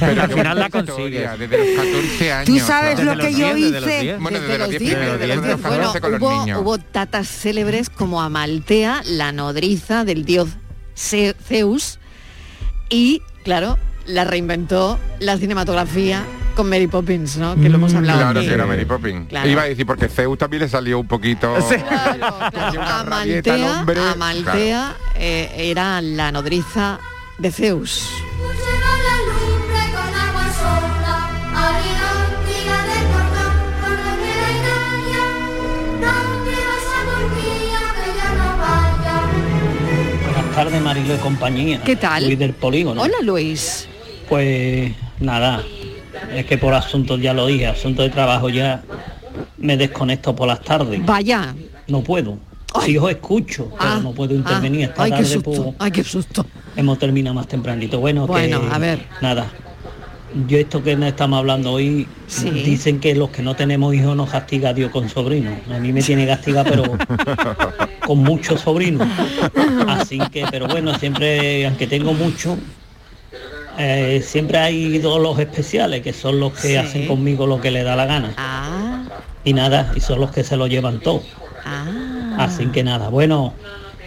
Pero 0.00 0.22
al 0.22 0.32
final 0.32 0.58
la 0.58 0.70
consigues. 0.70 1.05
Desde 1.10 1.58
los 1.58 1.84
14 1.84 2.32
años. 2.32 2.46
Tú 2.46 2.58
sabes 2.58 2.98
¿no? 3.02 3.14
lo 3.14 3.22
que 3.24 3.34
yo 3.34 3.56
hice. 3.56 4.16
Bueno, 4.20 4.40
desde 4.40 4.58
los 4.58 4.68
10 4.70 4.80
10, 4.80 4.94
primeros 4.94 5.20
días 5.20 5.42
de 5.42 5.48
los 5.48 5.62
Bueno, 5.62 5.92
14 5.92 6.00
con 6.00 6.12
los 6.12 6.20
hubo, 6.20 6.40
niños. 6.40 6.60
hubo 6.62 6.78
tatas 6.78 7.28
célebres 7.28 7.90
como 7.90 8.22
Amaltea, 8.22 9.02
la 9.06 9.32
nodriza 9.32 10.04
del 10.04 10.24
dios 10.24 10.48
Ce- 10.94 11.34
Zeus, 11.46 11.98
y, 12.88 13.20
claro, 13.44 13.78
la 14.06 14.24
reinventó 14.24 14.98
la 15.18 15.36
cinematografía 15.36 16.24
con 16.54 16.70
Mary 16.70 16.86
Poppins, 16.86 17.36
¿no? 17.36 17.54
Que 17.54 17.68
lo 17.68 17.74
hemos 17.76 17.92
hablado 17.94 18.18
Claro 18.20 18.40
que 18.40 18.54
era 18.54 18.64
Mary 18.64 18.84
Poppins. 18.86 19.28
Claro. 19.28 19.48
Iba 19.48 19.62
a 19.62 19.64
decir, 19.66 19.84
porque 19.84 20.08
Zeus 20.08 20.38
también 20.38 20.62
le 20.62 20.68
salió 20.68 20.98
un 20.98 21.06
poquito... 21.06 21.54
Amaltea 24.12 24.96
eh, 25.16 25.50
era 25.58 26.00
la 26.00 26.32
nodriza 26.32 26.98
de 27.38 27.50
Zeus. 27.50 28.08
Tardes, 40.66 40.82
Marilo 40.82 41.14
y 41.14 41.18
compañía. 41.18 41.80
¿Qué 41.84 41.96
tal? 41.96 42.24
Luis 42.26 42.38
del 42.38 42.52
Polígono. 42.52 43.00
Hola 43.02 43.16
Luis. 43.22 43.88
Pues 44.28 44.92
nada, 45.20 45.62
es 46.34 46.44
que 46.46 46.58
por 46.58 46.74
asuntos, 46.74 47.20
ya 47.20 47.32
lo 47.32 47.46
dije, 47.46 47.66
asuntos 47.66 48.04
de 48.04 48.10
trabajo 48.10 48.48
ya 48.48 48.82
me 49.58 49.76
desconecto 49.76 50.34
por 50.34 50.48
las 50.48 50.60
tardes. 50.62 51.04
Vaya. 51.04 51.54
No 51.86 52.02
puedo. 52.02 52.38
Si 52.84 52.98
os 52.98 53.08
escucho, 53.10 53.70
pero 53.78 53.90
Ah, 53.90 54.00
no 54.02 54.12
puedo 54.12 54.34
intervenir 54.34 54.82
ah, 54.82 54.88
esta 54.90 55.02
ay, 55.04 55.10
qué 55.10 55.16
tarde. 55.18 55.28
susto, 55.32 55.50
pues, 55.50 55.74
ay, 55.78 55.90
qué 55.92 56.04
susto. 56.04 56.46
hemos 56.76 56.98
terminado 56.98 57.34
más 57.34 57.46
tempranito. 57.46 58.00
Bueno, 58.00 58.26
Bueno, 58.26 58.60
que, 58.60 58.74
a 58.74 58.78
ver. 58.78 59.06
Nada. 59.22 59.46
Yo 60.46 60.58
esto 60.58 60.82
que 60.82 60.96
no 60.96 61.06
estamos 61.06 61.38
hablando 61.38 61.72
hoy, 61.72 62.06
dicen 62.64 63.00
que 63.00 63.14
los 63.14 63.30
que 63.30 63.42
no 63.42 63.56
tenemos 63.56 63.94
hijos 63.94 64.14
nos 64.16 64.28
castiga 64.30 64.74
Dios 64.74 64.90
con 64.90 65.08
sobrinos. 65.08 65.54
A 65.72 65.78
mí 65.78 65.92
me 65.92 66.02
tiene 66.02 66.26
castigado, 66.26 66.68
pero 66.70 66.82
con 68.06 68.18
muchos 68.18 68.60
sobrinos. 68.60 69.08
Así 69.88 70.18
que, 70.30 70.44
pero 70.50 70.66
bueno, 70.68 70.98
siempre, 70.98 71.66
aunque 71.66 71.86
tengo 71.86 72.12
mucho, 72.12 72.58
eh, 73.78 74.22
siempre 74.24 74.58
hay 74.58 74.98
dos 74.98 75.20
los 75.20 75.38
especiales, 75.38 76.02
que 76.02 76.12
son 76.12 76.38
los 76.38 76.52
que 76.52 76.68
Sí. 76.68 76.76
hacen 76.76 77.06
conmigo 77.06 77.46
lo 77.46 77.60
que 77.60 77.70
le 77.70 77.82
da 77.82 77.96
la 77.96 78.04
gana. 78.06 78.34
Ah, 78.36 79.04
Y 79.44 79.52
nada, 79.54 79.92
y 79.96 80.00
son 80.00 80.20
los 80.20 80.30
que 80.32 80.44
se 80.44 80.56
lo 80.56 80.66
llevan 80.66 81.00
todo. 81.00 81.22
ah. 81.64 81.86
Así 82.38 82.66
que 82.66 82.84
nada, 82.84 83.08
bueno, 83.08 83.54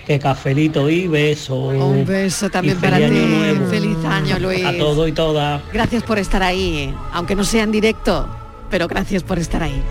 que 0.05 0.19
cafelito 0.19 0.89
y 0.89 1.07
beso. 1.07 1.55
Un 1.55 2.05
beso 2.05 2.49
también 2.49 2.77
Y 2.77 2.81
para 2.81 2.97
ti. 2.97 3.03
feliz 3.03 3.23
año 3.23 3.37
nuevo. 3.37 3.65
Feliz 3.67 3.88
año, 4.09 4.39
Luis. 4.39 4.63
A 4.65 4.77
todos 4.77 5.07
y 5.07 5.11
todas. 5.11 5.61
Gracias 5.73 6.03
por 6.03 6.19
estar 6.19 6.43
ahí, 6.43 6.93
aunque 7.13 7.35
no 7.35 7.43
sea 7.43 7.63
en 7.63 7.71
directo, 7.71 8.27
pero 8.69 8.87
gracias 8.87 9.23
por 9.23 9.39
estar 9.39 9.63
ahí. 9.63 9.81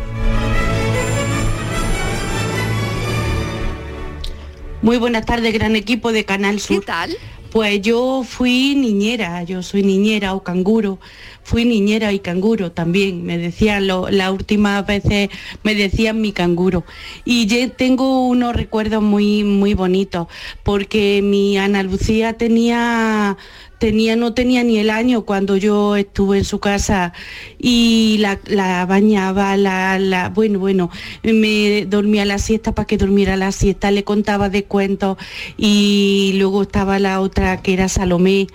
Muy 4.83 4.97
buenas 4.97 5.27
tardes, 5.27 5.53
gran 5.53 5.75
equipo 5.77 6.13
de 6.13 6.25
Canal 6.25 6.61
Sur. 6.61 6.81
¿Qué 6.81 6.87
tal? 6.87 7.17
Pues 7.51 7.81
yo 7.81 8.25
fui 8.29 8.75
niñera, 8.77 9.43
yo 9.43 9.63
soy 9.63 9.83
niñera 9.83 10.35
o 10.35 10.43
canguro, 10.43 10.99
fui 11.43 11.65
niñera 11.65 12.13
y 12.13 12.19
canguro 12.19 12.73
también, 12.73 13.25
me 13.25 13.39
decían, 13.39 13.87
lo- 13.87 14.11
las 14.11 14.31
últimas 14.31 14.87
veces 14.87 15.31
me 15.63 15.75
decían 15.75 16.21
mi 16.21 16.33
canguro. 16.33 16.85
Y 17.25 17.47
yo 17.47 17.71
tengo 17.73 18.27
unos 18.29 18.55
recuerdos 18.55 19.03
muy, 19.03 19.45
muy 19.45 19.73
bonitos, 19.73 20.27
porque 20.63 21.23
mi 21.25 21.57
Ana 21.57 21.83
Lucía 21.83 22.35
tenía 22.35 23.39
tenía, 23.79 24.17
no 24.17 24.35
tenía 24.35 24.65
ni 24.65 24.79
el 24.79 24.91
año 24.91 25.23
cuando 25.23 25.57
yo 25.57 25.97
estuve 25.97 26.39
en 26.39 26.45
su 26.45 26.59
casa 26.59 27.13
y 27.59 28.19
la, 28.19 28.87
bañaba, 28.87 29.57
la, 29.57 29.99
la, 29.99 30.29
bueno, 30.29 30.59
bueno, 30.59 30.91
me 31.23 31.87
dormía 31.87 32.25
la 32.25 32.39
siesta 32.39 32.75
para 32.75 32.87
que 32.87 32.99
durmiera 32.99 33.37
la 33.37 33.53
siesta, 33.53 33.91
le 33.91 34.05
contaba 34.05 34.49
de 34.49 34.65
cuentos 34.65 35.17
y 35.57 36.35
luego 36.37 36.63
estaba 36.63 36.99
la 36.99 37.21
otra 37.21 37.63
que 37.63 37.73
era 37.73 37.89
Salomé 37.89 38.49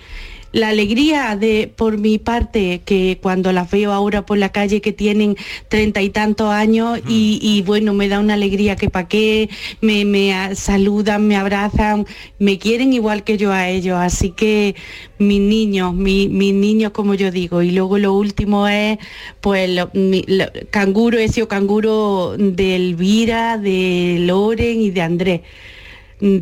la 0.54 0.70
alegría 0.70 1.36
de 1.36 1.68
por 1.76 1.98
mi 1.98 2.20
parte 2.20 2.82
que 2.86 3.20
cuando 3.22 3.52
las 3.52 3.70
veo 3.70 3.92
ahora 3.92 4.26
por 4.26 4.38
la 4.38 4.50
calle 4.54 4.80
que 4.82 4.94
tienen 4.94 5.36
treinta 5.68 6.02
y 6.02 6.10
tantos 6.10 6.50
años 6.52 7.00
y, 7.10 7.39
y 7.42 7.62
bueno 7.63 7.94
me 7.94 8.08
da 8.08 8.20
una 8.20 8.36
alegría 8.36 8.76
que 8.78 8.89
pa' 8.89 9.08
qué 9.08 9.50
me, 9.82 10.06
me 10.06 10.56
saludan 10.56 11.28
me 11.28 11.36
abrazan 11.36 12.06
me 12.39 12.60
quieren 12.60 12.94
igual 12.94 13.24
que 13.24 13.38
yo 13.38 13.52
a 13.52 13.68
ellos. 13.70 13.98
Así 14.00 14.30
que 14.32 14.76
mis 15.18 15.42
niños 15.42 15.94
mi- 15.94 16.30
mis 16.30 16.54
niños 16.54 16.92
como 16.92 17.16
yo 17.16 17.32
digo. 17.32 17.62
Y 17.63 17.72
luego 17.72 17.98
lo 17.98 18.13
último 18.13 18.68
es 18.68 19.00
pues 19.42 19.70
lo- 19.70 19.89
mi- 19.94 20.24
lo- 20.28 20.46
canguro 20.70 21.18
ese 21.18 21.46
canguro 21.48 22.36
de 22.38 22.76
Elvira 22.76 23.58
de 23.58 24.18
Loren 24.22 24.82
y 24.82 24.92
de 24.92 25.02
Andrés 25.02 25.42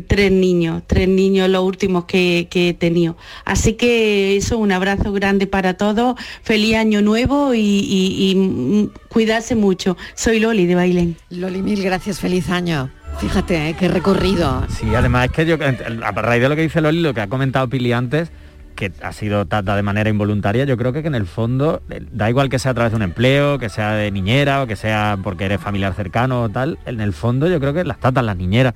tres 0.06 0.30
niños, 0.32 0.82
tres 0.86 1.08
niños 1.08 1.48
los 1.48 1.62
últimos 1.64 2.04
que, 2.04 2.48
que 2.50 2.70
he 2.70 2.74
tenido. 2.74 3.16
Así 3.44 3.74
que 3.74 4.36
eso, 4.36 4.58
un 4.58 4.72
abrazo 4.72 5.12
grande 5.12 5.46
para 5.46 5.74
todos, 5.74 6.16
feliz 6.42 6.76
año 6.76 7.02
nuevo 7.02 7.54
y, 7.54 7.60
y- 7.60 8.30
y, 8.30 8.34
mm, 8.36 8.90
cuidarse 9.08 9.54
mucho. 9.54 9.96
Soy 10.14 10.40
Loli 10.40 10.66
de 10.66 10.74
Bailén. 10.74 11.16
Loli, 11.30 11.62
mil 11.62 11.82
gracias, 11.82 12.20
feliz 12.20 12.48
año. 12.50 12.90
Fíjate, 13.18 13.68
¿eh? 13.70 13.76
qué 13.78 13.88
recorrido. 13.88 14.64
Sí, 14.70 14.94
además 14.94 15.26
es 15.26 15.32
que 15.32 15.44
yo, 15.46 15.56
a 15.56 16.12
raíz 16.12 16.42
de 16.42 16.48
lo 16.48 16.56
que 16.56 16.62
dice 16.62 16.80
Loli, 16.80 17.00
lo 17.00 17.12
que 17.12 17.20
ha 17.20 17.28
comentado 17.28 17.68
Pili 17.68 17.92
antes, 17.92 18.30
que 18.74 18.90
ha 19.02 19.12
sido 19.12 19.44
tata 19.46 19.76
de 19.76 19.82
manera 19.82 20.08
involuntaria, 20.08 20.64
yo 20.64 20.78
creo 20.78 20.94
que, 20.94 21.02
que 21.02 21.08
en 21.08 21.14
el 21.14 21.26
fondo, 21.26 21.82
eh, 21.90 22.00
da 22.10 22.30
igual 22.30 22.48
que 22.48 22.58
sea 22.58 22.70
a 22.70 22.74
través 22.74 22.92
de 22.92 22.96
un 22.96 23.02
empleo, 23.02 23.58
que 23.58 23.68
sea 23.68 23.92
de 23.92 24.10
niñera 24.10 24.62
o 24.62 24.66
que 24.66 24.76
sea 24.76 25.18
porque 25.22 25.44
eres 25.44 25.60
familiar 25.60 25.92
cercano 25.94 26.42
o 26.44 26.48
tal, 26.48 26.78
en 26.86 27.00
el 27.02 27.12
fondo 27.12 27.48
yo 27.48 27.60
creo 27.60 27.74
que 27.74 27.84
las 27.84 28.00
tatas, 28.00 28.24
las 28.24 28.36
niñeras, 28.38 28.72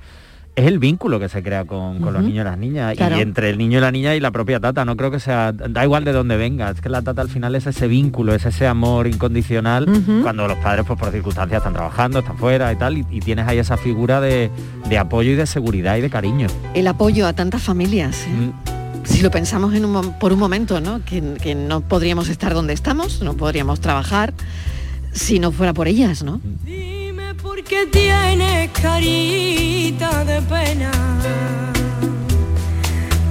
es 0.57 0.65
el 0.65 0.79
vínculo 0.79 1.19
que 1.19 1.29
se 1.29 1.43
crea 1.43 1.65
con, 1.65 1.99
con 1.99 2.13
los 2.13 2.23
niños 2.23 2.41
y 2.41 2.43
las 2.43 2.57
niñas 2.57 2.97
Claro. 2.97 3.17
y 3.17 3.21
entre 3.21 3.51
el 3.51 3.57
niño 3.59 3.77
y 3.77 3.81
la 3.81 3.91
niña 3.91 4.15
y 4.15 4.19
la 4.19 4.31
propia 4.31 4.59
tata 4.59 4.83
no 4.85 4.97
creo 4.97 5.11
que 5.11 5.19
sea 5.19 5.51
da 5.53 5.83
igual 5.83 6.03
de 6.03 6.11
dónde 6.11 6.35
venga 6.35 6.71
es 6.71 6.81
que 6.81 6.89
la 6.89 7.03
tata 7.03 7.21
al 7.21 7.29
final 7.29 7.53
es 7.55 7.67
ese 7.67 7.87
vínculo 7.87 8.33
es 8.33 8.43
ese 8.45 8.65
amor 8.65 9.05
incondicional 9.07 9.85
cuando 10.23 10.47
los 10.47 10.57
padres 10.57 10.83
pues 10.87 10.99
por 10.99 11.11
circunstancias 11.11 11.59
están 11.59 11.73
trabajando 11.73 12.19
están 12.19 12.37
fuera 12.37 12.73
y 12.73 12.75
tal 12.75 12.97
y, 12.97 13.05
y 13.11 13.19
tienes 13.19 13.47
ahí 13.47 13.59
esa 13.59 13.77
figura 13.77 14.19
de, 14.19 14.49
de 14.89 14.97
apoyo 14.97 15.31
y 15.31 15.35
de 15.35 15.45
seguridad 15.45 15.95
y 15.97 16.01
de 16.01 16.09
cariño 16.09 16.47
El 16.73 16.87
apoyo 16.87 17.27
a 17.27 17.33
tantas 17.33 17.61
familias. 17.61 18.25
¿eh? 18.25 18.29
Mm. 18.31 19.05
Si 19.05 19.21
lo 19.21 19.29
pensamos 19.31 19.73
en 19.75 19.85
un 19.85 20.13
por 20.19 20.33
un 20.33 20.39
momento, 20.39 20.81
¿no? 20.81 21.01
Que, 21.05 21.35
que 21.41 21.53
no 21.55 21.79
podríamos 21.81 22.27
estar 22.29 22.53
donde 22.53 22.73
estamos, 22.73 23.21
no 23.21 23.35
podríamos 23.35 23.79
trabajar 23.79 24.33
si 25.13 25.39
no 25.39 25.51
fuera 25.51 25.73
por 25.73 25.87
ellas, 25.87 26.23
¿no? 26.23 26.41
Dime 26.65 26.96
por 27.41 27.63
qué 27.63 27.85
tienes 27.85 28.69
carita 28.71 30.23
de 30.23 30.41
pena. 30.41 30.91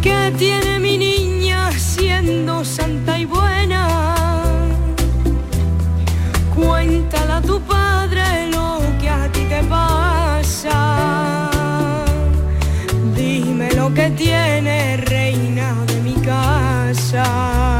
¿Qué 0.02 0.32
tiene 0.38 0.78
mi 0.78 0.96
niña 0.98 1.72
siendo 1.72 2.64
santa 2.64 3.18
y 3.18 3.24
buena? 3.24 4.14
Cuéntale 6.54 7.32
a 7.32 7.40
tu 7.40 7.60
padre 7.60 8.50
lo 8.50 8.80
que 9.00 9.08
a 9.08 9.30
ti 9.32 9.42
te 9.48 9.62
pasa. 9.64 11.50
Dime 13.16 13.72
lo 13.72 13.92
que 13.92 14.10
tiene 14.10 14.96
reina 14.98 15.74
de 15.86 16.00
mi 16.02 16.14
casa. 16.14 17.75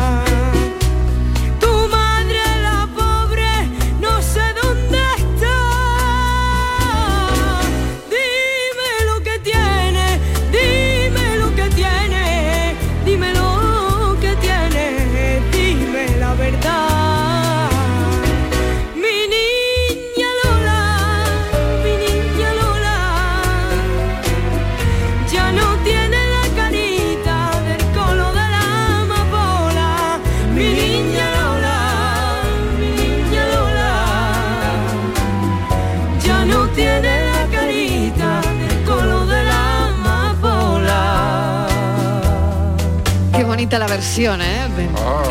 Versión, 44.17 44.41
¿eh? 44.41 44.67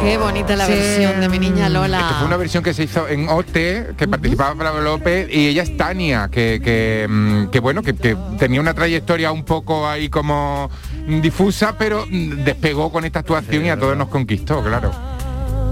Qué 0.03 0.17
bonita 0.17 0.55
la 0.55 0.67
Sí. 0.67 0.73
versión 0.73 1.19
de 1.19 1.27
mi 1.29 1.39
niña 1.39 1.69
Lola. 1.69 2.01
Esto 2.01 2.13
fue 2.19 2.27
una 2.27 2.37
versión 2.37 2.63
que 2.63 2.71
se 2.73 2.83
hizo 2.83 3.07
en 3.07 3.27
OT, 3.29 3.95
que 3.97 4.07
participaba 4.07 4.53
Bravo 4.53 4.79
López, 4.79 5.27
y 5.33 5.47
ella 5.47 5.63
es 5.63 5.75
Tania, 5.75 6.29
que, 6.31 6.61
que, 6.63 7.07
mm, 7.09 7.47
que 7.47 7.59
bueno, 7.61 7.81
que, 7.81 7.95
que 7.95 8.15
tenía 8.37 8.61
una 8.61 8.75
trayectoria 8.75 9.31
un 9.31 9.43
poco 9.43 9.87
ahí 9.87 10.07
como 10.09 10.69
difusa, 11.07 11.75
pero 11.79 12.05
mm, 12.07 12.43
despegó 12.43 12.91
con 12.91 13.05
esta 13.05 13.19
actuación 13.19 13.65
y 13.65 13.69
a 13.71 13.79
todos 13.79 13.97
nos 13.97 14.09
conquistó, 14.09 14.61
claro. 14.63 14.91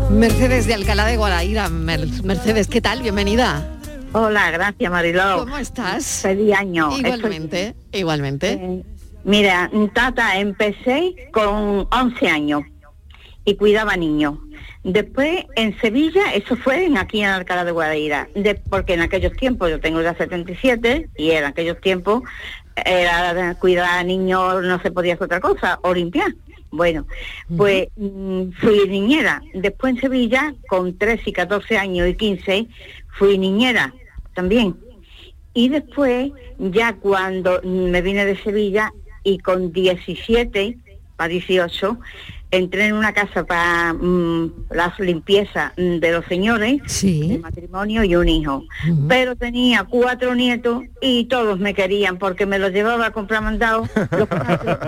Mercedes 0.10 0.66
de 0.66 0.74
Alcalá 0.74 1.06
de 1.06 1.16
Guadaira. 1.18 1.70
Mer- 1.70 2.24
Mercedes, 2.24 2.68
¿qué 2.68 2.82
tal? 2.82 3.04
Bienvenida. 3.04 3.68
Hola, 4.14 4.50
gracias 4.50 4.92
Mariló. 4.92 5.40
¿Cómo 5.40 5.58
estás? 5.60 6.04
Feliz 6.24 6.56
año. 6.56 6.90
Igualmente, 6.98 7.76
igualmente. 7.92 8.52
Eh, 8.54 8.84
mira, 9.24 9.70
Tata, 9.94 10.38
empecé 10.38 11.14
con 11.32 11.88
11 11.92 12.28
años 12.28 12.64
y 13.46 13.56
cuidaba 13.56 13.96
niños. 13.98 14.38
Después 14.84 15.46
en 15.56 15.78
Sevilla, 15.80 16.34
eso 16.34 16.56
fue 16.58 16.86
en, 16.86 16.98
aquí 16.98 17.22
en 17.22 17.28
Alcalá 17.30 17.64
de 17.66 17.72
Guadaira, 17.72 18.28
de- 18.36 18.56
porque 18.56 18.94
en 18.94 19.02
aquellos 19.02 19.34
tiempos, 19.34 19.70
yo 19.70 19.80
tengo 19.80 20.02
ya 20.02 20.14
77 20.16 21.10
y 21.18 21.32
en 21.32 21.46
aquellos 21.46 21.80
tiempos 21.82 22.24
era 22.86 23.56
cuidar 23.56 24.00
a 24.00 24.04
niños, 24.04 24.64
no 24.64 24.82
se 24.82 24.92
podía 24.92 25.14
hacer 25.14 25.26
otra 25.26 25.40
cosa, 25.40 25.80
o 25.84 25.94
limpiar. 25.94 26.34
Bueno, 26.72 27.06
pues 27.56 27.90
mm, 27.98 28.50
fui 28.60 28.88
niñera. 28.90 29.42
Después 29.54 29.94
en 29.96 30.02
Sevilla, 30.02 30.56
con 30.68 30.98
13 30.98 31.30
y 31.30 31.34
14 31.34 31.78
años 31.78 32.08
y 32.08 32.16
15, 32.16 32.68
fui 33.10 33.38
niñera 33.38 33.94
también. 34.34 34.76
Y 35.54 35.70
después, 35.70 36.32
ya 36.58 36.94
cuando 36.96 37.62
me 37.64 38.02
vine 38.02 38.26
de 38.26 38.36
Sevilla 38.42 38.92
y 39.24 39.38
con 39.38 39.72
17 39.72 40.78
para 41.16 41.28
18, 41.28 42.00
entré 42.54 42.86
en 42.86 42.94
una 42.94 43.14
casa 43.14 43.46
para 43.46 43.94
mm, 43.94 44.68
las 44.70 45.00
limpiezas 45.00 45.74
mm, 45.76 45.98
de 45.98 46.12
los 46.12 46.26
señores, 46.26 46.82
de 47.02 47.40
matrimonio 47.42 48.04
y 48.04 48.16
un 48.16 48.30
hijo. 48.30 48.64
Pero 49.10 49.36
tenía 49.36 49.84
cuatro 49.86 50.36
nietos 50.36 50.84
y 51.02 51.26
todos 51.26 51.60
me 51.60 51.74
querían 51.74 52.18
porque 52.18 52.46
me 52.46 52.60
los 52.60 52.72
llevaba 52.72 53.08
a 53.08 53.12
comprar 53.12 53.42
mandado 53.42 53.88
los 54.12 54.28
cuatro, 54.28 54.80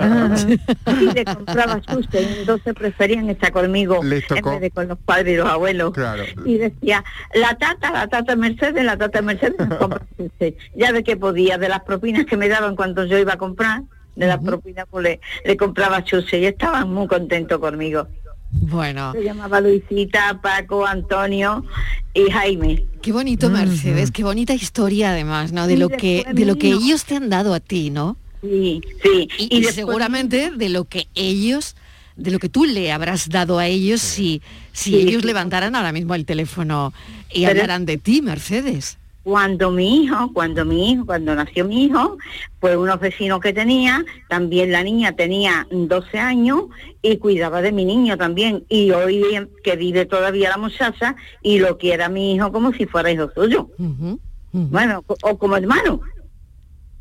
y 1.01 1.13
le 1.13 1.25
compraba 1.25 1.81
susto 1.89 2.21
y 2.21 2.39
entonces 2.39 2.73
preferían 2.75 3.29
estar 3.29 3.51
conmigo 3.51 3.99
en 4.03 4.09
vez 4.09 4.27
de 4.27 4.71
con 4.71 4.87
los 4.87 4.99
padres 4.99 5.33
y 5.33 5.37
los 5.37 5.49
abuelos. 5.49 5.91
Claro. 5.93 6.23
Y 6.45 6.57
decía, 6.57 7.03
la 7.33 7.55
tata, 7.55 7.91
la 7.91 8.07
tata 8.07 8.35
Mercedes, 8.35 8.83
la 8.83 8.97
tata 8.97 9.21
Mercedes 9.21 9.55
me 9.67 9.75
compra 9.77 10.01
sushi. 10.17 10.55
Ya 10.75 10.91
de 10.91 11.03
que 11.03 11.17
podía, 11.17 11.57
de 11.57 11.69
las 11.69 11.81
propinas 11.81 12.25
que 12.25 12.37
me 12.37 12.47
daban 12.47 12.75
cuando 12.75 13.05
yo 13.05 13.17
iba 13.17 13.33
a 13.33 13.37
comprar, 13.37 13.81
de 14.15 14.27
las 14.27 14.39
propinas 14.39 14.85
pues 14.89 15.03
le, 15.03 15.19
le 15.43 15.57
compraba 15.57 16.03
chuche 16.03 16.39
y 16.39 16.45
estaban 16.45 16.91
muy 16.93 17.07
contentos 17.07 17.59
conmigo. 17.59 18.07
Bueno. 18.51 19.11
Se 19.13 19.23
llamaba 19.23 19.59
Luisita, 19.59 20.39
Paco, 20.41 20.85
Antonio 20.85 21.65
y 22.13 22.29
Jaime. 22.31 22.85
Qué 23.01 23.11
bonito, 23.11 23.49
Mercedes, 23.49 24.11
qué 24.11 24.23
bonita 24.23 24.53
historia 24.53 25.11
además, 25.11 25.51
¿no? 25.51 25.67
De 25.67 25.73
Y 25.73 25.77
lo 25.77 25.89
que 25.89 26.25
de 26.31 26.45
lo 26.45 26.55
que 26.55 26.69
ellos 26.69 27.03
te 27.05 27.15
han 27.17 27.29
dado 27.29 27.53
a 27.53 27.59
ti, 27.59 27.89
¿no? 27.89 28.17
Sí, 28.41 28.81
sí. 29.03 29.27
Y, 29.37 29.43
Y 29.43 29.57
y 29.57 29.61
después- 29.61 29.75
seguramente 29.75 30.51
de 30.51 30.69
lo 30.69 30.85
que 30.85 31.07
ellos 31.15 31.75
de 32.15 32.31
lo 32.31 32.39
que 32.39 32.47
tú 32.47 32.63
le 32.63 32.93
habrás 32.93 33.27
dado 33.27 33.59
a 33.59 33.67
ellos 33.67 33.99
si 33.99 34.41
si 34.71 34.91
Sí, 34.91 34.95
ellos 35.01 35.21
sí. 35.23 35.27
levantaran 35.27 35.75
ahora 35.75 35.91
mismo 35.91 36.15
el 36.15 36.25
teléfono 36.25 36.93
y 37.33 37.39
Pero- 37.41 37.49
hablaran 37.51 37.85
de 37.85 37.97
ti, 37.97 38.21
Mercedes. 38.21 38.97
Cuando 39.25 39.71
mi 39.71 40.03
hijo, 40.03 40.31
cuando 40.33 40.65
mi 40.65 40.91
hijo, 40.91 41.03
cuando 41.03 41.33
nació 41.33 41.65
mi 41.65 41.85
hijo, 41.85 42.19
pues 42.59 42.77
unos 42.77 42.99
vecinos 42.99 43.39
que 43.39 43.53
tenía, 43.53 44.05
también 44.29 44.71
la 44.71 44.83
niña 44.83 45.13
tenía 45.13 45.65
12 45.71 46.19
años 46.19 46.65
y 47.01 47.17
cuidaba 47.17 47.63
de 47.63 47.71
mi 47.71 47.85
niño 47.85 48.17
también. 48.17 48.65
Y 48.69 48.91
hoy 48.91 49.23
que 49.63 49.75
vive 49.77 50.05
todavía 50.05 50.51
la 50.51 50.57
muchacha 50.57 51.15
y 51.41 51.57
lo 51.57 51.79
quiere 51.79 52.03
a 52.03 52.09
mi 52.09 52.35
hijo 52.35 52.51
como 52.51 52.71
si 52.73 52.85
fuera 52.85 53.11
hijo 53.11 53.31
suyo. 53.33 53.67
Bueno, 54.51 55.03
o, 55.07 55.15
o 55.23 55.37
como 55.39 55.57
hermano. 55.57 56.01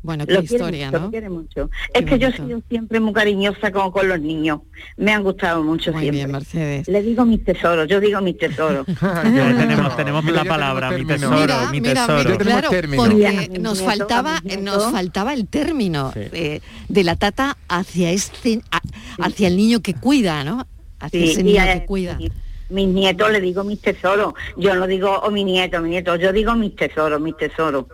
Bueno, 0.05 0.25
qué 0.27 0.33
Lo 0.35 0.41
historia, 0.43 0.85
mucho, 0.87 0.99
¿no? 0.99 1.05
lo 1.05 1.11
quiere 1.11 1.29
mucho. 1.29 1.69
Es 1.93 2.05
que 2.05 2.19
yo 2.19 2.27
he 2.27 2.31
sido 2.35 2.61
siempre 2.69 2.99
muy 2.99 3.11
cariñosa 3.13 3.71
con, 3.71 3.91
con 3.91 4.07
los 4.07 4.19
niños. 4.21 4.59
Me 4.97 5.11
han 5.11 5.23
gustado 5.23 5.63
mucho 5.63 5.91
Muy 5.91 6.01
siempre. 6.03 6.19
bien, 6.19 6.31
Mercedes. 6.31 6.87
Le 6.87 7.01
digo 7.01 7.25
mis 7.25 7.43
tesoros, 7.43 7.87
yo 7.87 7.99
digo 7.99 8.21
mis 8.21 8.37
tesoros. 8.37 8.85
tenemos 9.23 9.95
tenemos 9.97 10.23
Mira, 10.23 10.43
la 10.43 10.45
palabra 10.45 10.91
mi 10.91 11.05
tesoro 11.05 11.71
mi 11.71 11.81
tesoro 11.81 12.29
mira, 12.29 12.37
claro, 12.37 12.69
porque 12.95 13.49
nos 13.59 13.79
nieto, 13.79 13.85
faltaba 13.85 14.41
nos 14.61 14.91
faltaba 14.91 15.33
el 15.33 15.47
término 15.47 16.11
eh, 16.15 16.61
de 16.87 17.03
la 17.03 17.15
tata 17.15 17.57
hacia 17.67 18.11
este 18.11 18.61
a- 18.71 18.81
hacia 19.25 19.47
el 19.47 19.57
niño 19.57 19.79
que 19.81 19.93
cuida, 19.95 20.43
¿no? 20.43 20.67
hacia 20.99 21.19
Sí, 21.21 21.31
ese 21.31 21.43
niño 21.43 21.63
que 21.65 21.85
cuida. 21.85 22.17
y 22.19 22.31
mis 22.69 22.87
nietos 22.87 23.31
le 23.31 23.41
digo 23.41 23.63
mis 23.63 23.79
tesoros. 23.79 24.33
Yo 24.57 24.75
no 24.75 24.87
digo, 24.87 25.19
oh 25.23 25.31
mi 25.31 25.43
nieto, 25.43 25.81
mi 25.81 25.89
nieto, 25.89 26.15
yo 26.15 26.31
digo 26.31 26.55
mis 26.55 26.75
tesoros, 26.75 27.21
mis 27.21 27.37
tesoros. 27.37 27.85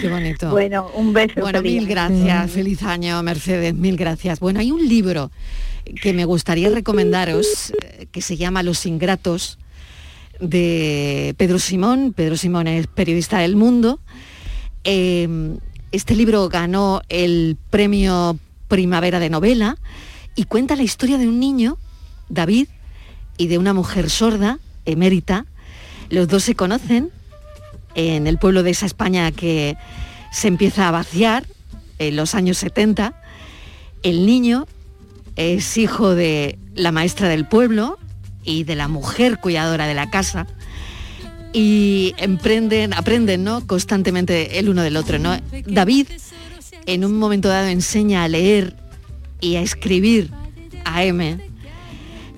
Qué 0.00 0.08
bonito. 0.08 0.50
Bueno, 0.54 0.90
un 0.94 1.12
beso. 1.12 1.40
Bueno, 1.40 1.60
feliz 1.60 1.82
mil 1.82 1.98
año. 1.98 2.24
gracias. 2.24 2.50
Feliz 2.52 2.82
año, 2.82 3.22
Mercedes. 3.22 3.74
Mil 3.74 3.96
gracias. 3.96 4.40
Bueno, 4.40 4.60
hay 4.60 4.70
un 4.70 4.88
libro 4.88 5.30
que 6.00 6.12
me 6.12 6.24
gustaría 6.24 6.70
recomendaros 6.70 7.72
eh, 7.82 8.06
que 8.10 8.22
se 8.22 8.36
llama 8.36 8.62
Los 8.62 8.86
Ingratos 8.86 9.58
de 10.40 11.34
Pedro 11.36 11.58
Simón. 11.58 12.12
Pedro 12.14 12.36
Simón 12.36 12.66
es 12.66 12.86
periodista 12.86 13.38
del 13.38 13.56
mundo. 13.56 14.00
Eh, 14.84 15.56
este 15.92 16.14
libro 16.14 16.48
ganó 16.48 17.02
el 17.08 17.56
premio 17.70 18.38
Primavera 18.68 19.20
de 19.20 19.30
Novela 19.30 19.76
y 20.34 20.44
cuenta 20.44 20.76
la 20.76 20.82
historia 20.82 21.18
de 21.18 21.28
un 21.28 21.38
niño, 21.38 21.78
David, 22.28 22.66
y 23.36 23.48
de 23.48 23.58
una 23.58 23.72
mujer 23.72 24.10
sorda, 24.10 24.58
emérita. 24.84 25.46
Los 26.10 26.28
dos 26.28 26.44
se 26.44 26.54
conocen 26.54 27.10
en 27.94 28.26
el 28.26 28.38
pueblo 28.38 28.62
de 28.62 28.70
esa 28.70 28.86
España 28.86 29.30
que 29.32 29.76
se 30.32 30.48
empieza 30.48 30.88
a 30.88 30.90
vaciar 30.90 31.46
en 31.98 32.16
los 32.16 32.34
años 32.34 32.58
70. 32.58 33.14
El 34.02 34.26
niño 34.26 34.66
es 35.36 35.76
hijo 35.76 36.14
de 36.14 36.58
la 36.74 36.92
maestra 36.92 37.28
del 37.28 37.46
pueblo 37.46 37.98
y 38.44 38.64
de 38.64 38.76
la 38.76 38.88
mujer 38.88 39.38
cuidadora 39.40 39.86
de 39.86 39.94
la 39.94 40.10
casa 40.10 40.46
y 41.52 42.14
emprenden, 42.18 42.92
aprenden 42.92 43.44
¿no? 43.44 43.66
constantemente 43.66 44.58
el 44.58 44.68
uno 44.68 44.82
del 44.82 44.96
otro. 44.96 45.18
¿no? 45.18 45.36
David 45.66 46.08
en 46.86 47.04
un 47.04 47.16
momento 47.18 47.48
dado 47.48 47.68
enseña 47.68 48.24
a 48.24 48.28
leer 48.28 48.76
y 49.40 49.56
a 49.56 49.62
escribir 49.62 50.30
a 50.84 51.04
M 51.04 51.38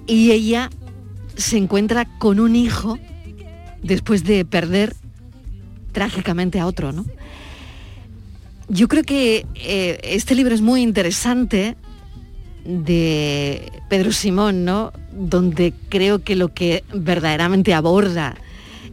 y 0.06 0.30
ella 0.30 0.70
se 1.36 1.56
encuentra 1.56 2.04
con 2.18 2.40
un 2.40 2.56
hijo 2.56 2.98
después 3.82 4.24
de 4.24 4.44
perder 4.44 4.94
trágicamente 5.92 6.60
a 6.60 6.66
otro, 6.66 6.92
¿no? 6.92 7.04
Yo 8.68 8.88
creo 8.88 9.04
que 9.04 9.46
eh, 9.54 10.00
este 10.02 10.34
libro 10.34 10.54
es 10.54 10.60
muy 10.60 10.82
interesante 10.82 11.76
de 12.64 13.70
Pedro 13.88 14.10
Simón, 14.10 14.64
¿no? 14.64 14.92
Donde 15.12 15.72
creo 15.88 16.24
que 16.24 16.34
lo 16.34 16.52
que 16.52 16.82
verdaderamente 16.92 17.74
aborda 17.74 18.36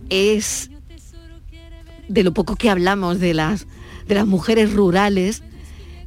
es 0.10 0.70
de 2.08 2.24
lo 2.24 2.34
poco 2.34 2.56
que 2.56 2.70
hablamos 2.70 3.20
de 3.20 3.34
las 3.34 3.66
de 4.08 4.16
las 4.16 4.28
mujeres 4.28 4.74
rurales 4.74 5.42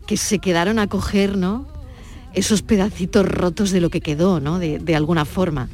que 0.06 0.16
se 0.16 0.38
quedaron 0.38 0.78
a 0.78 0.86
coger, 0.86 1.36
¿no? 1.36 1.66
Esos 2.34 2.62
pedacitos 2.62 3.26
rotos 3.26 3.70
de 3.70 3.80
lo 3.80 3.90
que 3.90 4.00
quedó, 4.00 4.38
¿no? 4.38 4.58
De, 4.58 4.78
de 4.78 4.94
alguna 4.94 5.24
forma. 5.24 5.68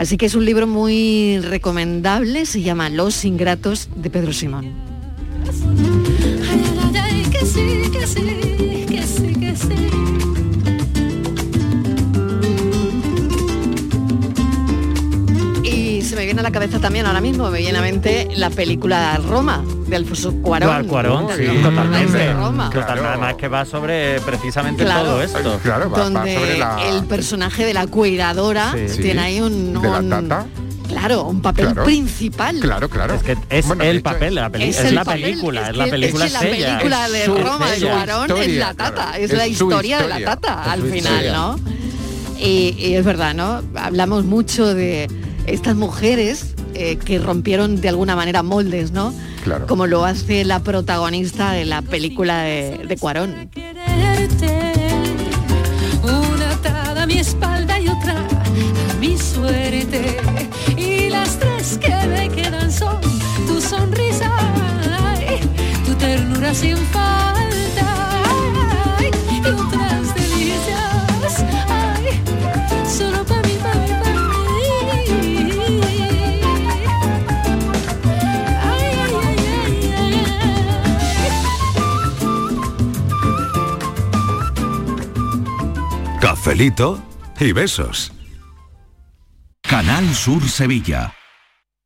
Así 0.00 0.16
que 0.16 0.24
es 0.24 0.34
un 0.34 0.46
libro 0.46 0.66
muy 0.66 1.40
recomendable, 1.40 2.46
se 2.46 2.62
llama 2.62 2.88
Los 2.88 3.22
Ingratos 3.26 3.90
de 3.94 4.08
Pedro 4.08 4.32
Simón. 4.32 4.72
Se 16.10 16.16
me 16.16 16.24
viene 16.24 16.40
a 16.40 16.42
la 16.42 16.50
cabeza 16.50 16.80
también 16.80 17.06
ahora 17.06 17.20
mismo, 17.20 17.48
me 17.50 17.60
viene 17.60 17.78
a 17.78 17.82
mente 17.82 18.26
la 18.34 18.50
película 18.50 19.16
Roma, 19.18 19.64
de 19.86 19.94
Alfonso 19.94 20.32
Cuarón. 20.42 20.88
Cuarón, 20.88 21.28
sí, 21.36 21.44
¿Los 21.44 21.62
totalmente. 21.62 22.32
Roma. 22.32 22.68
Total, 22.70 22.98
Además 23.06 23.34
que 23.36 23.46
va 23.46 23.64
sobre 23.64 24.20
precisamente 24.22 24.82
Claro. 24.84 25.04
todo 25.04 25.22
esto. 25.22 25.60
donde 25.94 26.60
el 26.88 27.04
personaje 27.06 27.64
de 27.64 27.74
la 27.74 27.86
cuidadora 27.86 28.74
Sí. 28.88 29.00
tiene 29.02 29.20
ahí 29.20 29.40
un, 29.40 29.80
¿De 29.80 29.88
la 29.88 29.98
un- 30.00 30.10
tata? 30.10 30.46
claro 30.88 31.22
un 31.22 31.40
papel 31.40 31.66
Claro. 31.66 31.84
principal 31.84 32.58
Claro, 32.58 32.88
claro. 32.90 33.14
Es 33.14 33.22
que 33.22 33.36
es 33.48 33.66
el 33.80 34.02
papel, 34.02 34.34
la 34.34 34.50
peli- 34.50 34.64
es, 34.70 34.80
el 34.80 34.96
la 34.96 35.04
papel, 35.04 35.22
película, 35.22 35.62
es, 35.62 35.68
es 35.70 35.76
la 35.76 35.84
película 35.86 36.24
es 36.26 36.32
la 36.32 36.40
película 36.40 37.08
de 37.08 37.26
Roma 37.26 37.70
de. 37.70 37.86
Cuarón 37.86 38.30
es 38.42 38.48
la 38.56 38.74
tata, 38.74 39.16
es, 39.16 39.32
la 39.32 39.46
historia, 39.46 40.02
de 40.02 40.08
la 40.08 40.20
tata 40.24 40.62
Es 40.66 40.72
al 40.72 40.82
final, 40.82 40.96
historia. 41.24 41.32
¿no? 41.32 41.56
Y, 42.40 42.74
y 42.78 42.94
es 42.94 43.04
verdad, 43.04 43.34
¿no? 43.34 43.62
Hablamos 43.76 44.24
mucho 44.24 44.74
de 44.74 45.08
estas 45.50 45.76
mujeres 45.76 46.54
eh, 46.74 46.96
que 46.96 47.18
rompieron 47.18 47.80
de 47.80 47.88
alguna 47.88 48.16
manera 48.16 48.42
moldes, 48.42 48.92
¿no? 48.92 49.12
Claro. 49.44 49.66
Como 49.66 49.86
lo 49.86 50.04
hace 50.04 50.44
la 50.44 50.60
protagonista 50.60 51.52
de 51.52 51.64
la 51.64 51.82
película 51.82 52.42
de, 52.42 52.80
de 52.86 52.96
Cuarón. 52.96 53.48
quererte. 53.50 54.72
Una 56.02 56.50
atada 56.52 57.02
a 57.02 57.06
mi 57.06 57.18
espalda 57.18 57.80
y 57.80 57.88
otra 57.88 58.14
a 58.18 58.94
mi 59.00 59.16
suerte. 59.16 60.18
Y 60.76 61.08
las 61.10 61.38
tres 61.38 61.78
que 61.78 61.94
me 62.06 62.28
quedan 62.28 62.70
son 62.70 63.00
tu 63.46 63.60
sonrisa, 63.60 64.30
ay, 65.02 65.40
tu 65.86 65.94
ternura 65.94 66.54
sin 66.54 66.76
falta 66.76 67.39
Cafelito 86.50 86.98
y 87.38 87.52
besos. 87.52 88.10
Canal 89.62 90.12
Sur 90.12 90.42
Sevilla. 90.48 91.14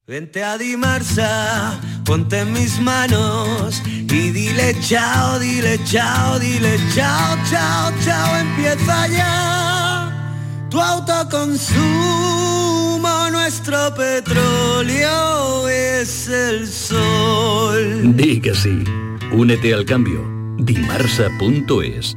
Vente 0.07 0.43
a 0.43 0.57
Dimarsa, 0.57 1.79
ponte 2.03 2.41
en 2.41 2.55
mis 2.55 2.81
manos 2.81 3.83
y 3.87 4.31
dile 4.31 4.75
chao, 4.81 5.39
dile 5.39 5.79
chao, 5.85 6.39
dile 6.39 6.79
chao, 6.95 7.37
chao, 7.51 7.93
chao, 8.03 8.39
empieza 8.39 9.07
ya 9.09 10.39
tu 10.71 10.81
autoconsumo, 10.81 13.29
nuestro 13.33 13.95
petróleo 13.95 15.69
es 15.69 16.27
el 16.29 16.67
sol. 16.67 18.17
Di 18.17 18.41
que 18.41 18.55
sí. 18.55 18.83
Únete 19.31 19.75
al 19.75 19.85
cambio. 19.85 20.25
Dimarsa.es 20.57 22.17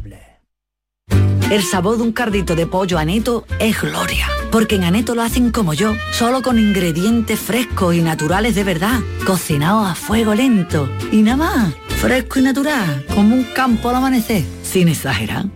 El 1.51 1.63
sabor 1.63 1.97
de 1.97 2.03
un 2.03 2.13
cardito 2.13 2.55
de 2.55 2.65
pollo 2.65 2.97
aneto 2.97 3.43
es 3.59 3.81
gloria. 3.81 4.25
Porque 4.53 4.75
en 4.75 4.85
Aneto 4.85 5.15
lo 5.15 5.21
hacen 5.21 5.51
como 5.51 5.73
yo, 5.73 5.95
solo 6.13 6.41
con 6.41 6.57
ingredientes 6.57 7.37
frescos 7.37 7.93
y 7.93 7.99
naturales 7.99 8.55
de 8.55 8.63
verdad, 8.63 9.01
cocinados 9.27 9.91
a 9.91 9.95
fuego 9.95 10.33
lento. 10.33 10.89
Y 11.11 11.21
nada 11.23 11.35
más, 11.35 11.73
fresco 11.89 12.39
y 12.39 12.43
natural, 12.43 13.05
como 13.13 13.35
un 13.35 13.43
campo 13.43 13.89
al 13.89 13.95
amanecer, 13.95 14.45
sin 14.63 14.87
exagerar. 14.87 15.47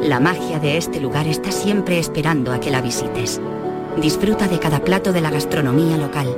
La 0.00 0.20
magia 0.20 0.60
de 0.60 0.76
este 0.76 1.00
lugar 1.00 1.26
está 1.26 1.50
siempre 1.50 1.98
esperando 1.98 2.52
a 2.52 2.60
que 2.60 2.70
la 2.70 2.80
visites. 2.80 3.40
Disfruta 4.00 4.46
de 4.46 4.60
cada 4.60 4.84
plato 4.84 5.12
de 5.12 5.22
la 5.22 5.32
gastronomía 5.32 5.96
local. 5.96 6.28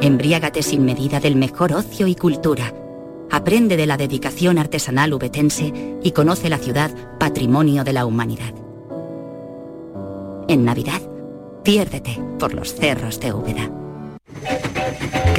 Embriágate 0.00 0.62
sin 0.62 0.84
medida 0.84 1.18
del 1.18 1.34
mejor 1.34 1.72
ocio 1.72 2.06
y 2.06 2.14
cultura. 2.14 2.72
Aprende 3.30 3.76
de 3.76 3.86
la 3.86 3.96
dedicación 3.96 4.58
artesanal 4.58 5.12
ubetense 5.12 5.72
y 6.02 6.10
conoce 6.12 6.48
la 6.48 6.58
ciudad 6.58 6.90
patrimonio 7.18 7.84
de 7.84 7.92
la 7.92 8.04
humanidad. 8.04 8.54
En 10.48 10.64
Navidad, 10.64 11.00
piérdete 11.62 12.20
por 12.38 12.54
los 12.54 12.74
cerros 12.74 13.20
de 13.20 13.32
Úbeda. 13.32 13.70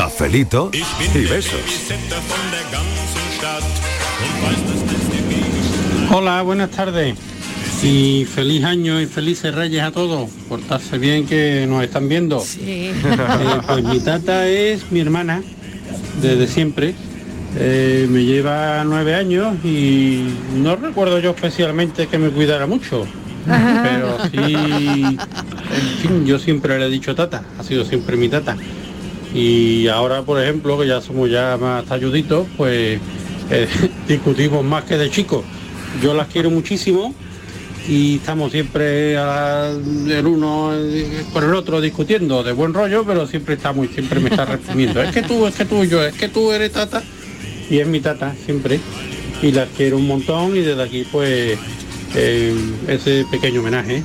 Cafelito 0.00 0.70
y 0.72 1.24
besos. 1.26 1.60
Hola, 6.10 6.40
buenas 6.40 6.70
tardes. 6.70 7.18
Y 7.82 8.24
feliz 8.24 8.64
año 8.64 8.98
y 8.98 9.04
felices 9.04 9.54
reyes 9.54 9.82
a 9.82 9.90
todos. 9.90 10.30
Portarse 10.48 10.96
bien 10.96 11.26
que 11.26 11.66
nos 11.68 11.84
están 11.84 12.08
viendo. 12.08 12.42
Eh, 12.60 12.94
pues 13.66 13.84
mi 13.84 14.00
tata 14.00 14.48
es 14.48 14.90
mi 14.90 15.00
hermana, 15.00 15.42
desde 16.22 16.46
siempre. 16.46 16.94
Eh, 17.58 18.06
me 18.08 18.24
lleva 18.24 18.82
nueve 18.84 19.14
años 19.14 19.54
y 19.62 20.24
no 20.54 20.76
recuerdo 20.76 21.18
yo 21.18 21.32
especialmente 21.32 22.06
que 22.06 22.16
me 22.16 22.30
cuidara 22.30 22.66
mucho. 22.66 23.06
Pero 23.44 24.16
sí, 24.30 24.38
en 24.38 25.18
fin, 26.00 26.24
yo 26.24 26.38
siempre 26.38 26.78
le 26.78 26.86
he 26.86 26.90
dicho 26.90 27.14
tata, 27.14 27.44
ha 27.58 27.62
sido 27.62 27.84
siempre 27.84 28.16
mi 28.16 28.30
tata. 28.30 28.56
Y 29.34 29.86
ahora, 29.88 30.22
por 30.22 30.42
ejemplo, 30.42 30.78
que 30.78 30.86
ya 30.86 31.00
somos 31.00 31.30
ya 31.30 31.56
más 31.60 31.84
talluditos, 31.84 32.46
pues 32.56 33.00
eh, 33.50 33.68
discutimos 34.08 34.64
más 34.64 34.84
que 34.84 34.96
de 34.96 35.10
chicos. 35.10 35.44
Yo 36.02 36.14
las 36.14 36.28
quiero 36.28 36.50
muchísimo 36.50 37.14
y 37.88 38.16
estamos 38.16 38.52
siempre 38.52 39.14
el 39.14 40.26
uno 40.26 40.72
eh, 40.74 41.24
con 41.32 41.44
el 41.44 41.54
otro 41.54 41.80
discutiendo 41.80 42.42
de 42.42 42.52
buen 42.52 42.74
rollo, 42.74 43.04
pero 43.04 43.26
siempre 43.26 43.54
estamos 43.54 43.86
y 43.86 43.88
siempre 43.88 44.20
me 44.20 44.30
está 44.30 44.44
reprimiendo. 44.44 45.02
Es 45.02 45.12
que 45.12 45.22
tú, 45.22 45.46
es 45.46 45.54
que 45.54 45.64
tú, 45.64 45.84
yo, 45.84 46.04
es 46.04 46.14
que 46.14 46.28
tú 46.28 46.52
eres 46.52 46.72
tata 46.72 47.02
y 47.68 47.78
es 47.78 47.86
mi 47.86 48.00
tata 48.00 48.34
siempre 48.44 48.80
y 49.42 49.52
las 49.52 49.68
quiero 49.76 49.96
un 49.96 50.06
montón 50.06 50.56
y 50.56 50.60
desde 50.60 50.82
aquí 50.82 51.06
pues 51.10 51.58
eh, 52.14 52.54
ese 52.88 53.24
pequeño 53.30 53.60
homenaje. 53.60 54.02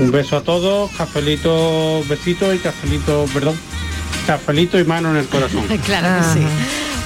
Un 0.00 0.12
beso 0.12 0.36
a 0.36 0.42
todos, 0.42 0.92
cafelito, 0.92 2.04
besito 2.08 2.54
y 2.54 2.58
cafelito, 2.58 3.26
perdón, 3.34 3.56
cafelito 4.28 4.78
y 4.78 4.84
mano 4.84 5.10
en 5.10 5.16
el 5.16 5.26
corazón. 5.26 5.66
claro 5.86 6.22
que 6.22 6.40
sí. 6.40 6.46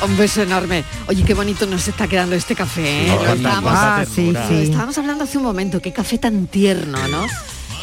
Un 0.05 0.17
beso 0.17 0.43
enorme. 0.43 0.83
Oye, 1.07 1.23
qué 1.23 1.35
bonito 1.35 1.67
nos 1.67 1.87
está 1.87 2.09
quedando 2.09 2.35
este 2.35 2.57
café. 2.57 3.07
¿eh? 3.07 3.17
No, 3.25 3.33
estábamos, 3.33 3.73
Ah, 3.73 4.05
sí, 4.13 4.33
estábamos 4.61 4.99
hablando 4.99 5.23
hace 5.23 5.39
un 5.39 5.45
momento, 5.45 5.81
qué 5.81 5.93
café 5.93 6.19
tan 6.19 6.49
tierno, 6.49 6.99
¿no? 7.07 7.25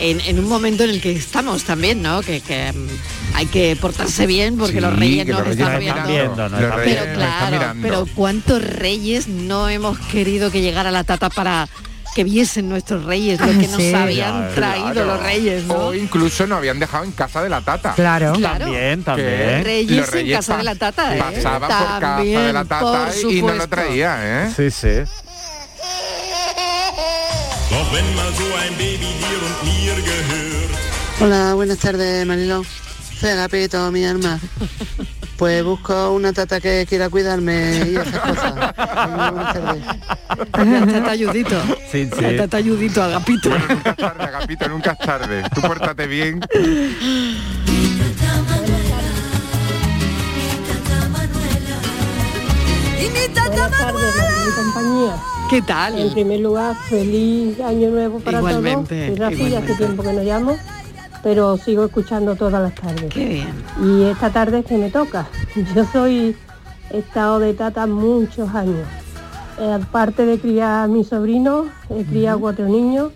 En, 0.02 0.20
en 0.22 0.40
un 0.40 0.50
momento 0.50 0.84
en 0.84 0.90
el 0.90 1.00
que 1.00 1.14
estamos 1.14 1.64
también, 1.64 2.02
¿no? 2.02 2.22
Que, 2.22 2.42
que, 2.42 2.74
mm, 2.74 3.36
hay 3.36 3.46
que 3.46 3.78
portarse 3.78 4.28
bien 4.28 4.58
porque 4.58 4.82
los 4.82 4.94
reyes 4.94 5.26
nos 5.28 5.40
los 5.40 5.50
están 5.56 5.78
reyes 5.78 5.94
viendo. 6.06 6.50
pero 6.84 7.14
claro, 7.14 7.74
pero 7.82 8.06
¿cuántos 8.16 8.62
reyes 8.62 9.30
no 9.30 9.70
hemos 9.70 9.98
querido 10.00 10.52
que 10.52 10.62
llegara 10.62 10.92
la 10.92 11.06
tata 11.06 11.30
para 11.30 11.70
que 12.16 12.24
viesen 12.24 12.68
nuestros 12.70 13.06
reyes 13.06 13.40
lo 13.40 13.48
que 13.48 13.68
nos 13.68 13.78
Sí. 13.78 13.94
habían 13.94 14.32
Claro, 14.34 14.54
traído 14.56 14.92
claro. 14.94 15.06
los 15.06 15.24
reyes, 15.24 15.64
¿no? 15.66 15.74
O 15.76 15.94
incluso 15.94 16.48
nos 16.48 16.58
habían 16.58 16.80
dejado 16.80 17.04
en 17.04 17.12
casa 17.12 17.42
de 17.44 17.50
la 17.50 17.62
tata. 17.62 17.94
Claro. 17.94 18.34
Claro. 18.34 18.66
También, 18.66 19.04
también. 19.04 19.64
Reyes 19.64 20.14
en 20.14 20.32
casa 20.32 20.58
de 20.58 20.64
la 20.64 20.76
tata, 20.76 21.16
¿eh? 21.16 21.20
Pasaban 21.20 21.60
por 21.62 21.70
casa 21.70 22.18
de 22.24 22.54
la 22.54 22.66
tata 22.66 23.10
y 23.30 23.42
nos 23.42 23.58
lo 23.58 23.68
traía, 23.68 24.46
¿eh? 24.48 24.54
Sí, 24.56 24.72
sí. 24.72 25.12
Hola, 31.22 31.54
buenas 31.54 31.78
tardes, 31.78 32.26
Mariló. 32.26 32.64
Soy 33.20 33.30
Agapito, 33.32 33.92
mi 33.92 34.06
alma. 34.06 34.40
Pues 35.40 35.64
busco 35.64 36.12
una 36.12 36.34
tata 36.34 36.60
que 36.60 36.86
quiera 36.88 37.10
cuidarme 37.10 37.84
y 37.88 37.96
esas 37.96 38.20
cosas. 38.20 38.54
Buenas 39.32 39.54
tardes. 39.54 40.94
Tata 40.94 41.12
Ayudito. 41.12 41.56
Sí, 41.90 42.10
La 42.20 42.38
tata 42.44 42.58
Ayudito, 42.58 43.02
Agapito. 43.02 43.50
Nunca 43.50 43.90
es 43.92 43.96
tarde, 43.96 44.24
Agapito, 44.26 44.68
nunca 44.68 44.92
es 44.92 44.98
tarde. 45.00 45.44
Tú 45.56 45.62
pórtate 45.62 46.08
bien. 46.08 46.42
Buenas 53.46 53.78
tardes, 53.78 54.46
mi 54.46 54.52
compañía. 54.54 55.16
¿Qué 55.50 55.62
tal? 55.62 55.98
En 55.98 56.14
primer 56.14 56.40
lugar, 56.42 56.76
feliz 56.90 57.60
año 57.62 57.90
nuevo 57.90 58.20
para 58.20 58.38
Igualmente, 58.40 59.16
todos. 59.16 59.32
Igualmente. 59.34 59.58
hace 59.58 59.76
tiempo 59.76 60.04
que 60.04 60.14
no 60.14 60.22
llamo, 60.24 60.58
pero 61.24 61.58
sigo 61.58 61.86
escuchando 61.86 62.36
todas 62.36 62.62
las 62.62 62.76
tardes. 62.76 63.14
Qué 63.14 63.26
bien. 63.26 63.64
Y 63.82 64.04
esta 64.04 64.30
tarde 64.30 64.60
es 64.60 64.66
que 64.66 64.78
me 64.78 64.90
toca. 64.90 65.28
Yo 65.76 65.86
soy 65.86 66.36
he 66.92 67.00
estado 67.00 67.40
de 67.40 67.54
tata 67.54 67.86
muchos 67.86 68.54
años. 68.54 68.88
Eh, 69.60 69.72
aparte 69.72 70.26
de 70.26 70.40
criar 70.40 70.84
a 70.84 70.88
mis 70.88 71.08
sobrinos, 71.08 71.68
he 71.90 72.04
criado 72.04 72.40
cuatro 72.40 72.68
niños 72.68 73.12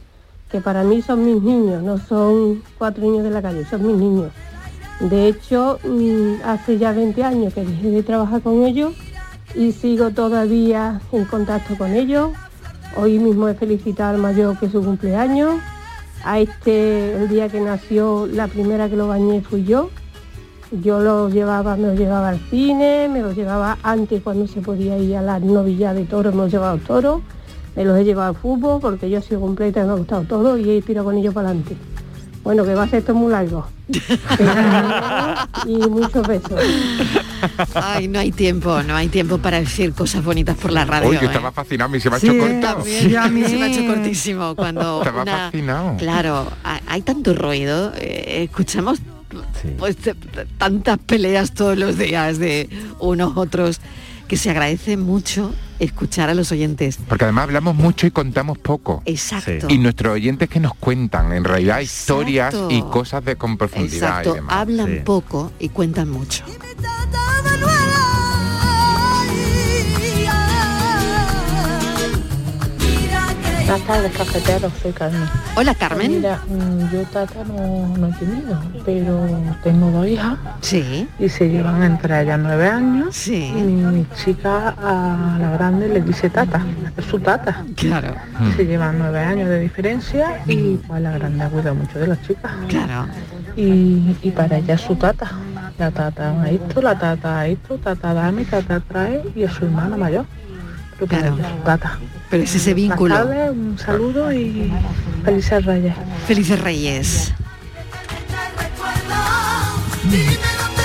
que 0.52 0.62
para 0.62 0.84
mí 0.84 1.02
son 1.02 1.26
mis 1.26 1.42
niños, 1.42 1.82
no 1.82 1.98
son 1.98 2.62
cuatro 2.78 3.04
niños 3.04 3.24
de 3.24 3.32
la 3.32 3.42
calle, 3.42 3.66
son 3.66 3.88
mis 3.88 3.96
niños. 3.96 4.32
De 5.00 5.28
hecho, 5.28 5.80
mm, 5.84 6.46
hace 6.46 6.78
ya 6.78 6.92
20 6.92 7.24
años 7.24 7.54
que 7.54 7.66
dejé 7.66 7.90
de 7.90 8.04
trabajar 8.04 8.42
con 8.42 8.64
ellos 8.64 8.94
y 9.56 9.72
sigo 9.72 10.12
todavía 10.12 11.02
en 11.12 11.26
contacto 11.26 11.76
con 11.78 11.94
ellos. 11.94 12.32
Hoy 12.96 13.18
mismo 13.18 13.48
he 13.48 13.56
felicitado 13.56 14.14
al 14.16 14.22
mayor 14.22 14.60
que 14.60 14.70
su 14.70 14.84
cumpleaños. 14.84 15.56
A 16.24 16.40
este, 16.40 17.16
el 17.16 17.28
día 17.28 17.50
que 17.50 17.60
nació, 17.60 18.28
la 18.28 18.48
primera 18.48 18.90
que 18.90 18.96
lo 18.96 19.08
bañé 19.08 19.42
fui 19.42 19.66
yo. 19.66 19.90
Yo 20.72 21.00
lo 21.00 21.30
llevaba, 21.30 21.76
me 21.76 21.88
lo 21.88 21.94
llevaba 21.96 22.30
al 22.30 22.40
cine, 22.50 23.10
me 23.10 23.22
lo 23.22 23.34
llevaba 23.34 23.78
antes 23.84 24.24
cuando 24.24 24.48
se 24.48 24.62
podía 24.62 24.98
ir 24.98 25.18
a 25.18 25.22
las 25.22 25.42
novillas 25.42 25.94
de 25.94 26.06
toros, 26.06 26.34
me 26.34 26.44
lo 26.44 26.48
llevaba 26.48 26.72
al 26.72 26.80
toro, 26.80 27.22
me 27.76 27.84
los 27.84 28.00
he 28.00 28.06
llevado 28.06 28.30
al 28.30 28.36
fútbol 28.36 28.80
porque 28.82 29.10
yo 29.10 29.20
he 29.20 29.22
sido 29.22 29.42
completa 29.42 29.84
me 29.84 29.92
ha 29.92 29.96
gustado 29.96 30.24
todo 30.24 30.58
y 30.58 30.70
he 30.70 30.82
tirado 30.82 31.06
con 31.06 31.18
ellos 31.18 31.34
para 31.34 31.50
adelante. 31.50 31.76
Bueno, 32.44 32.66
que 32.66 32.76
va 32.76 32.84
a 32.84 32.88
ser 32.90 33.00
esto 33.00 33.14
muy 33.14 33.32
largo. 33.32 33.66
y 35.66 35.76
muchos 35.90 36.28
besos. 36.28 36.60
Ay, 37.76 38.08
no 38.08 38.20
hay 38.20 38.32
tiempo, 38.32 38.82
no 38.84 38.96
hay 38.96 39.08
tiempo 39.08 39.38
para 39.38 39.60
decir 39.60 39.94
cosas 39.94 40.24
bonitas 40.24 40.58
por 40.58 40.72
la 40.72 40.86
radio. 40.86 41.10
Uy, 41.10 41.18
que 41.18 41.26
¿eh? 41.26 41.28
estaba 41.28 41.52
fascinado, 41.52 41.90
me 41.90 42.00
se 42.00 42.10
me 42.10 42.16
ha 42.18 42.20
Sí, 42.20 42.28
hecho 42.28 42.38
corto. 42.40 42.60
también, 42.60 43.10
Sí, 43.10 43.16
a 43.16 43.28
mí. 43.30 43.44
se 43.46 43.56
me 43.58 43.64
ha 43.64 43.68
hecho 43.68 43.86
cortísimo 43.86 44.56
cuando 44.56 45.00
Estaba 45.00 45.22
una- 45.24 45.38
fascinado. 45.38 45.98
claro 45.98 46.48
ha- 46.64 46.82
hay 46.88 47.02
tanto 47.02 47.34
ruido 47.34 47.94
eh, 47.96 48.44
escuchamos 48.50 49.00
pues 49.80 49.98
tantas 50.60 51.00
peleas 51.00 51.54
todos 51.54 51.78
los 51.78 51.98
días 51.98 52.38
de 52.40 52.70
unos 53.00 53.36
otros 53.36 53.80
que 54.34 54.38
se 54.38 54.50
agradece 54.50 54.98
mucho 54.98 55.54
escuchar 55.78 56.28
a 56.30 56.34
los 56.34 56.52
oyentes 56.52 56.98
Porque 57.08 57.26
además 57.26 57.44
hablamos 57.44 57.76
mucho 57.76 58.08
y 58.08 58.12
contamos 58.12 58.58
poco. 58.58 59.04
Exacto. 59.06 59.68
Y 59.70 59.78
nuestros 59.78 60.14
oyentes 60.14 60.50
que 60.50 60.60
nos 60.60 60.74
cuentan, 60.74 61.34
en 61.34 61.44
realidad, 61.44 61.82
historias 61.82 62.56
y 62.70 62.82
cosas 62.82 63.24
de 63.24 63.36
con 63.36 63.58
profundidad 63.58 64.10
exacto 64.10 64.32
y 64.32 64.36
demás. 64.36 64.56
hablan 64.56 64.88
Sí. 64.88 65.02
poco 65.06 65.52
y 65.60 65.70
cuentan 65.70 66.10
mucho 66.10 66.44
Buenas 73.66 73.88
tardes, 73.88 74.12
cafeteros, 74.12 74.74
soy 74.82 74.92
Carmen. 74.92 75.24
Hola, 75.56 75.74
Carmen. 75.74 76.12
Mira, 76.12 76.38
mm, 76.48 76.92
yo 76.92 77.02
tata 77.04 77.46
no, 77.46 77.96
no 77.98 78.08
he 78.08 78.12
tenido, 78.12 78.62
pero 78.84 79.26
tengo 79.64 79.90
dos 79.90 80.06
hijas. 80.06 80.38
Sí. 80.60 81.08
Y 81.18 81.30
se 81.30 81.50
llevan 81.50 81.82
entre 81.82 82.22
ellas 82.22 82.40
nueve 82.42 82.68
años. 82.68 83.16
Sí. 83.16 83.54
Y 83.56 83.62
mi 83.62 84.06
chica 84.22 84.76
a 84.78 85.38
la 85.40 85.52
grande 85.52 85.88
le 85.88 86.02
dice 86.02 86.30
tata, 86.30 86.62
es 86.98 87.06
su 87.06 87.20
tata. 87.20 87.64
Claro. 87.78 88.14
Se 88.58 88.66
llevan 88.66 89.00
nueve 89.00 89.20
años 89.22 89.48
de 89.48 89.62
diferencia 89.62 90.44
y 90.46 90.76
pues 90.76 91.02
la 91.02 91.12
grande 91.12 91.48
cuida 91.48 91.74
mucho 91.74 92.00
de 92.00 92.08
las 92.08 92.22
chicas. 92.22 92.52
Claro. 92.68 93.08
Y, 93.56 94.18
y 94.22 94.32
para 94.32 94.58
ella 94.58 94.74
es 94.74 94.82
su 94.82 94.96
tata. 94.98 95.32
La 95.78 95.90
tata 95.90 96.42
a 96.42 96.50
esto, 96.50 96.82
la 96.82 97.00
tata 97.00 97.40
a 97.40 97.48
esto, 97.48 97.78
tata 97.78 98.14
dame, 98.14 98.44
tata 98.44 98.82
trae 98.82 99.24
y 99.34 99.44
es 99.44 99.54
su 99.54 99.64
hermana 99.66 99.96
mayor. 99.96 100.26
Pero 101.00 101.08
para 101.08 101.28
ella 101.30 101.48
es 101.48 101.50
su 101.50 101.64
tata. 101.64 101.98
Pero 102.34 102.46
es 102.46 102.56
ese 102.56 102.74
vínculo 102.74 103.16
un 103.52 103.78
saludo 103.78 104.34
y 104.34 104.74
felices 105.24 105.64
reyes. 105.64 105.94
felices 106.26 106.60
reyes 106.60 107.32
Dime 110.10 110.38
dónde 110.58 110.84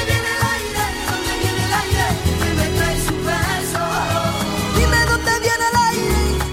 viene 5.40 5.64
el 5.70 5.76
aire 5.88 6.04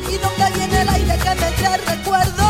y 0.08 0.18
dónde 0.18 0.46
viene 0.58 0.82
el 0.82 0.88
aire 0.88 1.18
que 1.18 1.30
me 1.30 1.52
trae 1.52 1.78
recuerdo. 1.98 2.46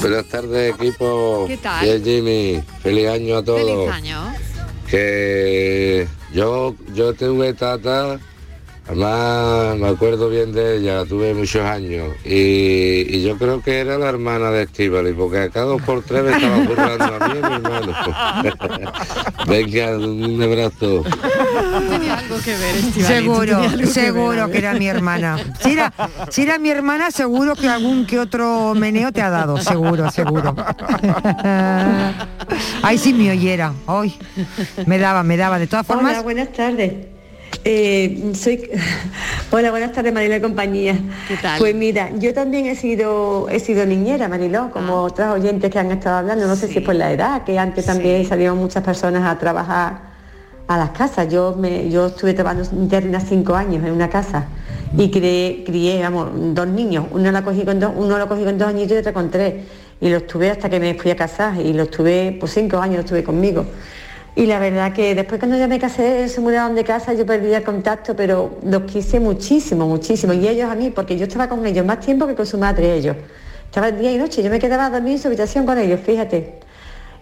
Buenas 0.00 0.24
tardes 0.26 0.74
equipo. 0.74 1.44
¿Qué 1.46 1.56
tal? 1.58 1.86
Y 1.86 1.90
es 1.90 2.02
Jimmy. 2.02 2.62
Feliz 2.82 3.08
año 3.08 3.36
a 3.36 3.44
todos. 3.44 3.60
feliz 3.60 3.90
año 3.90 4.34
Que 4.88 6.08
yo 6.32 6.74
yo 6.94 7.12
tuve 7.12 7.52
tata 7.52 8.18
Además, 8.88 9.76
me 9.78 9.88
acuerdo 9.88 10.28
bien 10.28 10.52
de 10.52 10.76
ella, 10.76 10.98
la 10.98 11.04
tuve 11.06 11.34
muchos 11.34 11.62
años. 11.62 12.14
Y, 12.24 13.16
y 13.16 13.22
yo 13.24 13.36
creo 13.36 13.60
que 13.60 13.80
era 13.80 13.98
la 13.98 14.08
hermana 14.08 14.52
de 14.52 14.62
Estivali, 14.62 15.12
porque 15.12 15.38
a 15.40 15.50
cada 15.50 15.66
dos 15.66 15.82
por 15.82 16.02
tres 16.04 16.22
me 16.22 16.30
estaba 16.30 16.56
burlando 16.58 17.04
a 17.04 17.28
mí 17.28 17.34
y 17.34 17.44
a 17.44 17.48
mi 17.48 17.54
hermano. 17.56 17.92
Venga, 19.48 19.98
un 19.98 20.40
abrazo. 20.42 21.02
Tenía 21.90 22.18
algo 22.18 22.36
que 22.44 22.56
ver, 22.56 22.76
Estivali, 22.76 23.14
Seguro, 23.14 23.60
que 23.76 23.86
seguro 23.86 24.50
que 24.52 24.58
era 24.58 24.74
mi 24.74 24.86
hermana. 24.86 25.36
Si 25.60 25.72
era, 25.72 25.92
si 26.30 26.42
era 26.42 26.58
mi 26.58 26.70
hermana, 26.70 27.10
seguro 27.10 27.56
que 27.56 27.68
algún 27.68 28.06
que 28.06 28.20
otro 28.20 28.74
meneo 28.76 29.10
te 29.10 29.20
ha 29.20 29.30
dado, 29.30 29.58
seguro, 29.58 30.12
seguro. 30.12 30.54
Ay, 32.82 32.98
si 32.98 33.12
me 33.12 33.32
oyera. 33.32 33.72
Ay, 33.88 34.16
me 34.86 34.98
daba, 34.98 35.24
me 35.24 35.36
daba. 35.36 35.58
De 35.58 35.66
todas 35.66 35.84
formas, 35.84 36.12
Hola, 36.12 36.22
buenas 36.22 36.52
tardes. 36.52 37.15
Eh, 37.68 38.30
soy 38.36 38.70
Hola, 39.50 39.72
buenas 39.72 39.90
tardes 39.90 40.12
Mariló 40.12 40.36
y 40.36 40.40
compañía. 40.40 40.96
¿Qué 41.26 41.36
tal? 41.36 41.58
Pues 41.58 41.74
mira, 41.74 42.10
yo 42.16 42.32
también 42.32 42.66
he 42.66 42.76
sido 42.76 43.48
he 43.48 43.58
sido 43.58 43.84
niñera, 43.84 44.28
Mariló, 44.28 44.70
como 44.70 44.98
Ah. 44.98 45.02
otras 45.02 45.34
oyentes 45.34 45.68
que 45.72 45.78
han 45.80 45.90
estado 45.90 46.18
hablando, 46.18 46.46
no 46.46 46.54
sé 46.54 46.68
si 46.68 46.78
es 46.78 46.84
por 46.84 46.94
la 46.94 47.10
edad, 47.10 47.42
que 47.42 47.58
antes 47.58 47.84
también 47.84 48.24
salieron 48.24 48.56
muchas 48.58 48.84
personas 48.84 49.24
a 49.26 49.36
trabajar 49.36 49.98
a 50.68 50.78
las 50.78 50.90
casas. 50.90 51.28
Yo 51.28 51.56
me 51.58 51.90
yo 51.90 52.06
estuve 52.06 52.34
trabajando 52.34 52.68
interna 52.72 53.18
cinco 53.18 53.56
años 53.56 53.84
en 53.84 53.90
una 53.90 54.08
casa 54.08 54.44
y 54.96 55.10
crié, 55.10 55.64
crié 55.66 56.00
vamos, 56.02 56.28
dos 56.54 56.68
niños. 56.68 57.06
Uno 57.10 57.32
lo 57.32 57.42
cogí 57.42 57.64
con 57.64 57.80
dos, 57.80 57.90
uno 57.96 58.16
lo 58.16 58.28
cogí 58.28 58.44
con 58.44 58.56
dos 58.58 58.68
añitos 58.68 58.92
y 58.92 58.98
otro 59.00 59.12
con 59.12 59.28
tres. 59.28 59.54
Y 60.00 60.08
los 60.08 60.24
tuve 60.28 60.50
hasta 60.50 60.70
que 60.70 60.78
me 60.78 60.94
fui 60.94 61.10
a 61.10 61.16
casar 61.16 61.60
y 61.60 61.72
los 61.72 61.90
tuve, 61.90 62.36
pues 62.38 62.52
cinco 62.52 62.78
años 62.78 62.98
los 62.98 63.06
tuve 63.06 63.24
conmigo. 63.24 63.66
Y 64.36 64.44
la 64.44 64.58
verdad 64.58 64.92
que 64.92 65.14
después 65.14 65.38
cuando 65.40 65.56
ya 65.56 65.66
me 65.66 65.78
casé, 65.78 66.28
se 66.28 66.42
mudaron 66.42 66.74
de 66.74 66.84
casa, 66.84 67.14
yo 67.14 67.24
perdí 67.24 67.54
el 67.54 67.62
contacto, 67.64 68.14
pero 68.14 68.58
los 68.62 68.82
quise 68.82 69.18
muchísimo, 69.18 69.88
muchísimo. 69.88 70.34
Y 70.34 70.46
ellos 70.46 70.70
a 70.70 70.74
mí, 70.74 70.90
porque 70.90 71.16
yo 71.16 71.24
estaba 71.24 71.48
con 71.48 71.64
ellos 71.64 71.86
más 71.86 72.00
tiempo 72.00 72.26
que 72.26 72.34
con 72.34 72.44
su 72.44 72.58
madre 72.58 72.94
ellos. 72.96 73.16
Estaba 73.64 73.90
día 73.90 74.12
y 74.12 74.18
noche, 74.18 74.42
yo 74.42 74.50
me 74.50 74.58
quedaba 74.58 74.86
a 74.86 74.90
dormir 74.90 75.14
en 75.14 75.18
su 75.20 75.28
habitación 75.28 75.64
con 75.64 75.78
ellos, 75.78 76.00
fíjate. 76.04 76.60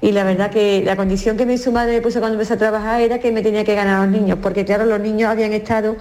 Y 0.01 0.11
la 0.11 0.25
verdad 0.25 0.51
que 0.51 0.83
la 0.85 0.97
condición 0.97 1.37
que 1.37 1.47
mi 1.47 1.57
su 1.57 1.71
madre 1.71 1.93
me 1.93 2.03
puso 2.03 2.19
cuando 2.19 2.35
empecé 2.35 2.55
a 2.55 2.57
trabajar 2.59 3.01
era 3.01 3.21
que 3.21 3.31
me 3.31 3.43
tenía 3.43 3.63
que 3.63 3.77
ganar 3.77 4.03
a 4.03 4.07
los 4.07 4.13
niños, 4.13 4.41
porque 4.43 4.65
claro, 4.65 4.85
los 4.85 4.99
niños 4.99 5.31
habían 5.31 5.53
estado 5.53 5.97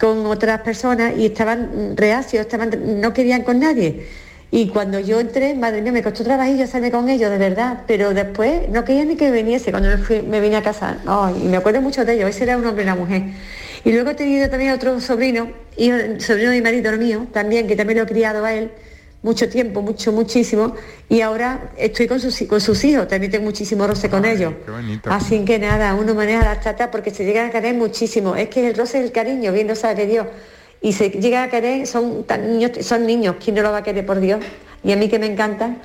con 0.00 0.24
otras 0.24 0.62
personas 0.62 1.18
y 1.18 1.26
estaban 1.26 1.98
reacios, 1.98 2.40
estaban, 2.40 3.00
no 3.02 3.12
querían 3.12 3.42
con 3.42 3.60
nadie. 3.60 4.06
Y 4.50 4.68
cuando 4.68 5.00
yo 5.00 5.18
entré, 5.20 5.54
madre 5.54 5.82
mía, 5.82 5.92
me 5.92 6.02
costó 6.02 6.22
trabajillo 6.24 6.64
hacerme 6.64 6.90
con 6.90 7.08
ellos, 7.08 7.30
de 7.30 7.36
verdad, 7.38 7.80
pero 7.86 8.14
después 8.14 8.68
no 8.68 8.84
querían 8.84 9.08
ni 9.08 9.16
que 9.16 9.30
viniese 9.30 9.70
cuando 9.72 9.88
me, 9.90 9.98
fui- 9.98 10.22
me 10.22 10.40
vine 10.40 10.56
a 10.56 10.62
casa. 10.62 10.98
Ay, 11.06 11.34
y 11.44 11.48
me 11.48 11.56
acuerdo 11.56 11.80
mucho 11.82 12.04
de 12.04 12.14
ellos, 12.14 12.30
ese 12.30 12.44
era 12.44 12.56
un 12.56 12.64
hombre 12.64 12.84
y 12.84 12.86
una 12.86 12.94
mujer. 12.94 13.22
Y 13.84 13.92
luego 13.92 14.10
he 14.10 14.14
tenido 14.14 14.48
también 14.48 14.72
otro 14.72 15.00
sobrino, 15.00 15.50
hijo, 15.76 15.96
sobrino 16.18 16.50
de 16.50 16.56
mi 16.56 16.62
marido 16.62 16.92
mío, 16.96 17.26
también, 17.32 17.66
que 17.66 17.74
también 17.76 17.98
lo 17.98 18.04
he 18.04 18.06
criado 18.06 18.44
a 18.44 18.54
él 18.54 18.70
mucho 19.22 19.48
tiempo, 19.48 19.82
mucho, 19.82 20.12
muchísimo, 20.12 20.74
y 21.08 21.20
ahora 21.20 21.70
estoy 21.76 22.06
con 22.06 22.20
sus, 22.20 22.40
con 22.48 22.60
sus 22.60 22.84
hijos, 22.84 23.08
también 23.08 23.32
tengo 23.32 23.44
muchísimo 23.44 23.84
roce 23.84 24.08
con 24.08 24.24
ellos. 24.24 24.54
Así 25.10 25.44
que 25.44 25.58
nada, 25.58 25.94
uno 25.96 26.14
maneja 26.14 26.44
las 26.44 26.60
tatas 26.60 26.88
porque 26.92 27.10
se 27.10 27.24
llegan 27.24 27.48
a 27.48 27.50
querer 27.50 27.74
muchísimo. 27.74 28.36
Es 28.36 28.48
que 28.48 28.68
el 28.68 28.76
roce 28.76 28.98
es 28.98 29.04
el 29.04 29.10
cariño, 29.12 29.50
bien 29.52 29.66
lo 29.66 29.74
sabe 29.74 30.06
Dios. 30.06 30.28
Y 30.86 30.92
se 30.92 31.10
llega 31.10 31.42
a 31.42 31.48
querer, 31.48 31.84
son 31.84 32.22
tan 32.22 32.48
niños, 32.48 32.70
son 32.82 33.06
niños, 33.06 33.34
¿quién 33.42 33.56
no 33.56 33.62
lo 33.62 33.72
va 33.72 33.78
a 33.78 33.82
querer 33.82 34.06
por 34.06 34.20
Dios? 34.20 34.38
Y 34.84 34.92
a 34.92 34.96
mí 34.96 35.08
que 35.08 35.18
me 35.18 35.26
encantan. 35.26 35.78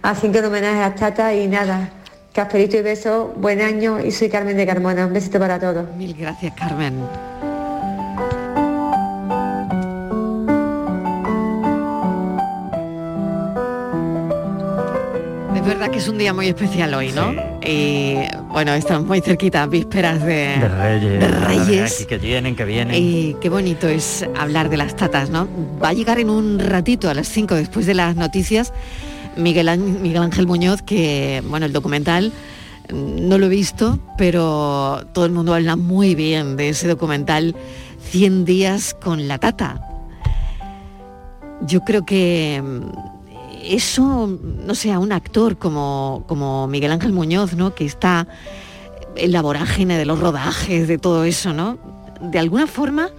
Así 0.00 0.28
que 0.28 0.38
un 0.38 0.44
homenaje 0.44 0.76
a 0.76 0.90
las 0.90 0.94
tatas 0.94 1.34
y 1.34 1.48
nada. 1.48 1.90
Casperito 2.32 2.76
y 2.76 2.82
beso, 2.82 3.34
buen 3.34 3.60
año 3.60 3.98
y 3.98 4.12
soy 4.12 4.28
Carmen 4.28 4.56
de 4.56 4.64
Carmona. 4.64 5.06
Un 5.06 5.12
besito 5.12 5.40
para 5.40 5.58
todos. 5.58 5.84
Mil 5.96 6.14
gracias, 6.14 6.54
Carmen. 6.54 6.94
Es 15.56 15.66
verdad 15.66 15.90
que 15.90 15.98
es 15.98 16.06
un 16.06 16.16
día 16.16 16.32
muy 16.32 16.46
especial 16.46 16.94
hoy, 16.94 17.10
¿no? 17.10 17.53
Y 17.66 18.16
bueno, 18.50 18.74
estamos 18.74 19.06
muy 19.06 19.20
cerquita, 19.20 19.66
vísperas 19.66 20.20
de, 20.20 20.58
De 20.58 20.68
Reyes. 20.68 21.20
de 21.20 21.28
Reyes. 21.28 21.94
Aquí 21.94 22.04
que 22.04 22.18
vienen, 22.18 22.56
que 22.56 22.64
vienen. 22.64 22.94
Y 22.94 23.36
qué 23.40 23.48
bonito 23.48 23.88
es 23.88 24.24
hablar 24.36 24.68
de 24.68 24.76
las 24.76 24.96
tatas, 24.96 25.30
¿no? 25.30 25.48
Va 25.82 25.88
a 25.88 25.92
llegar 25.94 26.18
en 26.18 26.28
un 26.28 26.58
ratito, 26.58 27.08
a 27.08 27.14
las 27.14 27.26
5, 27.28 27.54
después 27.54 27.86
de 27.86 27.94
las 27.94 28.16
noticias, 28.16 28.72
Miguel, 29.36 29.78
Miguel 29.78 30.22
Ángel 30.22 30.46
Muñoz, 30.46 30.82
que, 30.82 31.42
bueno, 31.46 31.64
el 31.64 31.72
documental 31.72 32.32
mm, 32.92 33.28
no 33.28 33.38
lo 33.38 33.46
he 33.46 33.50
visto, 33.50 33.98
pero 34.18 35.06
todo 35.14 35.24
el 35.24 35.32
mundo 35.32 35.54
habla 35.54 35.76
muy 35.76 36.14
bien 36.14 36.56
de 36.56 36.68
ese 36.68 36.86
documental 36.86 37.56
100 38.10 38.44
días 38.44 38.94
con 38.94 39.26
la 39.26 39.38
tata. 39.38 39.80
Yo 41.62 41.80
creo 41.80 42.04
que 42.04 42.62
mm, 42.62 43.13
eso, 43.66 44.38
no 44.66 44.74
sé, 44.74 44.92
a 44.92 44.98
un 44.98 45.12
actor 45.12 45.56
como, 45.56 46.24
como 46.26 46.66
Miguel 46.66 46.92
Ángel 46.92 47.12
Muñoz, 47.12 47.54
¿no? 47.54 47.74
Que 47.74 47.84
está 47.84 48.26
en 49.16 49.32
la 49.32 49.42
vorágine 49.42 49.96
de 49.96 50.04
los 50.04 50.18
rodajes, 50.18 50.88
de 50.88 50.98
todo 50.98 51.24
eso, 51.24 51.52
¿no? 51.52 51.78
De 52.20 52.38
alguna 52.38 52.66
forma 52.66 53.10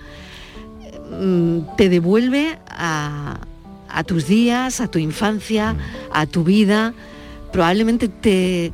mm, 1.12 1.76
te 1.78 1.90
devuelve 1.90 2.58
a, 2.68 3.40
a 3.90 4.04
tus 4.04 4.28
días, 4.28 4.82
a 4.82 4.88
tu 4.88 5.00
infancia, 5.00 5.76
a 6.12 6.26
tu 6.26 6.44
vida. 6.44 6.94
Probablemente 7.52 8.10
te, 8.10 8.74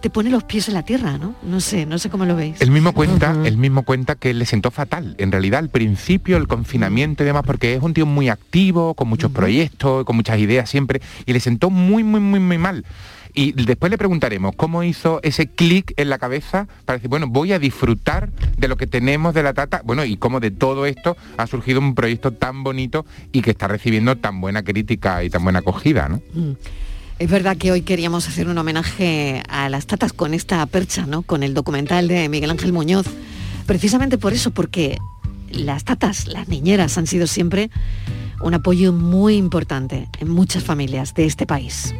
te 0.00 0.10
pone 0.10 0.30
los 0.30 0.44
pies 0.44 0.68
en 0.68 0.74
la 0.74 0.82
tierra, 0.82 1.18
¿no? 1.18 1.34
No 1.42 1.60
sé, 1.60 1.86
no 1.86 1.98
sé 1.98 2.10
cómo 2.10 2.24
lo 2.24 2.36
veis. 2.36 2.60
El 2.60 2.70
mismo 2.70 2.92
cuenta, 2.92 3.36
el 3.44 3.56
mismo 3.56 3.82
cuenta 3.82 4.14
que 4.14 4.32
le 4.32 4.46
sentó 4.46 4.70
fatal. 4.70 5.14
En 5.18 5.32
realidad, 5.32 5.58
al 5.58 5.70
principio, 5.70 6.36
el 6.36 6.46
confinamiento 6.46 7.22
y 7.22 7.26
demás, 7.26 7.42
porque 7.44 7.74
es 7.74 7.82
un 7.82 7.94
tío 7.94 8.06
muy 8.06 8.28
activo, 8.28 8.94
con 8.94 9.08
muchos 9.08 9.32
proyectos, 9.32 10.04
con 10.04 10.16
muchas 10.16 10.38
ideas 10.38 10.70
siempre, 10.70 11.00
y 11.26 11.32
le 11.32 11.40
sentó 11.40 11.70
muy, 11.70 12.04
muy, 12.04 12.20
muy, 12.20 12.40
muy 12.40 12.58
mal. 12.58 12.84
Y 13.34 13.52
después 13.52 13.90
le 13.90 13.98
preguntaremos 13.98 14.54
cómo 14.56 14.82
hizo 14.82 15.20
ese 15.22 15.46
clic 15.46 15.92
en 15.96 16.08
la 16.08 16.18
cabeza 16.18 16.66
para 16.84 16.96
decir, 16.96 17.10
bueno, 17.10 17.26
voy 17.28 17.52
a 17.52 17.58
disfrutar 17.58 18.30
de 18.56 18.68
lo 18.68 18.76
que 18.76 18.86
tenemos 18.86 19.34
de 19.34 19.42
la 19.42 19.52
tata, 19.52 19.82
bueno, 19.84 20.04
y 20.04 20.16
cómo 20.16 20.40
de 20.40 20.50
todo 20.50 20.86
esto 20.86 21.16
ha 21.36 21.46
surgido 21.46 21.78
un 21.80 21.94
proyecto 21.94 22.32
tan 22.32 22.64
bonito 22.64 23.04
y 23.32 23.42
que 23.42 23.50
está 23.50 23.68
recibiendo 23.68 24.16
tan 24.16 24.40
buena 24.40 24.62
crítica 24.62 25.22
y 25.22 25.30
tan 25.30 25.44
buena 25.44 25.60
acogida, 25.60 26.08
¿no? 26.08 26.22
Mm. 26.34 26.52
Es 27.18 27.28
verdad 27.28 27.56
que 27.56 27.72
hoy 27.72 27.82
queríamos 27.82 28.28
hacer 28.28 28.46
un 28.46 28.56
homenaje 28.58 29.42
a 29.48 29.68
las 29.68 29.86
tatas 29.86 30.12
con 30.12 30.34
esta 30.34 30.64
percha, 30.66 31.04
¿no? 31.04 31.22
Con 31.22 31.42
el 31.42 31.52
documental 31.52 32.06
de 32.06 32.28
Miguel 32.28 32.50
Ángel 32.50 32.72
Muñoz. 32.72 33.06
Precisamente 33.66 34.18
por 34.18 34.32
eso, 34.32 34.52
porque 34.52 34.98
las 35.50 35.82
tatas, 35.82 36.28
las 36.28 36.46
niñeras 36.46 36.96
han 36.96 37.08
sido 37.08 37.26
siempre 37.26 37.70
un 38.40 38.54
apoyo 38.54 38.92
muy 38.92 39.34
importante 39.34 40.08
en 40.20 40.28
muchas 40.28 40.62
familias 40.62 41.12
de 41.14 41.26
este 41.26 41.44
país. 41.44 41.92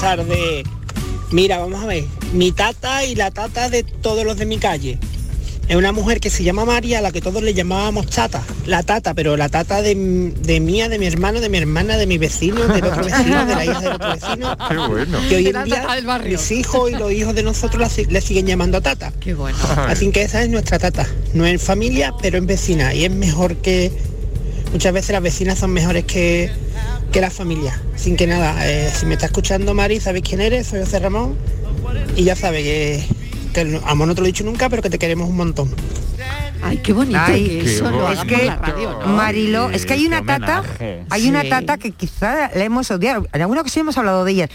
Tardes. 0.00 0.64
Mira, 1.30 1.58
vamos 1.58 1.82
a 1.84 1.86
ver. 1.86 2.04
Mi 2.32 2.52
tata 2.52 3.04
y 3.04 3.14
la 3.14 3.30
tata 3.30 3.68
de 3.68 3.82
todos 3.82 4.24
los 4.24 4.36
de 4.38 4.46
mi 4.46 4.58
calle. 4.58 4.98
Es 5.68 5.76
una 5.76 5.92
mujer 5.92 6.18
que 6.18 6.30
se 6.30 6.42
llama 6.42 6.64
María, 6.64 6.98
a 6.98 7.00
la 7.00 7.12
que 7.12 7.20
todos 7.20 7.42
le 7.44 7.54
llamábamos 7.54 8.06
tata. 8.06 8.42
La 8.66 8.82
tata, 8.82 9.14
pero 9.14 9.36
la 9.36 9.48
tata 9.48 9.82
de, 9.82 9.94
de 9.94 10.58
mía, 10.58 10.88
de 10.88 10.98
mi 10.98 11.06
hermano, 11.06 11.40
de 11.40 11.48
mi 11.48 11.58
hermana, 11.58 11.96
de 11.96 12.06
mi 12.06 12.18
vecino, 12.18 12.66
del 12.66 12.84
otro 12.84 13.04
vecino, 13.04 13.46
de 13.46 13.54
la 13.54 13.64
hija 13.64 13.80
del 13.80 13.92
otro 13.92 14.12
vecino. 14.12 14.58
Qué 14.68 14.76
bueno. 14.76 15.18
Que 15.28 15.36
hoy 15.36 15.46
en 15.46 15.64
día 15.64 15.86
mis 16.24 16.50
hijos 16.50 16.90
y 16.90 16.94
los 16.94 17.12
hijos 17.12 17.34
de 17.34 17.44
nosotros 17.44 17.98
le 18.08 18.20
siguen 18.20 18.46
llamando 18.46 18.80
tata. 18.80 19.12
Qué 19.20 19.34
bueno. 19.34 19.58
Así 19.86 20.10
que 20.10 20.22
esa 20.22 20.42
es 20.42 20.48
nuestra 20.48 20.80
tata. 20.80 21.06
No 21.34 21.46
es 21.46 21.62
familia, 21.62 22.14
pero 22.20 22.38
es 22.38 22.46
vecina. 22.46 22.94
Y 22.94 23.04
es 23.04 23.12
mejor 23.12 23.56
que... 23.56 23.92
Muchas 24.72 24.92
veces 24.92 25.10
las 25.10 25.22
vecinas 25.22 25.58
son 25.58 25.72
mejores 25.72 26.04
que, 26.04 26.50
que 27.10 27.20
la 27.20 27.30
familia. 27.30 27.80
Así 27.94 28.14
que 28.16 28.26
nada, 28.26 28.54
eh, 28.66 28.90
si 28.94 29.06
me 29.06 29.14
está 29.14 29.26
escuchando 29.26 29.74
Mari, 29.74 30.00
¿sabéis 30.00 30.24
quién 30.28 30.40
eres? 30.40 30.68
Soy 30.68 30.80
José 30.80 30.98
Ramón. 31.00 31.36
Y 32.16 32.24
ya 32.24 32.36
sabes 32.36 32.62
que, 32.62 33.04
que 33.52 33.60
el 33.62 33.80
amor 33.86 34.08
no 34.08 34.14
te 34.14 34.20
lo 34.20 34.26
he 34.26 34.32
dicho 34.32 34.44
nunca, 34.44 34.68
pero 34.68 34.82
que 34.82 34.90
te 34.90 34.98
queremos 34.98 35.28
un 35.28 35.36
montón. 35.36 35.74
Ay, 36.62 36.76
qué 36.78 36.92
bonito 36.92 37.18
Ay, 37.18 37.46
que 37.46 37.74
eso 37.74 37.90
lo 37.90 38.12
es 38.12 38.20
que 38.24 38.36
por 38.36 38.44
la 38.44 38.56
radio, 38.56 38.98
¿no? 39.00 39.06
Marilo, 39.06 39.70
es 39.70 39.86
que 39.86 39.94
hay 39.94 40.06
una 40.06 40.20
Qué 40.20 40.26
tata, 40.26 40.62
hay 41.08 41.28
una 41.28 41.48
tata 41.48 41.78
que 41.78 41.90
quizá 41.92 42.50
la 42.54 42.64
hemos 42.64 42.90
odiado. 42.90 43.26
En 43.32 43.40
alguna 43.40 43.62
ocasión 43.62 43.84
hemos 43.84 43.96
hablado 43.96 44.24
de 44.26 44.32
ellas, 44.32 44.50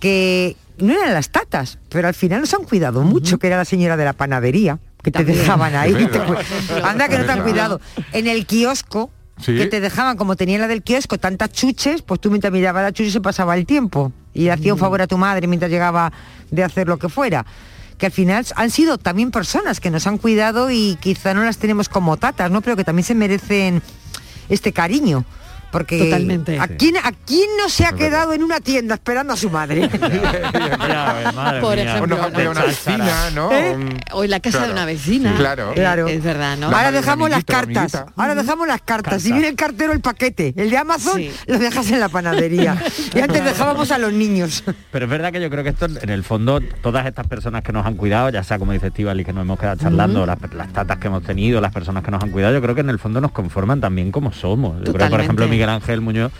que 0.00 0.56
no 0.78 0.92
eran 0.92 1.14
las 1.14 1.30
tatas, 1.30 1.78
pero 1.88 2.08
al 2.08 2.14
final 2.14 2.40
nos 2.40 2.52
han 2.52 2.64
cuidado 2.64 3.02
mucho, 3.02 3.38
que 3.38 3.46
era 3.46 3.56
la 3.56 3.64
señora 3.64 3.96
de 3.96 4.04
la 4.04 4.12
panadería, 4.12 4.78
que 5.04 5.12
te 5.12 5.20
También. 5.20 5.38
dejaban 5.38 5.76
ahí. 5.76 5.94
Te 6.10 6.82
anda 6.82 7.08
que 7.08 7.18
no 7.18 7.24
te 7.24 7.30
han 7.32 7.42
cuidado. 7.44 7.80
En 8.12 8.26
el 8.26 8.44
kiosco 8.44 9.10
que 9.44 9.66
te 9.66 9.80
dejaban, 9.80 10.16
como 10.16 10.36
tenía 10.36 10.58
la 10.58 10.66
del 10.66 10.82
kiosco, 10.82 11.18
tantas 11.18 11.52
chuches, 11.52 12.02
pues 12.02 12.20
tú 12.20 12.30
mientras 12.30 12.52
mirabas 12.52 12.82
la 12.82 12.92
chuche 12.92 13.10
se 13.10 13.20
pasaba 13.20 13.56
el 13.56 13.66
tiempo 13.66 14.12
y 14.32 14.48
hacía 14.48 14.72
un 14.72 14.78
favor 14.78 15.02
a 15.02 15.06
tu 15.06 15.18
madre 15.18 15.46
mientras 15.46 15.70
llegaba 15.70 16.12
de 16.50 16.64
hacer 16.64 16.88
lo 16.88 16.98
que 16.98 17.08
fuera. 17.08 17.44
Que 17.98 18.06
al 18.06 18.12
final 18.12 18.44
han 18.56 18.70
sido 18.70 18.98
también 18.98 19.30
personas 19.30 19.80
que 19.80 19.90
nos 19.90 20.06
han 20.06 20.18
cuidado 20.18 20.70
y 20.70 20.98
quizá 21.00 21.32
no 21.34 21.44
las 21.44 21.58
tenemos 21.58 21.88
como 21.88 22.16
tatas, 22.16 22.50
¿no? 22.50 22.60
Pero 22.60 22.76
que 22.76 22.84
también 22.84 23.04
se 23.04 23.14
merecen 23.14 23.82
este 24.48 24.72
cariño. 24.72 25.24
Porque 25.70 25.98
Totalmente. 25.98 26.58
¿a 26.58 26.68
quién, 26.68 26.96
¿a 26.96 27.12
quién 27.26 27.48
no 27.60 27.68
se 27.68 27.84
ha 27.84 27.92
quedado 27.92 28.32
en 28.32 28.42
una 28.42 28.60
tienda 28.60 28.94
esperando 28.94 29.32
a 29.34 29.36
su 29.36 29.50
madre? 29.50 29.88
Por 31.60 31.78
ejemplo, 31.78 32.16
Una, 32.16 32.44
¿no? 32.44 32.50
una 32.50 32.64
vecina, 32.64 33.30
¿no? 33.34 33.52
¿Eh? 33.52 33.74
Un- 33.74 33.98
O 34.12 34.24
en 34.24 34.30
la 34.30 34.40
casa 34.40 34.58
Claro. 34.58 34.66
de 34.68 34.72
una 34.72 34.84
vecina. 34.86 35.34
Claro. 35.36 35.72
Claro. 35.74 36.08
Es 36.08 36.22
verdad, 36.22 36.56
¿no? 36.56 36.66
Ahora 36.68 36.92
dejamos 36.92 37.28
las 37.28 37.36
amiguito, 37.38 37.52
cartas. 37.52 37.94
amiguita. 37.94 38.22
Ahora 38.22 38.34
dejamos 38.34 38.68
las 38.68 38.80
cartas. 38.82 39.22
Si 39.22 39.28
Carta. 39.28 39.34
viene 39.36 39.48
el 39.48 39.56
cartero 39.56 39.92
el 39.92 40.00
paquete, 40.00 40.54
el 40.56 40.70
de 40.70 40.76
Amazon, 40.78 41.16
Sí. 41.16 41.30
lo 41.46 41.58
dejas 41.58 41.90
en 41.90 42.00
la 42.00 42.08
panadería. 42.08 42.76
y 43.14 43.20
antes 43.20 43.44
dejábamos 43.44 43.90
a 43.90 43.98
los 43.98 44.12
niños. 44.12 44.64
Pero 44.92 45.04
es 45.06 45.10
verdad 45.10 45.32
que 45.32 45.40
yo 45.40 45.50
creo 45.50 45.62
que 45.64 45.70
esto, 45.70 45.86
en 45.86 46.10
el 46.10 46.24
fondo, 46.24 46.60
todas 46.82 47.06
estas 47.06 47.26
personas 47.26 47.62
que 47.62 47.72
nos 47.72 47.84
han 47.86 47.94
cuidado, 47.96 48.30
ya 48.30 48.42
sea 48.42 48.58
como 48.58 48.72
dice 48.72 48.86
Estivali, 48.88 49.24
que 49.24 49.32
nos 49.32 49.42
hemos 49.42 49.58
quedado 49.58 49.76
charlando, 49.76 50.24
las, 50.26 50.38
las 50.54 50.72
tatas 50.72 50.98
que 50.98 51.08
hemos 51.08 51.22
tenido, 51.22 51.60
las 51.60 51.72
personas 51.72 52.02
que 52.02 52.10
nos 52.10 52.22
han 52.22 52.30
cuidado, 52.30 52.54
yo 52.54 52.62
creo 52.62 52.74
que 52.74 52.80
en 52.80 52.90
el 52.90 52.98
fondo 52.98 53.20
nos 53.20 53.32
conforman 53.32 53.80
también 53.80 54.10
como 54.12 54.32
somos. 54.32 54.78
Yo 54.84 54.92
creo 54.92 55.06
que, 55.06 55.10
por 55.10 55.20
ejemplo, 55.20 55.48
Miguel 55.56 55.70
Ángel 55.70 56.02
Muñoz, 56.02 56.32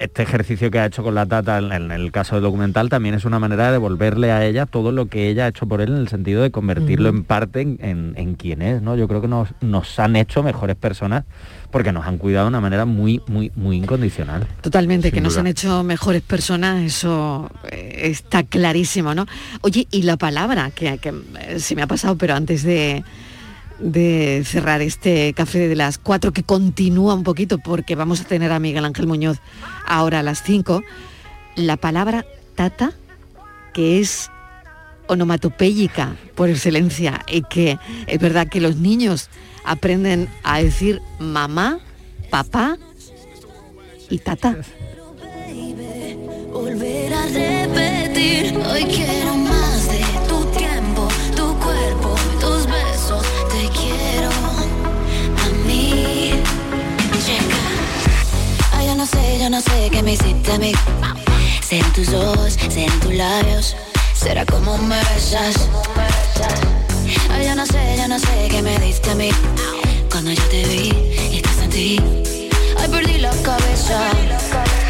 este 0.00 0.22
ejercicio 0.24 0.68
que 0.70 0.78
ha 0.80 0.86
hecho 0.86 1.04
con 1.04 1.14
la 1.14 1.26
tata 1.26 1.58
en, 1.58 1.70
en 1.72 1.90
el 1.92 2.10
caso 2.10 2.34
del 2.34 2.42
documental 2.42 2.88
también 2.88 3.14
es 3.14 3.24
una 3.24 3.38
manera 3.38 3.66
de 3.66 3.72
devolverle 3.72 4.32
a 4.32 4.44
ella 4.44 4.66
todo 4.66 4.90
lo 4.90 5.06
que 5.06 5.28
ella 5.28 5.44
ha 5.44 5.48
hecho 5.48 5.66
por 5.66 5.80
él 5.80 5.90
en 5.90 5.96
el 5.98 6.08
sentido 6.08 6.42
de 6.42 6.50
convertirlo 6.50 7.08
en 7.08 7.22
parte 7.22 7.60
en, 7.60 7.78
en- 7.80 8.14
en 8.16 8.34
quien 8.34 8.62
es, 8.62 8.82
¿no? 8.82 8.96
Yo 8.96 9.06
creo 9.06 9.20
que 9.20 9.28
nos, 9.28 9.48
nos 9.60 9.96
han 10.00 10.16
hecho 10.16 10.42
mejores 10.42 10.74
personas 10.74 11.24
porque 11.70 11.92
nos 11.92 12.04
han 12.06 12.18
cuidado 12.18 12.46
de 12.46 12.48
una 12.48 12.60
manera 12.60 12.84
muy, 12.84 13.20
muy, 13.28 13.52
muy 13.54 13.76
incondicional. 13.76 14.46
Totalmente, 14.60 15.12
que 15.12 15.20
nos 15.20 15.36
han 15.36 15.46
hecho 15.46 15.84
mejores 15.84 16.22
personas, 16.22 16.82
eso 16.82 17.48
eh, 17.70 18.00
está 18.10 18.42
clarísimo, 18.42 19.14
¿no? 19.14 19.26
Oye, 19.60 19.86
y 19.92 20.02
la 20.02 20.16
palabra, 20.16 20.70
que, 20.72 20.98
que, 20.98 21.12
eh, 21.40 21.60
se 21.60 21.76
me 21.76 21.82
ha 21.82 21.86
pasado, 21.86 22.16
pero 22.16 22.34
antes 22.34 22.62
de, 22.62 23.04
de 23.78 24.42
cerrar 24.44 24.82
este 24.82 25.32
café 25.34 25.68
de 25.68 25.76
las 25.76 25.98
cuatro, 25.98 26.32
que 26.32 26.42
continúa 26.42 27.14
un 27.14 27.22
poquito, 27.22 27.58
porque 27.58 27.94
vamos 27.94 28.20
a 28.20 28.24
tener 28.24 28.52
a 28.52 28.58
Miguel 28.58 28.84
Ángel 28.84 29.06
Muñoz 29.06 29.38
ahora 29.86 30.20
a 30.20 30.22
las 30.22 30.42
cinco, 30.42 30.82
la 31.54 31.76
palabra 31.76 32.24
tata, 32.54 32.92
que 33.72 34.00
es 34.00 34.30
onomatopéyica 35.06 36.16
por 36.34 36.48
excelencia 36.50 37.24
y 37.28 37.42
que 37.42 37.78
es 38.06 38.18
verdad 38.20 38.48
que 38.48 38.60
los 38.60 38.76
niños 38.76 39.30
aprenden 39.64 40.28
a 40.42 40.60
decir 40.62 41.00
mamá, 41.18 41.78
papá 42.30 42.76
y 44.10 44.18
tata. 44.18 44.56
Yo 59.48 59.52
no 59.52 59.60
sé 59.62 59.88
qué 59.90 60.02
me 60.02 60.12
hiciste 60.12 60.52
a 60.52 60.58
mí. 60.58 60.72
Ser 61.62 61.82
en 61.82 61.92
tus 61.94 62.12
ojos, 62.12 62.52
ser 62.52 62.90
en 62.90 63.00
tus 63.00 63.14
labios, 63.14 63.74
será 64.14 64.44
como 64.44 64.76
me 64.76 64.98
besas. 64.98 65.70
Ay, 67.30 67.46
yo 67.46 67.54
no 67.54 67.64
sé, 67.64 67.96
yo 67.96 68.08
no 68.08 68.18
sé 68.18 68.48
qué 68.50 68.60
me 68.60 68.78
diste 68.78 69.10
a 69.10 69.14
mí. 69.14 69.30
Cuando 70.10 70.32
yo 70.32 70.42
te 70.50 70.64
vi 70.66 70.92
y 71.32 71.40
te 71.40 71.48
sentí, 71.48 71.98
ay, 72.78 72.90
perdí 72.90 73.16
la 73.16 73.30
cabeza. 73.42 74.10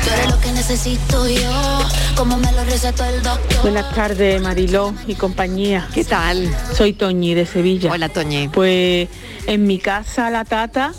Tú 0.03 0.11
eres 0.11 0.29
lo 0.29 0.41
que 0.41 0.51
necesito 0.51 1.29
yo, 1.29 1.79
como 2.17 2.37
me 2.37 2.51
lo 2.51 2.65
recetó 2.65 3.05
el 3.05 3.23
doctor. 3.23 3.63
Buenas 3.63 3.95
tardes, 3.95 4.43
Mariló 4.43 4.93
y 5.07 5.15
compañía. 5.15 5.89
¿Qué 5.95 6.03
tal? 6.03 6.53
Soy 6.75 6.95
Toñi 6.95 7.35
de 7.35 7.47
Sevilla. 7.47 7.93
Hola, 7.93 8.09
Toñi. 8.09 8.49
Pues 8.49 9.09
en 9.47 9.67
mi 9.69 9.79
casa 9.79 10.31
la 10.31 10.45
tata 10.45 10.95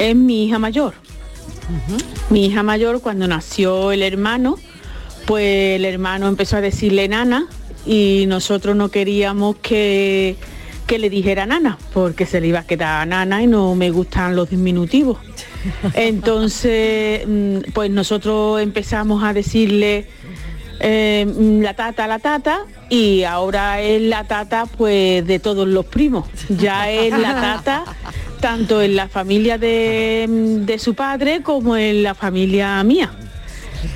es 0.00 0.16
mi 0.16 0.46
hija 0.46 0.58
mayor. 0.58 1.05
Mi 2.30 2.46
hija 2.46 2.62
mayor 2.62 3.00
cuando 3.00 3.26
nació 3.26 3.92
el 3.92 4.02
hermano, 4.02 4.56
pues 5.26 5.76
el 5.76 5.84
hermano 5.84 6.28
empezó 6.28 6.56
a 6.56 6.60
decirle 6.60 7.08
nana 7.08 7.46
y 7.84 8.24
nosotros 8.28 8.76
no 8.76 8.90
queríamos 8.90 9.56
que, 9.56 10.36
que 10.86 10.98
le 10.98 11.10
dijera 11.10 11.46
nana 11.46 11.78
porque 11.92 12.26
se 12.26 12.40
le 12.40 12.48
iba 12.48 12.60
a 12.60 12.66
quedar 12.66 13.06
nana 13.06 13.42
y 13.42 13.46
no 13.46 13.74
me 13.74 13.90
gustan 13.90 14.36
los 14.36 14.50
diminutivos. 14.50 15.18
Entonces, 15.94 17.26
mm, 17.26 17.72
pues 17.72 17.90
nosotros 17.90 18.60
empezamos 18.60 19.24
a 19.24 19.32
decirle 19.32 20.08
eh, 20.80 21.26
mm, 21.26 21.62
la 21.62 21.74
tata, 21.74 22.06
la 22.06 22.18
tata, 22.18 22.60
y 22.88 23.24
ahora 23.24 23.80
es 23.80 24.02
la 24.02 24.24
tata 24.24 24.66
pues 24.66 25.26
de 25.26 25.38
todos 25.38 25.66
los 25.66 25.86
primos. 25.86 26.26
Ya 26.48 26.90
es 26.90 27.16
la 27.18 27.34
tata 27.34 27.84
tanto 28.46 28.80
en 28.80 28.94
la 28.94 29.08
familia 29.08 29.58
de, 29.58 30.24
de 30.60 30.78
su 30.78 30.94
padre 30.94 31.42
como 31.42 31.76
en 31.76 32.04
la 32.04 32.14
familia 32.14 32.80
mía. 32.84 33.10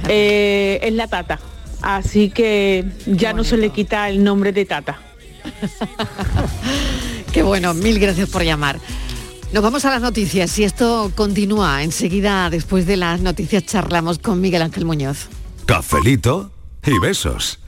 Eh, 0.08 0.80
es 0.82 0.92
la 0.92 1.06
tata. 1.06 1.38
Así 1.82 2.30
que 2.30 2.84
ya 3.06 3.32
no 3.32 3.44
se 3.44 3.56
le 3.56 3.70
quita 3.70 4.08
el 4.08 4.24
nombre 4.24 4.50
de 4.50 4.64
tata. 4.64 4.98
Qué 7.32 7.44
bueno, 7.44 7.74
mil 7.74 8.00
gracias 8.00 8.28
por 8.28 8.42
llamar. 8.42 8.80
Nos 9.52 9.62
vamos 9.62 9.84
a 9.84 9.90
las 9.90 10.02
noticias 10.02 10.58
y 10.58 10.64
esto 10.64 11.12
continúa. 11.14 11.84
Enseguida, 11.84 12.50
después 12.50 12.86
de 12.86 12.96
las 12.96 13.20
noticias, 13.20 13.64
charlamos 13.66 14.18
con 14.18 14.40
Miguel 14.40 14.62
Ángel 14.62 14.84
Muñoz. 14.84 15.28
Cafelito 15.64 16.50
y 16.84 16.98
besos. 16.98 17.60